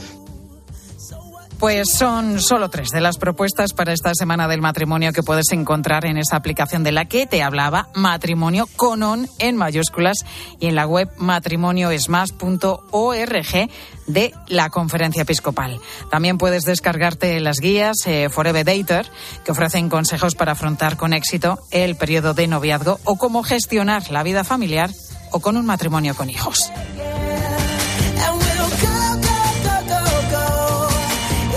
Pues 1.58 1.88
son 1.90 2.40
solo 2.40 2.68
tres 2.68 2.90
de 2.90 3.00
las 3.00 3.16
propuestas 3.16 3.72
para 3.72 3.94
esta 3.94 4.12
semana 4.14 4.46
del 4.46 4.60
matrimonio 4.60 5.14
que 5.14 5.22
puedes 5.22 5.52
encontrar 5.52 6.04
en 6.04 6.18
esa 6.18 6.36
aplicación 6.36 6.84
de 6.84 6.92
la 6.92 7.06
que 7.06 7.26
te 7.26 7.42
hablaba, 7.42 7.88
matrimonio 7.94 8.68
con 8.76 9.02
on 9.02 9.26
en 9.38 9.56
mayúsculas 9.56 10.18
y 10.60 10.66
en 10.66 10.74
la 10.74 10.86
web 10.86 11.08
matrimonioesmas.org 11.16 13.70
de 14.06 14.34
la 14.48 14.68
conferencia 14.68 15.22
episcopal. 15.22 15.80
También 16.10 16.36
puedes 16.36 16.64
descargarte 16.64 17.40
las 17.40 17.58
guías 17.58 17.96
eh, 18.06 18.28
Forever 18.30 18.62
Dater 18.64 19.10
que 19.42 19.52
ofrecen 19.52 19.88
consejos 19.88 20.34
para 20.34 20.52
afrontar 20.52 20.98
con 20.98 21.14
éxito 21.14 21.58
el 21.70 21.96
periodo 21.96 22.34
de 22.34 22.48
noviazgo 22.48 23.00
o 23.04 23.16
cómo 23.16 23.42
gestionar 23.42 24.10
la 24.10 24.22
vida 24.22 24.44
familiar 24.44 24.90
o 25.30 25.40
con 25.40 25.56
un 25.56 25.64
matrimonio 25.64 26.14
con 26.14 26.28
hijos. 26.28 26.70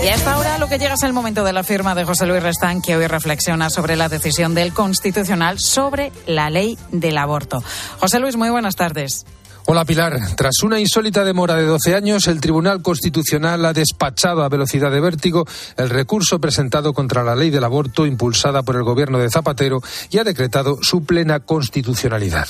Y 0.02 0.06
a 0.06 0.14
esta 0.14 0.38
hora 0.38 0.56
lo 0.56 0.66
que 0.66 0.78
llega 0.78 0.94
es 0.94 1.02
el 1.02 1.12
momento 1.12 1.44
de 1.44 1.52
la 1.52 1.62
firma 1.62 1.94
de 1.94 2.04
José 2.04 2.26
Luis 2.26 2.42
Restán, 2.42 2.80
que 2.80 2.96
hoy 2.96 3.06
reflexiona 3.06 3.68
sobre 3.68 3.96
la 3.96 4.08
decisión 4.08 4.54
del 4.54 4.72
Constitucional 4.72 5.58
sobre 5.58 6.10
la 6.26 6.48
ley 6.48 6.78
del 6.90 7.18
aborto. 7.18 7.62
José 7.98 8.18
Luis, 8.18 8.34
muy 8.34 8.48
buenas 8.48 8.76
tardes. 8.76 9.26
Hola 9.66 9.84
Pilar. 9.84 10.18
Tras 10.36 10.62
una 10.62 10.80
insólita 10.80 11.22
demora 11.22 11.54
de 11.54 11.66
12 11.66 11.94
años, 11.94 12.26
el 12.28 12.40
Tribunal 12.40 12.80
Constitucional 12.80 13.64
ha 13.66 13.74
despachado 13.74 14.42
a 14.42 14.48
velocidad 14.48 14.90
de 14.90 15.00
vértigo 15.00 15.46
el 15.76 15.90
recurso 15.90 16.40
presentado 16.40 16.94
contra 16.94 17.22
la 17.22 17.36
ley 17.36 17.50
del 17.50 17.62
aborto 17.62 18.06
impulsada 18.06 18.62
por 18.62 18.76
el 18.76 18.82
gobierno 18.84 19.18
de 19.18 19.30
Zapatero 19.30 19.80
y 20.10 20.16
ha 20.16 20.24
decretado 20.24 20.78
su 20.80 21.04
plena 21.04 21.40
constitucionalidad. 21.40 22.48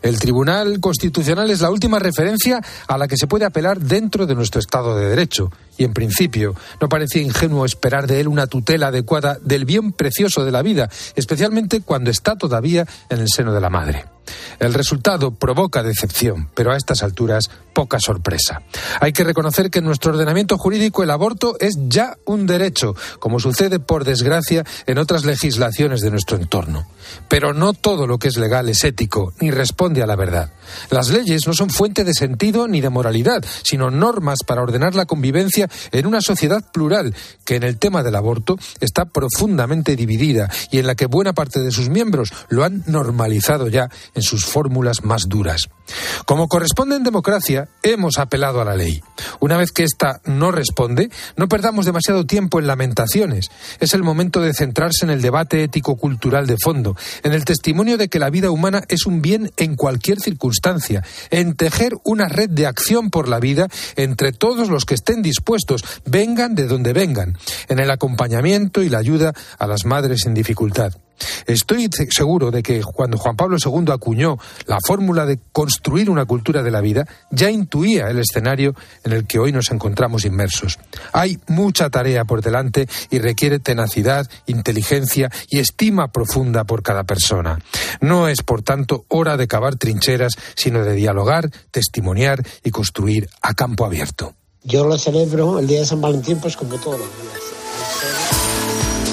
El 0.00 0.18
Tribunal 0.18 0.80
Constitucional 0.80 1.50
es 1.50 1.60
la 1.60 1.70
última 1.70 1.98
referencia 1.98 2.60
a 2.86 2.96
la 2.96 3.06
que 3.06 3.18
se 3.18 3.26
puede 3.26 3.44
apelar 3.44 3.78
dentro 3.78 4.26
de 4.26 4.34
nuestro 4.34 4.58
Estado 4.58 4.96
de 4.96 5.10
Derecho 5.10 5.52
y 5.78 5.84
en 5.84 5.94
principio 5.94 6.54
no 6.80 6.88
parecía 6.88 7.22
ingenuo 7.22 7.64
esperar 7.64 8.06
de 8.06 8.20
él 8.20 8.28
una 8.28 8.46
tutela 8.46 8.88
adecuada 8.88 9.38
del 9.40 9.64
bien 9.64 9.92
precioso 9.92 10.44
de 10.44 10.52
la 10.52 10.62
vida, 10.62 10.90
especialmente 11.16 11.80
cuando 11.80 12.10
está 12.10 12.36
todavía 12.36 12.86
en 13.08 13.20
el 13.20 13.28
seno 13.28 13.54
de 13.54 13.60
la 13.60 13.70
madre. 13.70 14.04
El 14.58 14.74
resultado 14.74 15.30
provoca 15.30 15.82
decepción, 15.82 16.50
pero 16.54 16.72
a 16.72 16.76
estas 16.76 17.02
alturas 17.02 17.50
poca 17.72 17.98
sorpresa. 18.00 18.62
Hay 19.00 19.12
que 19.12 19.24
reconocer 19.24 19.70
que 19.70 19.78
en 19.78 19.86
nuestro 19.86 20.12
ordenamiento 20.12 20.58
jurídico 20.58 21.02
el 21.02 21.10
aborto 21.10 21.56
es 21.60 21.78
ya 21.88 22.16
un 22.24 22.46
derecho, 22.46 22.94
como 23.20 23.40
sucede 23.40 23.78
por 23.78 24.04
desgracia 24.04 24.64
en 24.86 24.98
otras 24.98 25.24
legislaciones 25.24 26.00
de 26.00 26.10
nuestro 26.10 26.36
entorno. 26.36 26.86
Pero 27.28 27.52
no 27.52 27.72
todo 27.72 28.06
lo 28.06 28.18
que 28.18 28.28
es 28.28 28.36
legal 28.36 28.68
es 28.68 28.84
ético 28.84 29.32
ni 29.40 29.50
responde 29.50 30.02
a 30.02 30.06
la 30.06 30.16
verdad. 30.16 30.52
Las 30.90 31.08
leyes 31.08 31.46
no 31.46 31.54
son 31.54 31.70
fuente 31.70 32.04
de 32.04 32.14
sentido 32.14 32.68
ni 32.68 32.80
de 32.80 32.90
moralidad, 32.90 33.44
sino 33.62 33.90
normas 33.90 34.40
para 34.46 34.62
ordenar 34.62 34.94
la 34.94 35.06
convivencia 35.06 35.68
en 35.92 36.06
una 36.06 36.20
sociedad 36.20 36.64
plural 36.72 37.14
que 37.44 37.56
en 37.56 37.62
el 37.62 37.78
tema 37.78 38.02
del 38.02 38.16
aborto 38.16 38.58
está 38.80 39.06
profundamente 39.06 39.96
dividida 39.96 40.50
y 40.70 40.78
en 40.78 40.86
la 40.86 40.94
que 40.94 41.06
buena 41.06 41.32
parte 41.32 41.60
de 41.60 41.70
sus 41.70 41.88
miembros 41.88 42.32
lo 42.48 42.64
han 42.64 42.82
normalizado 42.86 43.68
ya 43.68 43.88
en 44.14 44.22
sus 44.22 44.44
fórmulas 44.44 45.04
más 45.04 45.28
duras. 45.28 45.68
Como 46.26 46.48
corresponde 46.48 46.96
en 46.96 47.02
democracia, 47.02 47.68
hemos 47.82 48.18
apelado 48.18 48.60
a 48.60 48.64
la 48.64 48.76
ley. 48.76 49.02
Una 49.40 49.56
vez 49.56 49.72
que 49.72 49.84
ésta 49.84 50.20
no 50.24 50.50
responde, 50.50 51.10
no 51.36 51.48
perdamos 51.48 51.86
demasiado 51.86 52.26
tiempo 52.26 52.58
en 52.58 52.66
lamentaciones. 52.66 53.50
Es 53.80 53.94
el 53.94 54.02
momento 54.02 54.40
de 54.40 54.52
centrarse 54.52 55.04
en 55.04 55.10
el 55.10 55.22
debate 55.22 55.62
ético-cultural 55.62 56.46
de 56.46 56.56
fondo, 56.62 56.96
en 57.22 57.32
el 57.32 57.44
testimonio 57.44 57.96
de 57.96 58.08
que 58.08 58.18
la 58.18 58.30
vida 58.30 58.50
humana 58.50 58.84
es 58.88 59.06
un 59.06 59.22
bien 59.22 59.50
en 59.56 59.76
cualquier 59.76 60.20
circunstancia, 60.20 61.04
en 61.30 61.54
tejer 61.54 61.94
una 62.04 62.28
red 62.28 62.50
de 62.50 62.66
acción 62.66 63.10
por 63.10 63.28
la 63.28 63.40
vida 63.40 63.68
entre 63.96 64.32
todos 64.32 64.68
los 64.68 64.84
que 64.84 64.94
estén 64.94 65.22
dispuestos, 65.22 65.84
vengan 66.04 66.54
de 66.54 66.66
donde 66.66 66.92
vengan, 66.92 67.36
en 67.68 67.78
el 67.78 67.90
acompañamiento 67.90 68.82
y 68.82 68.88
la 68.88 68.98
ayuda 68.98 69.32
a 69.58 69.66
las 69.66 69.84
madres 69.84 70.26
en 70.26 70.34
dificultad. 70.34 70.92
Estoy 71.46 71.88
seguro 72.10 72.50
de 72.50 72.62
que 72.62 72.82
cuando 72.82 73.18
Juan 73.18 73.36
Pablo 73.36 73.56
II 73.64 73.92
acuñó 73.92 74.38
la 74.66 74.78
fórmula 74.84 75.26
de 75.26 75.38
construir 75.52 76.10
una 76.10 76.24
cultura 76.24 76.62
de 76.62 76.70
la 76.70 76.80
vida, 76.80 77.06
ya 77.30 77.50
intuía 77.50 78.08
el 78.08 78.18
escenario 78.18 78.74
en 79.04 79.12
el 79.12 79.26
que 79.26 79.38
hoy 79.38 79.52
nos 79.52 79.70
encontramos 79.70 80.24
inmersos. 80.24 80.78
Hay 81.12 81.38
mucha 81.46 81.90
tarea 81.90 82.24
por 82.24 82.42
delante 82.42 82.88
y 83.10 83.18
requiere 83.18 83.58
tenacidad, 83.58 84.28
inteligencia 84.46 85.30
y 85.48 85.58
estima 85.58 86.08
profunda 86.08 86.64
por 86.64 86.82
cada 86.82 87.04
persona. 87.04 87.58
No 88.00 88.28
es, 88.28 88.42
por 88.42 88.62
tanto, 88.62 89.04
hora 89.08 89.36
de 89.36 89.48
cavar 89.48 89.76
trincheras, 89.76 90.34
sino 90.54 90.84
de 90.84 90.94
dialogar, 90.94 91.50
testimoniar 91.70 92.42
y 92.64 92.70
construir 92.70 93.28
a 93.42 93.54
campo 93.54 93.84
abierto. 93.84 94.34
Yo 94.62 94.86
lo 94.86 94.98
celebro 94.98 95.58
el 95.58 95.66
día 95.66 95.80
de 95.80 95.86
San 95.86 96.00
Valentín, 96.00 96.38
pues 96.40 96.56
como 96.56 96.76
todos 96.76 96.98
los 96.98 97.08
días. 97.08 98.27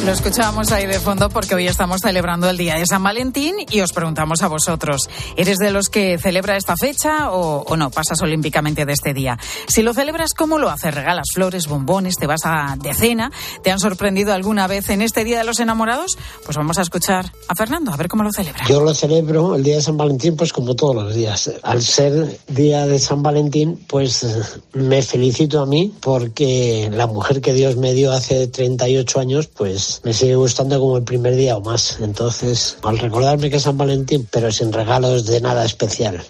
Lo 0.06 0.12
escuchábamos 0.12 0.72
ahí 0.72 0.86
de 0.86 0.99
fondo 0.99 1.30
porque 1.30 1.56
hoy 1.56 1.66
estamos 1.66 2.01
celebrando 2.01 2.47
el 2.47 2.58
Día 2.58 2.76
de 2.76 2.86
San 2.86 3.01
Valentín 3.01 3.56
y 3.72 3.82
os 3.82 3.91
preguntamos 3.91 4.43
a 4.43 4.47
vosotros, 4.47 5.10
¿eres 5.36 5.58
de 5.58 5.72
los 5.72 5.89
que 5.89 6.20
celebra 6.20 6.58
esta 6.58 6.78
fecha 6.78 7.32
o, 7.32 7.76
no 7.76 7.89
pasas 7.89 8.22
olímpicamente 8.22 8.86
de 8.86 8.93
este 8.93 9.16
día? 9.16 9.39
Si 9.68 9.82
lo 9.82 9.95
celebras, 9.95 10.36
¿cómo 10.36 10.60
lo 10.60 10.70
haces? 10.70 10.93
¿Regalas 10.93 11.30
flores, 11.34 11.66
bombones, 11.68 12.18
te 12.18 12.28
vas 12.28 12.41
a 12.45 12.76
de 12.80 12.93
cena? 12.93 13.32
¿Te 13.64 13.72
han 13.72 13.80
sorprendido 13.80 14.32
alguna 14.32 14.68
vez 14.68 14.91
en 14.91 15.01
este 15.01 15.24
Día 15.24 15.39
de 15.39 15.43
los 15.43 15.60
Enamorados? 15.60 16.20
Pues 16.45 16.56
vamos 16.56 16.78
a 16.78 16.84
escuchar 16.84 17.32
a 17.47 17.56
Fernando, 17.56 17.91
a 17.91 17.97
ver 17.97 18.08
cómo 18.08 18.22
lo 18.22 18.32
celebra. 18.32 18.64
Yo 18.68 18.82
lo 18.82 18.93
celebro 18.93 19.56
el 19.56 19.64
Día 19.64 19.78
de 19.78 19.82
San 19.82 19.97
Valentín 19.97 20.36
pues 20.36 20.53
como 20.53 20.76
todos 20.76 20.95
los 20.95 21.16
días. 21.16 21.51
Al 21.64 21.82
ser 21.82 22.39
Día 22.47 22.86
de 22.86 22.99
San 22.99 23.24
Valentín, 23.24 23.84
pues 23.88 24.60
me 24.74 25.01
felicito 25.01 25.62
a 25.62 25.66
mí 25.66 25.91
porque 25.99 26.91
la 26.93 27.08
mujer 27.08 27.41
que 27.41 27.53
Dios 27.53 27.76
me 27.76 27.93
dio 27.93 28.12
hace 28.12 28.45
38 28.45 29.20
años, 29.20 29.47
pues 29.47 29.95
me 30.04 30.14
sigue 30.14 30.36
gustando 30.36 30.80
como 30.80 30.98
el 30.98 31.04
primer 31.04 31.36
día 31.36 31.58
o 31.58 31.62
más. 31.62 31.98
Entonces, 32.02 32.78
al 32.84 33.00
recordarme 33.00 33.50
que 33.50 33.58
es 33.58 33.64
San 33.64 33.78
Valentín, 33.78 34.28
pero 34.32 34.52
sin 34.52 34.72
regalos 34.72 35.26
de 35.26 35.41
nada 35.41 35.66
especial. 35.66 36.24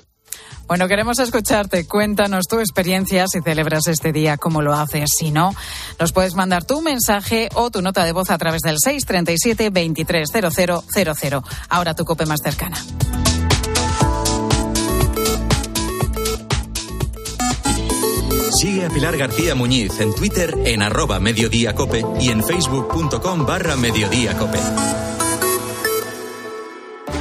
Bueno, 0.68 0.88
queremos 0.88 1.20
escucharte. 1.20 1.88
Cuéntanos 1.88 2.48
tu 2.48 2.60
experiencia 2.60 3.28
si 3.28 3.40
celebras 3.42 3.88
este 3.88 4.12
día, 4.12 4.38
cómo 4.38 4.64
lo 4.64 4.74
haces. 4.74 5.12
Si 5.16 5.30
no, 5.30 5.54
nos 6.00 6.12
puedes 6.12 6.34
mandar 6.34 6.64
tu 6.64 6.82
mensaje 6.82 7.50
o 7.54 7.70
tu 7.70 7.82
nota 7.84 8.04
de 8.04 8.14
voz 8.14 8.32
a 8.32 8.38
través 8.38 8.62
del 8.62 8.78
637 8.80 9.70
230000. 9.70 11.42
Ahora 11.70 11.94
tu 11.94 12.04
cope 12.04 12.26
más 12.26 12.42
cercana. 12.42 12.78
Sigue 18.58 18.86
a 18.86 18.90
Pilar 18.90 19.18
García 19.18 19.54
Muñiz 19.54 20.00
en 20.00 20.16
Twitter 20.16 20.54
en 20.64 20.82
arroba 20.82 21.20
mediodíacope 21.20 22.06
y 22.22 22.30
en 22.30 22.42
facebook.com 22.42 23.46
barra 23.46 23.76
mediodíacope. 23.76 24.58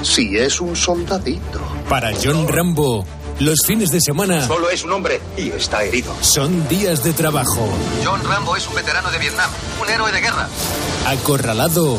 Si 0.02 0.36
es 0.36 0.60
un 0.60 0.76
soldadito. 0.76 1.60
Para 1.88 2.12
John 2.22 2.46
Rambo, 2.46 3.04
los 3.40 3.60
fines 3.66 3.90
de 3.90 4.00
semana... 4.00 4.46
Solo 4.46 4.70
es 4.70 4.84
un 4.84 4.92
hombre 4.92 5.20
y 5.36 5.50
está 5.50 5.84
herido. 5.84 6.14
Son 6.20 6.66
días 6.68 7.02
de 7.02 7.12
trabajo. 7.12 7.68
John 8.04 8.22
Rambo 8.24 8.56
es 8.56 8.66
un 8.68 8.74
veterano 8.74 9.10
de 9.10 9.18
Vietnam, 9.18 9.50
un 9.82 9.88
héroe 9.88 10.12
de 10.12 10.20
guerra. 10.20 10.48
Acorralado 11.06 11.98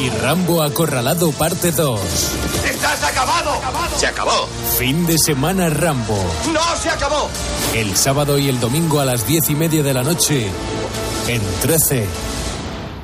y 0.00 0.10
Rambo 0.10 0.62
Acorralado 0.62 1.32
parte 1.32 1.72
2. 1.72 2.00
¡Estás 2.64 3.02
acabado! 3.02 3.60
¡Se 3.96 4.06
acabó! 4.06 4.48
Fin 4.78 5.06
de 5.06 5.18
semana 5.18 5.70
Rambo. 5.70 6.18
¡No 6.52 6.60
se 6.80 6.90
acabó! 6.90 7.28
El 7.74 7.96
sábado 7.96 8.38
y 8.38 8.48
el 8.48 8.60
domingo 8.60 9.00
a 9.00 9.04
las 9.04 9.26
diez 9.26 9.48
y 9.50 9.54
media 9.54 9.82
de 9.82 9.94
la 9.94 10.02
noche 10.02 10.50
en 11.28 11.42
13. 11.62 12.06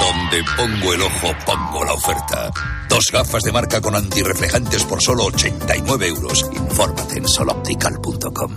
Donde 0.00 0.44
pongo 0.56 0.92
el 0.92 1.02
ojo, 1.02 1.28
pongo 1.44 1.84
la 1.84 1.92
oferta. 1.94 2.50
Dos 2.88 3.04
gafas 3.12 3.42
de 3.42 3.52
marca 3.52 3.80
con 3.80 3.94
antirreflejantes 3.94 4.84
por 4.84 5.02
solo 5.02 5.24
89 5.24 6.08
euros. 6.08 6.44
Infórmate 6.52 7.18
en 7.18 7.28
soloptical.com. 7.28 8.52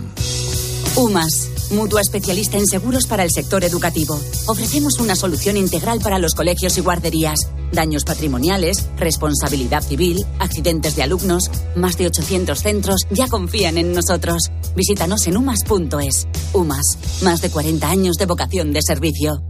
UMAS, 0.96 1.70
mutua 1.70 2.00
especialista 2.00 2.58
en 2.58 2.66
seguros 2.66 3.06
para 3.06 3.22
el 3.22 3.30
sector 3.30 3.64
educativo. 3.64 4.20
Ofrecemos 4.46 4.98
una 4.98 5.14
solución 5.14 5.56
integral 5.56 6.00
para 6.00 6.18
los 6.18 6.34
colegios 6.34 6.76
y 6.78 6.80
guarderías. 6.80 7.48
Daños 7.72 8.04
patrimoniales, 8.04 8.88
responsabilidad 8.96 9.82
civil, 9.82 10.26
accidentes 10.40 10.96
de 10.96 11.04
alumnos. 11.04 11.50
Más 11.76 11.96
de 11.96 12.08
800 12.08 12.58
centros 12.58 13.06
ya 13.10 13.28
confían 13.28 13.78
en 13.78 13.92
nosotros. 13.92 14.50
Visítanos 14.74 15.26
en 15.26 15.36
umas.es. 15.36 16.26
UMAS, 16.52 16.98
más 17.22 17.40
de 17.40 17.50
40 17.50 17.88
años 17.88 18.16
de 18.16 18.26
vocación 18.26 18.72
de 18.72 18.82
servicio. 18.82 19.49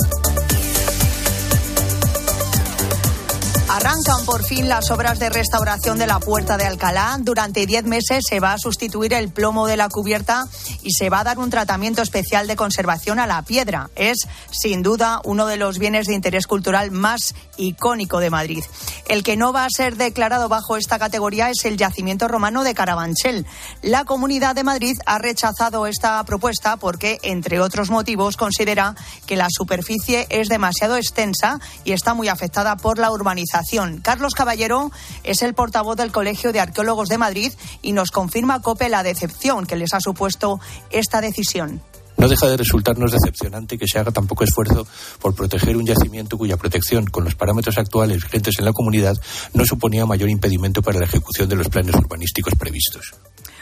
Arrancan 3.73 4.25
por 4.25 4.43
fin 4.43 4.67
las 4.67 4.91
obras 4.91 5.17
de 5.17 5.29
restauración 5.29 5.97
de 5.97 6.05
la 6.05 6.19
Puerta 6.19 6.57
de 6.57 6.65
Alcalá. 6.65 7.17
Durante 7.21 7.65
10 7.65 7.85
meses 7.85 8.25
se 8.27 8.41
va 8.41 8.51
a 8.51 8.57
sustituir 8.57 9.13
el 9.13 9.31
plomo 9.31 9.65
de 9.65 9.77
la 9.77 9.87
cubierta 9.87 10.45
y 10.83 10.91
se 10.91 11.09
va 11.09 11.21
a 11.21 11.23
dar 11.23 11.39
un 11.39 11.49
tratamiento 11.49 12.01
especial 12.01 12.47
de 12.47 12.57
conservación 12.57 13.17
a 13.17 13.27
la 13.27 13.41
piedra. 13.43 13.89
Es, 13.95 14.27
sin 14.51 14.83
duda, 14.83 15.21
uno 15.23 15.45
de 15.45 15.55
los 15.55 15.79
bienes 15.79 16.07
de 16.07 16.15
interés 16.15 16.47
cultural 16.47 16.91
más 16.91 17.33
icónico 17.55 18.19
de 18.19 18.29
Madrid. 18.29 18.63
El 19.07 19.23
que 19.23 19.37
no 19.37 19.53
va 19.53 19.63
a 19.63 19.69
ser 19.69 19.95
declarado 19.95 20.49
bajo 20.49 20.75
esta 20.75 20.99
categoría 20.99 21.49
es 21.49 21.63
el 21.63 21.77
yacimiento 21.77 22.27
romano 22.27 22.65
de 22.65 22.73
Carabanchel. 22.73 23.45
La 23.83 24.03
Comunidad 24.03 24.53
de 24.53 24.65
Madrid 24.65 24.97
ha 25.05 25.17
rechazado 25.17 25.87
esta 25.87 26.21
propuesta 26.25 26.75
porque, 26.75 27.19
entre 27.23 27.61
otros 27.61 27.89
motivos, 27.89 28.35
considera 28.35 28.95
que 29.25 29.37
la 29.37 29.47
superficie 29.49 30.27
es 30.29 30.49
demasiado 30.49 30.97
extensa 30.97 31.61
y 31.85 31.93
está 31.93 32.13
muy 32.13 32.27
afectada 32.27 32.75
por 32.75 32.99
la 32.99 33.11
urbanización. 33.11 33.60
Carlos 34.01 34.33
Caballero 34.33 34.91
es 35.23 35.41
el 35.41 35.53
portavoz 35.53 35.95
del 35.95 36.11
Colegio 36.11 36.51
de 36.51 36.59
Arqueólogos 36.59 37.09
de 37.09 37.17
Madrid 37.17 37.53
y 37.81 37.91
nos 37.91 38.11
confirma 38.11 38.61
COPE 38.61 38.89
la 38.89 39.03
decepción 39.03 39.65
que 39.65 39.75
les 39.75 39.93
ha 39.93 39.99
supuesto 39.99 40.59
esta 40.89 41.21
decisión. 41.21 41.81
No 42.17 42.27
deja 42.27 42.47
de 42.47 42.57
resultarnos 42.57 43.11
decepcionante 43.11 43.77
que 43.77 43.87
se 43.87 43.97
haga 43.97 44.11
tan 44.11 44.27
poco 44.27 44.43
esfuerzo 44.43 44.85
por 45.19 45.33
proteger 45.33 45.77
un 45.77 45.85
yacimiento 45.85 46.37
cuya 46.37 46.57
protección, 46.57 47.05
con 47.05 47.23
los 47.23 47.35
parámetros 47.35 47.77
actuales 47.77 48.23
vigentes 48.23 48.55
en 48.59 48.65
la 48.65 48.73
comunidad, 48.73 49.15
no 49.53 49.65
suponía 49.65 50.05
mayor 50.05 50.29
impedimento 50.29 50.81
para 50.81 50.99
la 50.99 51.05
ejecución 51.05 51.47
de 51.49 51.55
los 51.55 51.69
planes 51.69 51.95
urbanísticos 51.95 52.53
previstos. 52.55 53.13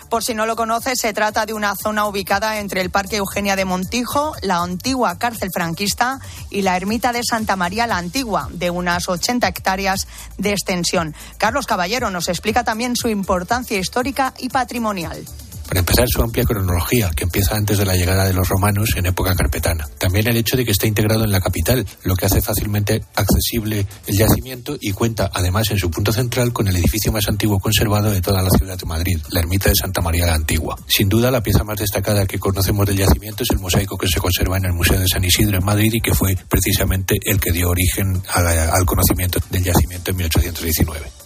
Por 0.09 0.23
si 0.23 0.33
no 0.33 0.47
lo 0.47 0.55
conoce, 0.55 0.95
se 0.95 1.13
trata 1.13 1.45
de 1.45 1.53
una 1.53 1.75
zona 1.75 2.07
ubicada 2.07 2.59
entre 2.59 2.81
el 2.81 2.89
Parque 2.89 3.17
Eugenia 3.17 3.55
de 3.55 3.65
Montijo, 3.65 4.33
la 4.41 4.57
antigua 4.57 5.19
cárcel 5.19 5.51
franquista 5.53 6.19
y 6.49 6.63
la 6.63 6.75
ermita 6.75 7.13
de 7.13 7.21
Santa 7.23 7.55
María 7.55 7.85
la 7.85 7.97
Antigua, 7.97 8.49
de 8.51 8.71
unas 8.71 9.07
80 9.07 9.47
hectáreas 9.47 10.07
de 10.39 10.53
extensión. 10.53 11.13
Carlos 11.37 11.67
Caballero 11.67 12.09
nos 12.09 12.27
explica 12.27 12.63
también 12.63 12.95
su 12.95 13.07
importancia 13.07 13.77
histórica 13.77 14.33
y 14.39 14.49
patrimonial. 14.49 15.25
Para 15.69 15.81
empezar, 15.81 16.07
su 16.09 16.23
amplia 16.23 16.45
cronología, 16.45 17.11
que 17.15 17.25
empieza 17.25 17.55
antes 17.55 17.77
de 17.77 17.85
la 17.85 17.95
llegada 17.95 18.25
de 18.25 18.33
los 18.33 18.49
romanos 18.49 18.89
en 18.95 19.05
época 19.05 19.35
carpetana. 19.35 19.87
También 19.99 20.27
el 20.27 20.35
hecho 20.35 20.57
de 20.57 20.65
que 20.65 20.71
esté 20.71 20.87
integrado 20.87 21.23
en 21.23 21.31
la 21.31 21.39
capital, 21.39 21.85
lo 22.01 22.15
que 22.15 22.25
hace 22.25 22.41
fácilmente 22.41 23.03
accesible 23.13 23.85
el 24.07 24.17
yacimiento 24.17 24.75
y 24.81 24.93
cuenta, 24.93 25.29
además, 25.31 25.69
en 25.69 25.77
su 25.77 25.91
punto 25.91 26.11
central 26.11 26.51
con 26.53 26.67
el 26.67 26.75
edificio 26.75 27.11
más 27.11 27.27
antiguo 27.27 27.59
conservado 27.59 28.09
de 28.09 28.19
toda 28.19 28.41
la 28.41 28.49
ciudad 28.49 28.79
de 28.79 28.85
Madrid, 28.87 29.19
la 29.29 29.41
ermita 29.41 29.69
de 29.69 29.75
Santa 29.75 30.01
María 30.01 30.25
la 30.25 30.33
Antigua. 30.33 30.75
Sin 30.87 31.07
duda, 31.07 31.29
la 31.29 31.43
pieza 31.43 31.63
más 31.63 31.77
destacada 31.77 32.25
que 32.25 32.39
conocemos 32.39 32.87
del 32.87 32.97
yacimiento 32.97 33.43
es 33.43 33.51
el 33.51 33.59
mosaico 33.59 33.95
que 33.95 34.07
se 34.07 34.19
conserva 34.19 34.57
en 34.57 34.65
el 34.65 34.73
Museo 34.73 34.99
de 34.99 35.07
San 35.07 35.23
Isidro 35.23 35.59
en 35.59 35.65
Madrid 35.65 35.93
y 35.93 36.01
que 36.01 36.15
fue 36.15 36.35
precisamente 36.49 37.15
el 37.23 37.39
que 37.39 37.51
dio 37.51 37.69
origen 37.69 38.23
al 38.33 38.85
conocimiento 38.85 39.39
del 39.51 39.63
yacimiento 39.63 40.09
en 40.09 40.17
1819. 40.17 41.18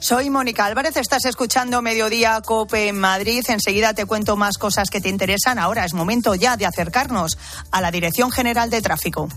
Soy 0.00 0.30
Mónica 0.30 0.64
Álvarez, 0.64 0.96
estás 0.96 1.24
escuchando 1.24 1.82
Mediodía 1.82 2.40
Cope 2.40 2.88
en 2.88 3.00
Madrid. 3.00 3.44
Enseguida 3.48 3.94
te 3.94 4.06
cuento 4.06 4.36
más 4.36 4.56
cosas 4.56 4.90
que 4.90 5.00
te 5.00 5.08
interesan. 5.08 5.58
Ahora 5.58 5.84
es 5.84 5.92
momento 5.92 6.34
ya 6.34 6.56
de 6.56 6.66
acercarnos 6.66 7.36
a 7.70 7.80
la 7.80 7.90
Dirección 7.90 8.30
General 8.30 8.70
de 8.70 8.80
Tráfico. 8.80 9.28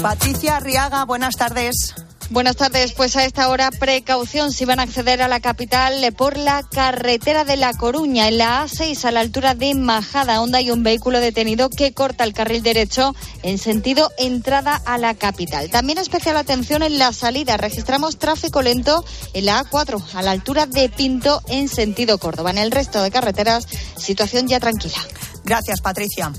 Patricia 0.00 0.56
Arriaga, 0.56 1.04
buenas 1.04 1.36
tardes. 1.36 1.94
Buenas 2.30 2.56
tardes. 2.56 2.92
Pues 2.92 3.16
a 3.16 3.24
esta 3.24 3.48
hora, 3.48 3.70
precaución 3.70 4.52
si 4.52 4.64
van 4.64 4.80
a 4.80 4.84
acceder 4.84 5.22
a 5.22 5.28
la 5.28 5.40
capital 5.40 5.94
por 6.16 6.36
la 6.36 6.62
carretera 6.62 7.44
de 7.44 7.56
La 7.56 7.72
Coruña. 7.74 8.28
En 8.28 8.38
la 8.38 8.64
A6, 8.64 9.04
a 9.04 9.10
la 9.10 9.20
altura 9.20 9.54
de 9.54 9.74
Majada 9.74 10.40
Honda, 10.40 10.58
hay 10.58 10.70
un 10.70 10.82
vehículo 10.82 11.20
detenido 11.20 11.70
que 11.70 11.92
corta 11.92 12.24
el 12.24 12.32
carril 12.32 12.62
derecho 12.62 13.14
en 13.42 13.58
sentido 13.58 14.10
entrada 14.18 14.80
a 14.86 14.98
la 14.98 15.14
capital. 15.14 15.70
También 15.70 15.98
especial 15.98 16.36
atención 16.36 16.82
en 16.82 16.98
la 16.98 17.12
salida. 17.12 17.56
Registramos 17.56 18.18
tráfico 18.18 18.62
lento 18.62 19.04
en 19.32 19.46
la 19.46 19.62
A4, 19.62 20.02
a 20.14 20.22
la 20.22 20.30
altura 20.30 20.66
de 20.66 20.88
Pinto, 20.88 21.42
en 21.48 21.68
sentido 21.68 22.18
Córdoba. 22.18 22.50
En 22.50 22.58
el 22.58 22.70
resto 22.70 23.02
de 23.02 23.10
carreteras, 23.10 23.66
situación 23.96 24.48
ya 24.48 24.60
tranquila. 24.60 24.98
Gracias, 25.44 25.80
Patricia. 25.80 26.32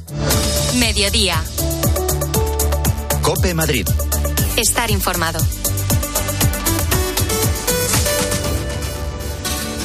Mediodía. 0.79 1.41
Cope 3.21 3.53
Madrid. 3.53 3.88
Estar 4.57 4.89
informado. 4.91 5.39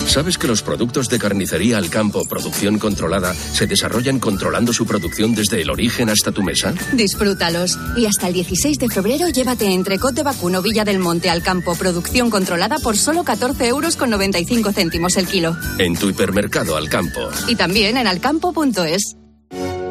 ¿Sabes 0.06 0.38
que 0.38 0.48
los 0.48 0.62
productos 0.62 1.08
de 1.08 1.18
carnicería 1.18 1.78
al 1.78 1.88
campo, 1.88 2.24
producción 2.24 2.78
controlada, 2.78 3.32
se 3.34 3.66
desarrollan 3.66 4.18
controlando 4.18 4.72
su 4.72 4.84
producción 4.86 5.34
desde 5.34 5.62
el 5.62 5.70
origen 5.70 6.08
hasta 6.08 6.32
tu 6.32 6.42
mesa? 6.42 6.74
Disfrútalos. 6.92 7.78
Y 7.96 8.06
hasta 8.06 8.26
el 8.28 8.34
16 8.34 8.78
de 8.78 8.88
febrero 8.88 9.28
llévate 9.28 9.66
entrecot 9.66 10.14
de 10.14 10.22
vacuno 10.22 10.62
Villa 10.62 10.84
del 10.84 10.98
Monte 10.98 11.30
al 11.30 11.42
campo, 11.42 11.76
producción 11.76 12.28
controlada 12.28 12.78
por 12.78 12.96
solo 12.96 13.22
14 13.22 13.68
euros 13.68 13.96
con 13.96 14.10
95 14.10 14.72
céntimos 14.72 15.16
el 15.16 15.26
kilo. 15.26 15.56
En 15.78 15.96
tu 15.96 16.08
hipermercado 16.08 16.76
al 16.76 16.88
campo. 16.88 17.20
Y 17.46 17.54
también 17.54 17.96
en 17.96 18.06
alcampo.es. 18.06 19.19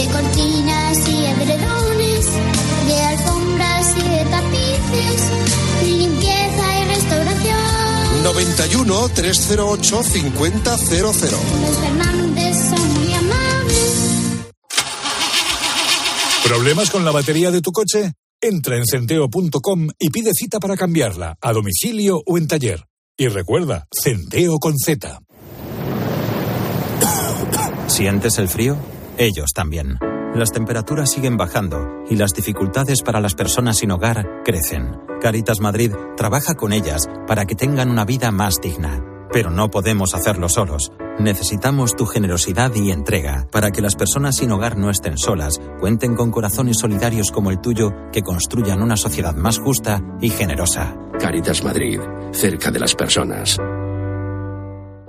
de 0.00 0.06
cortinas 0.06 1.08
y 1.08 1.24
edredones, 1.26 2.26
de 2.86 3.02
alfombras 3.02 3.96
y 3.96 4.08
de 4.08 4.24
tapices, 4.30 5.22
limpieza 5.84 6.80
y 6.80 6.84
restauración. 6.84 8.22
91 8.24 9.08
308 9.10 10.02
5000. 10.02 10.52
Los 10.62 11.16
Fernández 11.16 12.56
son 12.70 12.94
muy 12.94 13.12
amables. 13.12 13.92
¿Problemas 16.44 16.90
con 16.90 17.04
la 17.04 17.10
batería 17.10 17.50
de 17.50 17.60
tu 17.60 17.70
coche? 17.70 18.14
Entra 18.40 18.78
en 18.78 18.86
centeo.com 18.86 19.88
y 19.98 20.08
pide 20.08 20.30
cita 20.32 20.60
para 20.60 20.78
cambiarla, 20.78 21.36
a 21.38 21.52
domicilio 21.52 22.22
o 22.24 22.38
en 22.38 22.48
taller. 22.48 22.86
Y 23.18 23.28
recuerda, 23.28 23.86
Centeo 23.92 24.58
con 24.58 24.78
Z. 24.78 25.20
¿Sientes 27.88 28.38
el 28.38 28.48
frío? 28.48 28.78
Ellos 29.20 29.52
también. 29.52 29.98
Las 30.34 30.50
temperaturas 30.50 31.10
siguen 31.10 31.36
bajando 31.36 32.04
y 32.08 32.16
las 32.16 32.32
dificultades 32.32 33.02
para 33.02 33.20
las 33.20 33.34
personas 33.34 33.76
sin 33.76 33.90
hogar 33.90 34.40
crecen. 34.46 34.96
Caritas 35.20 35.60
Madrid 35.60 35.92
trabaja 36.16 36.54
con 36.54 36.72
ellas 36.72 37.06
para 37.26 37.44
que 37.44 37.54
tengan 37.54 37.90
una 37.90 38.06
vida 38.06 38.30
más 38.30 38.62
digna. 38.62 39.04
Pero 39.30 39.50
no 39.50 39.70
podemos 39.70 40.14
hacerlo 40.14 40.48
solos. 40.48 40.92
Necesitamos 41.18 41.96
tu 41.96 42.06
generosidad 42.06 42.74
y 42.74 42.92
entrega 42.92 43.46
para 43.52 43.72
que 43.72 43.82
las 43.82 43.94
personas 43.94 44.36
sin 44.36 44.52
hogar 44.52 44.78
no 44.78 44.88
estén 44.88 45.18
solas, 45.18 45.60
cuenten 45.80 46.16
con 46.16 46.30
corazones 46.30 46.78
solidarios 46.78 47.30
como 47.30 47.50
el 47.50 47.60
tuyo 47.60 47.92
que 48.12 48.22
construyan 48.22 48.82
una 48.82 48.96
sociedad 48.96 49.34
más 49.34 49.58
justa 49.58 50.00
y 50.22 50.30
generosa. 50.30 50.96
Caritas 51.20 51.62
Madrid, 51.62 52.00
cerca 52.32 52.70
de 52.70 52.80
las 52.80 52.94
personas. 52.94 53.58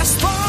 No 0.00 0.04
insistas 0.04 0.39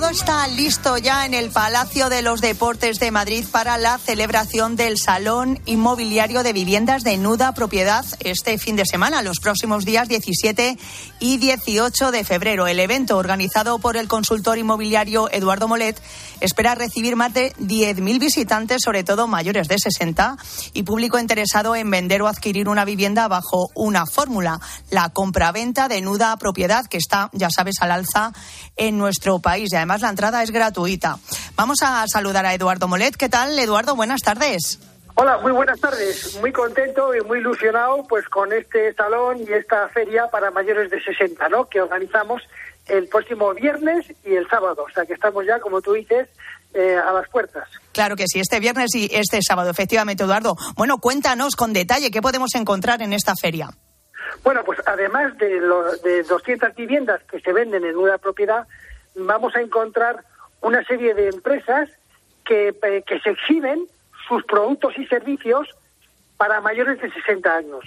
todo 0.00 0.10
está 0.10 0.46
listo 0.46 0.98
ya 0.98 1.24
en 1.24 1.32
el 1.32 1.48
Palacio 1.48 2.10
de 2.10 2.20
los 2.20 2.42
Deportes 2.42 3.00
de 3.00 3.10
Madrid 3.10 3.46
para 3.50 3.78
la 3.78 3.96
celebración 3.96 4.76
del 4.76 4.98
Salón 4.98 5.58
Inmobiliario 5.64 6.42
de 6.42 6.52
Viviendas 6.52 7.02
de 7.02 7.16
Nuda 7.16 7.54
Propiedad 7.54 8.04
este 8.20 8.58
fin 8.58 8.76
de 8.76 8.84
semana, 8.84 9.22
los 9.22 9.40
próximos 9.40 9.86
días 9.86 10.06
17 10.06 10.76
y 11.18 11.38
18 11.38 12.10
de 12.10 12.24
febrero. 12.24 12.66
El 12.66 12.78
evento, 12.78 13.16
organizado 13.16 13.78
por 13.78 13.96
el 13.96 14.06
consultor 14.06 14.58
inmobiliario 14.58 15.30
Eduardo 15.32 15.66
Molet, 15.66 15.98
espera 16.42 16.74
recibir 16.74 17.16
más 17.16 17.32
de 17.32 17.54
10.000 17.54 18.18
visitantes, 18.18 18.82
sobre 18.84 19.02
todo 19.02 19.26
mayores 19.26 19.66
de 19.66 19.78
60, 19.78 20.36
y 20.74 20.82
público 20.82 21.18
interesado 21.18 21.74
en 21.74 21.90
vender 21.90 22.20
o 22.20 22.28
adquirir 22.28 22.68
una 22.68 22.84
vivienda 22.84 23.28
bajo 23.28 23.70
una 23.74 24.04
fórmula, 24.04 24.60
la 24.90 25.08
compraventa 25.08 25.88
de 25.88 26.02
Nuda 26.02 26.36
Propiedad, 26.36 26.84
que 26.84 26.98
está, 26.98 27.30
ya 27.32 27.48
sabes, 27.48 27.76
al 27.80 27.92
alza 27.92 28.34
en 28.76 28.98
nuestro 28.98 29.38
país. 29.38 29.70
Además 29.86 30.02
la 30.02 30.08
entrada 30.10 30.42
es 30.42 30.50
gratuita. 30.50 31.16
Vamos 31.54 31.78
a 31.82 32.04
saludar 32.08 32.44
a 32.44 32.52
Eduardo 32.54 32.88
Molet. 32.88 33.14
¿Qué 33.16 33.28
tal, 33.28 33.56
Eduardo? 33.56 33.94
Buenas 33.94 34.20
tardes. 34.20 34.80
Hola, 35.14 35.38
muy 35.38 35.52
buenas 35.52 35.78
tardes. 35.80 36.36
Muy 36.40 36.50
contento 36.52 37.14
y 37.14 37.20
muy 37.20 37.38
ilusionado 37.38 38.04
pues 38.08 38.28
con 38.28 38.52
este 38.52 38.92
salón 38.94 39.38
y 39.48 39.52
esta 39.52 39.88
feria 39.90 40.26
para 40.26 40.50
mayores 40.50 40.90
de 40.90 41.00
60, 41.00 41.48
¿no? 41.50 41.66
Que 41.68 41.80
organizamos 41.80 42.42
el 42.86 43.06
próximo 43.08 43.54
viernes 43.54 44.06
y 44.24 44.34
el 44.34 44.48
sábado. 44.50 44.84
O 44.88 44.92
sea 44.92 45.06
que 45.06 45.12
estamos 45.14 45.46
ya, 45.46 45.60
como 45.60 45.80
tú 45.80 45.92
dices, 45.92 46.28
eh, 46.74 46.96
a 46.96 47.12
las 47.12 47.28
puertas. 47.28 47.68
Claro 47.92 48.16
que 48.16 48.24
sí, 48.26 48.40
este 48.40 48.58
viernes 48.58 48.92
y 48.96 49.08
este 49.14 49.38
sábado, 49.40 49.70
efectivamente, 49.70 50.24
Eduardo. 50.24 50.56
Bueno, 50.74 50.98
cuéntanos 50.98 51.54
con 51.54 51.72
detalle 51.72 52.10
qué 52.10 52.20
podemos 52.20 52.52
encontrar 52.56 53.00
en 53.02 53.12
esta 53.12 53.34
feria. 53.40 53.68
Bueno, 54.42 54.62
pues 54.64 54.80
además 54.84 55.38
de, 55.38 55.60
lo- 55.60 55.96
de 55.98 56.24
200 56.24 56.74
viviendas 56.74 57.22
que 57.30 57.40
se 57.40 57.52
venden 57.52 57.84
en 57.84 57.96
una 57.96 58.18
propiedad, 58.18 58.66
vamos 59.16 59.54
a 59.56 59.60
encontrar 59.60 60.24
una 60.60 60.84
serie 60.84 61.14
de 61.14 61.28
empresas 61.28 61.88
que, 62.44 62.68
eh, 62.82 63.02
que 63.06 63.20
se 63.20 63.30
exhiben 63.30 63.86
sus 64.28 64.44
productos 64.44 64.96
y 64.98 65.06
servicios 65.06 65.68
para 66.36 66.60
mayores 66.60 67.00
de 67.00 67.10
60 67.12 67.54
años. 67.56 67.84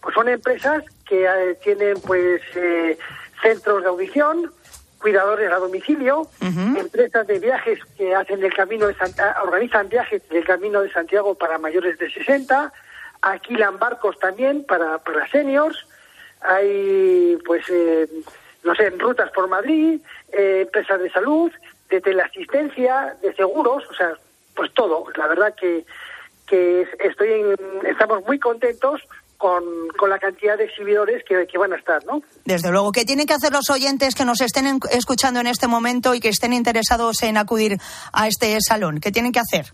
Pues 0.00 0.14
son 0.14 0.28
empresas 0.28 0.84
que 1.06 1.24
eh, 1.24 1.54
tienen 1.62 2.00
pues 2.06 2.40
eh, 2.54 2.98
centros 3.42 3.82
de 3.82 3.88
audición, 3.88 4.52
cuidadores 5.00 5.50
a 5.52 5.56
domicilio, 5.56 6.28
empresas 6.76 7.26
de 7.26 7.38
viajes 7.38 7.78
que 7.96 8.14
hacen 8.14 8.42
el 8.42 8.52
camino 8.52 8.86
de 8.88 8.94
Santa- 8.94 9.36
organizan 9.42 9.88
viajes 9.88 10.28
del 10.28 10.44
camino 10.44 10.82
de 10.82 10.90
Santiago 10.92 11.34
para 11.36 11.58
mayores 11.58 11.98
de 11.98 12.10
60, 12.10 12.72
alquilan 13.22 13.78
barcos 13.78 14.18
también 14.18 14.64
para, 14.64 14.98
para 14.98 15.28
seniors, 15.28 15.86
hay 16.40 17.36
pues 17.46 17.64
eh, 17.70 18.08
no 18.68 18.74
sé, 18.74 18.90
rutas 18.90 19.30
por 19.32 19.48
Madrid, 19.48 20.00
eh, 20.32 20.60
empresas 20.62 21.00
de 21.00 21.10
salud, 21.10 21.50
de 21.90 22.00
teleasistencia, 22.00 23.16
de 23.22 23.34
seguros, 23.34 23.82
o 23.90 23.94
sea, 23.94 24.12
pues 24.54 24.72
todo. 24.74 25.04
La 25.16 25.26
verdad 25.26 25.54
que, 25.58 25.84
que 26.46 26.82
es- 26.82 26.88
estoy 27.00 27.30
en- 27.32 27.86
estamos 27.86 28.22
muy 28.26 28.38
contentos 28.38 29.00
con, 29.38 29.62
con 29.96 30.10
la 30.10 30.18
cantidad 30.18 30.58
de 30.58 30.64
exhibidores 30.64 31.22
que, 31.24 31.46
que 31.46 31.58
van 31.58 31.72
a 31.72 31.76
estar, 31.76 32.04
¿no? 32.04 32.22
Desde 32.44 32.70
luego, 32.72 32.90
¿qué 32.92 33.04
tienen 33.04 33.24
que 33.26 33.34
hacer 33.34 33.52
los 33.52 33.70
oyentes 33.70 34.14
que 34.16 34.24
nos 34.24 34.40
estén 34.40 34.66
en- 34.66 34.80
escuchando 34.90 35.38
en 35.40 35.46
este 35.46 35.68
momento 35.68 36.14
y 36.14 36.20
que 36.20 36.28
estén 36.28 36.52
interesados 36.52 37.22
en 37.22 37.36
acudir 37.36 37.78
a 38.12 38.26
este 38.28 38.56
salón? 38.60 38.98
¿Qué 39.00 39.12
tienen 39.12 39.32
que 39.32 39.38
hacer? 39.40 39.66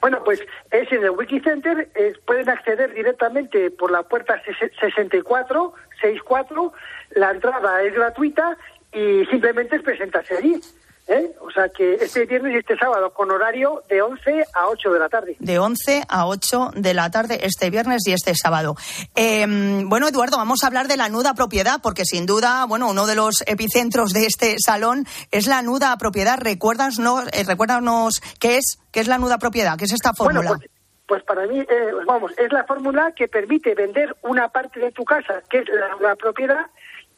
Bueno, 0.00 0.22
pues 0.24 0.40
es 0.70 0.90
en 0.92 1.02
el 1.02 1.10
Wikicenter, 1.10 1.88
eh, 1.94 2.12
pueden 2.26 2.48
acceder 2.48 2.92
directamente 2.94 3.70
por 3.70 3.90
la 3.90 4.02
puerta 4.04 4.40
64, 4.80 5.74
64, 6.00 6.72
la 7.14 7.30
entrada 7.30 7.82
es 7.82 7.94
gratuita 7.94 8.56
y 8.92 9.24
simplemente 9.26 9.76
es 9.76 9.82
presentarse 9.82 10.36
allí. 10.36 10.60
¿eh? 11.06 11.34
O 11.40 11.50
sea 11.50 11.68
que 11.68 11.94
este 11.94 12.26
viernes 12.26 12.54
y 12.54 12.58
este 12.58 12.76
sábado 12.76 13.12
con 13.12 13.30
horario 13.30 13.82
de 13.88 14.02
11 14.02 14.44
a 14.54 14.68
8 14.68 14.90
de 14.92 14.98
la 14.98 15.08
tarde. 15.08 15.36
De 15.38 15.58
11 15.58 16.04
a 16.08 16.26
8 16.26 16.70
de 16.74 16.94
la 16.94 17.10
tarde 17.10 17.40
este 17.42 17.70
viernes 17.70 18.06
y 18.06 18.12
este 18.12 18.34
sábado. 18.34 18.76
Eh, 19.14 19.46
bueno, 19.84 20.08
Eduardo, 20.08 20.36
vamos 20.36 20.64
a 20.64 20.66
hablar 20.66 20.88
de 20.88 20.96
la 20.96 21.08
nuda 21.08 21.34
propiedad, 21.34 21.80
porque 21.82 22.04
sin 22.04 22.26
duda, 22.26 22.64
bueno, 22.66 22.90
uno 22.90 23.06
de 23.06 23.14
los 23.14 23.42
epicentros 23.46 24.12
de 24.12 24.26
este 24.26 24.56
salón 24.64 25.06
es 25.30 25.46
la 25.46 25.62
nuda 25.62 25.96
propiedad. 25.98 26.38
Recuérdanos, 26.38 26.98
eh, 27.32 27.44
recuérdanos 27.46 28.20
qué 28.40 28.56
es, 28.56 28.78
qué 28.90 29.00
es 29.00 29.08
la 29.08 29.18
nuda 29.18 29.38
propiedad, 29.38 29.76
qué 29.76 29.84
es 29.84 29.92
esta 29.92 30.12
fórmula. 30.14 30.50
Bueno, 30.50 30.58
pues, 30.58 30.70
pues 31.06 31.22
para 31.24 31.46
mí, 31.46 31.60
eh, 31.60 31.90
vamos, 32.06 32.32
es 32.38 32.52
la 32.52 32.64
fórmula 32.64 33.12
que 33.12 33.28
permite 33.28 33.74
vender 33.74 34.16
una 34.22 34.48
parte 34.48 34.80
de 34.80 34.92
tu 34.92 35.04
casa, 35.04 35.42
que 35.50 35.58
es 35.58 35.68
la, 35.68 35.96
la 36.00 36.16
propiedad, 36.16 36.66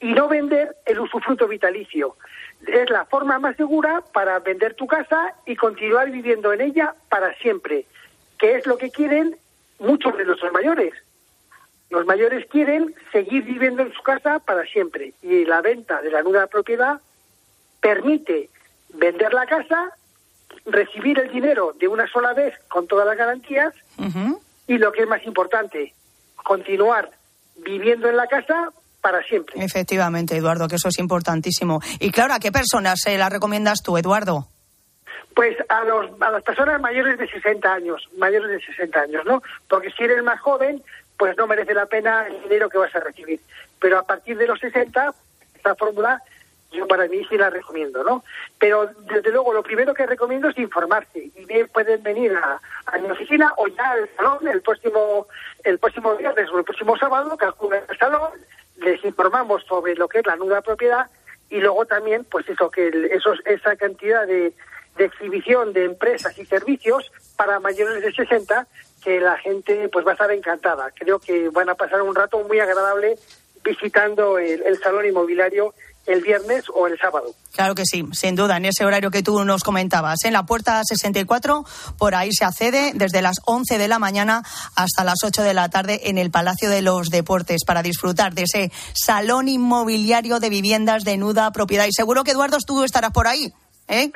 y 0.00 0.12
no 0.12 0.28
vender 0.28 0.76
el 0.84 1.00
usufructo 1.00 1.48
vitalicio. 1.48 2.16
Es 2.66 2.90
la 2.90 3.04
forma 3.06 3.38
más 3.38 3.56
segura 3.56 4.02
para 4.12 4.38
vender 4.40 4.74
tu 4.74 4.86
casa 4.86 5.34
y 5.46 5.56
continuar 5.56 6.10
viviendo 6.10 6.52
en 6.52 6.60
ella 6.60 6.94
para 7.08 7.34
siempre, 7.36 7.86
que 8.38 8.56
es 8.56 8.66
lo 8.66 8.78
que 8.78 8.90
quieren 8.90 9.36
muchos 9.78 10.16
de 10.16 10.24
nuestros 10.24 10.52
mayores. 10.52 10.94
Los 11.90 12.04
mayores 12.04 12.46
quieren 12.46 12.94
seguir 13.12 13.44
viviendo 13.44 13.82
en 13.82 13.92
su 13.92 14.02
casa 14.02 14.40
para 14.40 14.64
siempre 14.64 15.12
y 15.22 15.44
la 15.44 15.60
venta 15.60 16.02
de 16.02 16.10
la 16.10 16.22
nueva 16.22 16.46
propiedad 16.46 17.00
permite 17.80 18.50
vender 18.88 19.32
la 19.32 19.46
casa, 19.46 19.92
recibir 20.64 21.18
el 21.20 21.30
dinero 21.30 21.74
de 21.78 21.86
una 21.86 22.08
sola 22.08 22.32
vez 22.32 22.54
con 22.68 22.86
todas 22.88 23.06
las 23.06 23.16
garantías 23.16 23.72
y 24.66 24.78
lo 24.78 24.90
que 24.90 25.02
es 25.02 25.08
más 25.08 25.24
importante, 25.24 25.94
continuar 26.42 27.10
viviendo 27.58 28.08
en 28.08 28.16
la 28.16 28.26
casa 28.26 28.72
para 29.06 29.22
siempre. 29.22 29.54
Efectivamente, 29.64 30.36
Eduardo, 30.36 30.66
que 30.66 30.74
eso 30.74 30.88
es 30.88 30.98
importantísimo. 30.98 31.80
Y 32.00 32.10
claro, 32.10 32.34
¿a 32.34 32.40
qué 32.40 32.50
personas 32.50 32.98
se 33.00 33.16
la 33.16 33.28
recomiendas 33.28 33.80
tú, 33.80 33.96
Eduardo? 33.96 34.48
Pues 35.32 35.56
a, 35.68 35.84
los, 35.84 36.20
a 36.20 36.32
las 36.32 36.42
personas 36.42 36.80
mayores 36.80 37.16
de 37.16 37.28
60 37.28 37.72
años, 37.72 38.02
mayores 38.18 38.50
de 38.50 38.60
60 38.66 39.00
años, 39.00 39.24
¿no? 39.24 39.44
Porque 39.68 39.92
si 39.92 40.02
eres 40.02 40.24
más 40.24 40.40
joven, 40.40 40.82
pues 41.16 41.36
no 41.36 41.46
merece 41.46 41.72
la 41.72 41.86
pena 41.86 42.26
el 42.26 42.42
dinero 42.42 42.68
que 42.68 42.78
vas 42.78 42.92
a 42.96 42.98
recibir. 42.98 43.38
Pero 43.78 44.00
a 44.00 44.02
partir 44.02 44.36
de 44.38 44.48
los 44.48 44.58
60, 44.58 45.14
esta 45.54 45.76
fórmula 45.76 46.20
yo 46.72 46.88
para 46.88 47.06
mí 47.06 47.24
sí 47.30 47.38
la 47.38 47.48
recomiendo, 47.48 48.02
¿no? 48.02 48.24
Pero 48.58 48.90
desde 49.08 49.30
luego 49.30 49.52
lo 49.52 49.62
primero 49.62 49.94
que 49.94 50.04
recomiendo 50.04 50.48
es 50.48 50.58
informarse 50.58 51.30
y 51.32 51.44
bien 51.44 51.68
pueden 51.68 52.02
venir 52.02 52.34
a, 52.34 52.60
a 52.86 52.98
mi 52.98 53.08
oficina 53.08 53.52
o 53.56 53.68
ya 53.68 53.92
al 53.92 54.10
salón 54.16 54.48
el 54.48 54.60
próximo 54.62 55.28
el 55.62 55.78
próximo 55.78 56.16
viernes 56.16 56.50
o 56.50 56.58
el 56.58 56.64
próximo 56.64 56.96
sábado 56.98 57.36
que 57.36 57.44
acudan 57.44 57.84
al 57.88 57.98
salón, 57.98 58.32
les 58.78 59.04
informamos 59.04 59.64
sobre 59.64 59.94
lo 59.94 60.08
que 60.08 60.20
es 60.20 60.26
la 60.26 60.36
nuda 60.36 60.62
propiedad 60.62 61.06
y 61.48 61.58
luego 61.58 61.86
también 61.86 62.24
pues 62.24 62.48
eso 62.48 62.70
que 62.70 62.88
esos 63.12 63.38
esa 63.44 63.76
cantidad 63.76 64.26
de, 64.26 64.52
de 64.96 65.04
exhibición 65.04 65.72
de 65.72 65.84
empresas 65.84 66.36
y 66.38 66.44
servicios 66.44 67.10
para 67.36 67.60
mayores 67.60 68.02
de 68.02 68.12
60 68.12 68.66
que 69.02 69.20
la 69.20 69.38
gente 69.38 69.88
pues 69.88 70.04
va 70.04 70.10
a 70.10 70.14
estar 70.14 70.30
encantada. 70.32 70.90
Creo 70.92 71.18
que 71.18 71.48
van 71.50 71.68
a 71.68 71.74
pasar 71.74 72.02
un 72.02 72.14
rato 72.14 72.40
muy 72.40 72.58
agradable 72.58 73.16
visitando 73.62 74.38
el, 74.38 74.62
el 74.62 74.78
salón 74.78 75.06
inmobiliario 75.06 75.74
el 76.06 76.22
viernes 76.22 76.64
o 76.74 76.86
el 76.86 76.98
sábado. 76.98 77.34
Claro 77.52 77.74
que 77.74 77.84
sí, 77.84 78.04
sin 78.12 78.36
duda, 78.36 78.56
en 78.56 78.66
ese 78.66 78.84
horario 78.84 79.10
que 79.10 79.22
tú 79.22 79.44
nos 79.44 79.62
comentabas. 79.62 80.24
En 80.24 80.32
la 80.32 80.44
puerta 80.44 80.82
64, 80.84 81.64
por 81.98 82.14
ahí 82.14 82.30
se 82.32 82.44
accede 82.44 82.92
desde 82.94 83.22
las 83.22 83.36
11 83.44 83.78
de 83.78 83.88
la 83.88 83.98
mañana 83.98 84.42
hasta 84.74 85.04
las 85.04 85.18
8 85.24 85.42
de 85.42 85.54
la 85.54 85.68
tarde 85.68 86.08
en 86.08 86.18
el 86.18 86.30
Palacio 86.30 86.70
de 86.70 86.82
los 86.82 87.08
Deportes 87.08 87.64
para 87.64 87.82
disfrutar 87.82 88.34
de 88.34 88.42
ese 88.42 88.72
salón 88.94 89.48
inmobiliario 89.48 90.38
de 90.38 90.50
viviendas 90.50 91.04
de 91.04 91.16
nuda 91.16 91.50
propiedad. 91.52 91.86
Y 91.86 91.92
seguro 91.92 92.24
que, 92.24 92.32
Eduardo, 92.32 92.58
tú 92.66 92.84
estarás 92.84 93.12
por 93.12 93.26
ahí, 93.26 93.52
¿eh? 93.88 94.10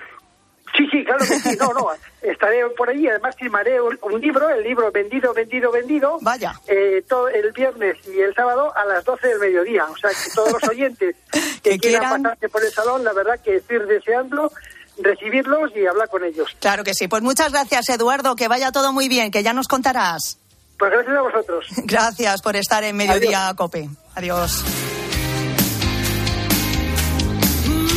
Sí, 0.77 0.87
sí, 0.91 1.05
claro 1.05 1.21
que 1.21 1.39
sí. 1.39 1.57
No, 1.59 1.73
no, 1.73 1.89
estaré 2.23 2.65
por 2.77 2.89
ahí. 2.89 3.07
Además, 3.09 3.35
firmaré 3.37 3.81
un, 3.81 3.99
un 4.03 4.21
libro, 4.21 4.49
el 4.49 4.63
libro 4.63 4.91
Vendido, 4.93 5.33
Vendido, 5.35 5.71
Vendido. 5.73 6.19
Vaya. 6.21 6.55
Eh, 6.67 7.03
todo 7.09 7.29
el 7.29 7.53
viernes 7.53 7.97
y 8.07 8.21
el 8.21 8.35
sábado 8.35 8.75
a 8.77 8.85
las 8.85 9.05
12 9.05 9.29
del 9.29 9.39
mediodía. 9.39 9.85
O 9.85 9.97
sea, 9.97 10.11
que 10.11 10.31
todos 10.35 10.53
los 10.53 10.69
oyentes 10.69 11.17
que, 11.63 11.79
quieran 11.79 11.81
quieran. 11.81 12.23
pasarse 12.23 12.49
por 12.49 12.65
el 12.65 12.73
salón, 12.73 13.05
la 13.05 13.13
verdad 13.13 13.41
que 13.43 13.57
estoy 13.57 13.79
deseando 13.87 14.51
recibirlos 14.99 15.71
y 15.75 15.87
hablar 15.87 16.09
con 16.09 16.25
ellos. 16.25 16.57
Claro 16.61 16.85
que 16.85 16.95
sí. 16.95 17.09
Pues 17.09 17.23
muchas 17.23 17.53
gracias, 17.53 17.89
Eduardo. 17.89 18.37
Que 18.37 18.49
vaya 18.49 18.73
todo 18.73 18.93
muy 18.93 19.09
bien, 19.09 19.31
que 19.31 19.43
ya 19.43 19.53
nos 19.53 19.69
contarás. 19.69 20.39
Pues 20.79 20.93
gracias 20.93 21.17
a 21.17 21.21
vosotros. 21.21 21.67
Gracias 21.85 22.41
por 22.41 22.57
estar 22.57 22.83
en 22.85 22.97
Mediodía 22.97 23.53
Cope. 23.55 23.91
Adiós. 24.15 24.65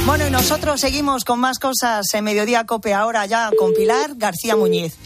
Bueno, 0.06 0.28
y 0.28 0.32
nosotros 0.32 0.82
seguimos 0.82 1.24
con 1.24 1.40
más 1.40 1.60
cosas 1.60 2.14
en 2.14 2.26
Mediodía 2.26 2.66
Cope 2.66 2.94
ahora 2.94 3.26
ya 3.26 3.50
con 3.58 3.74
Pilar 3.74 4.12
García 4.16 4.58
Muñiz. 4.58 4.98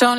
Son 0.00 0.18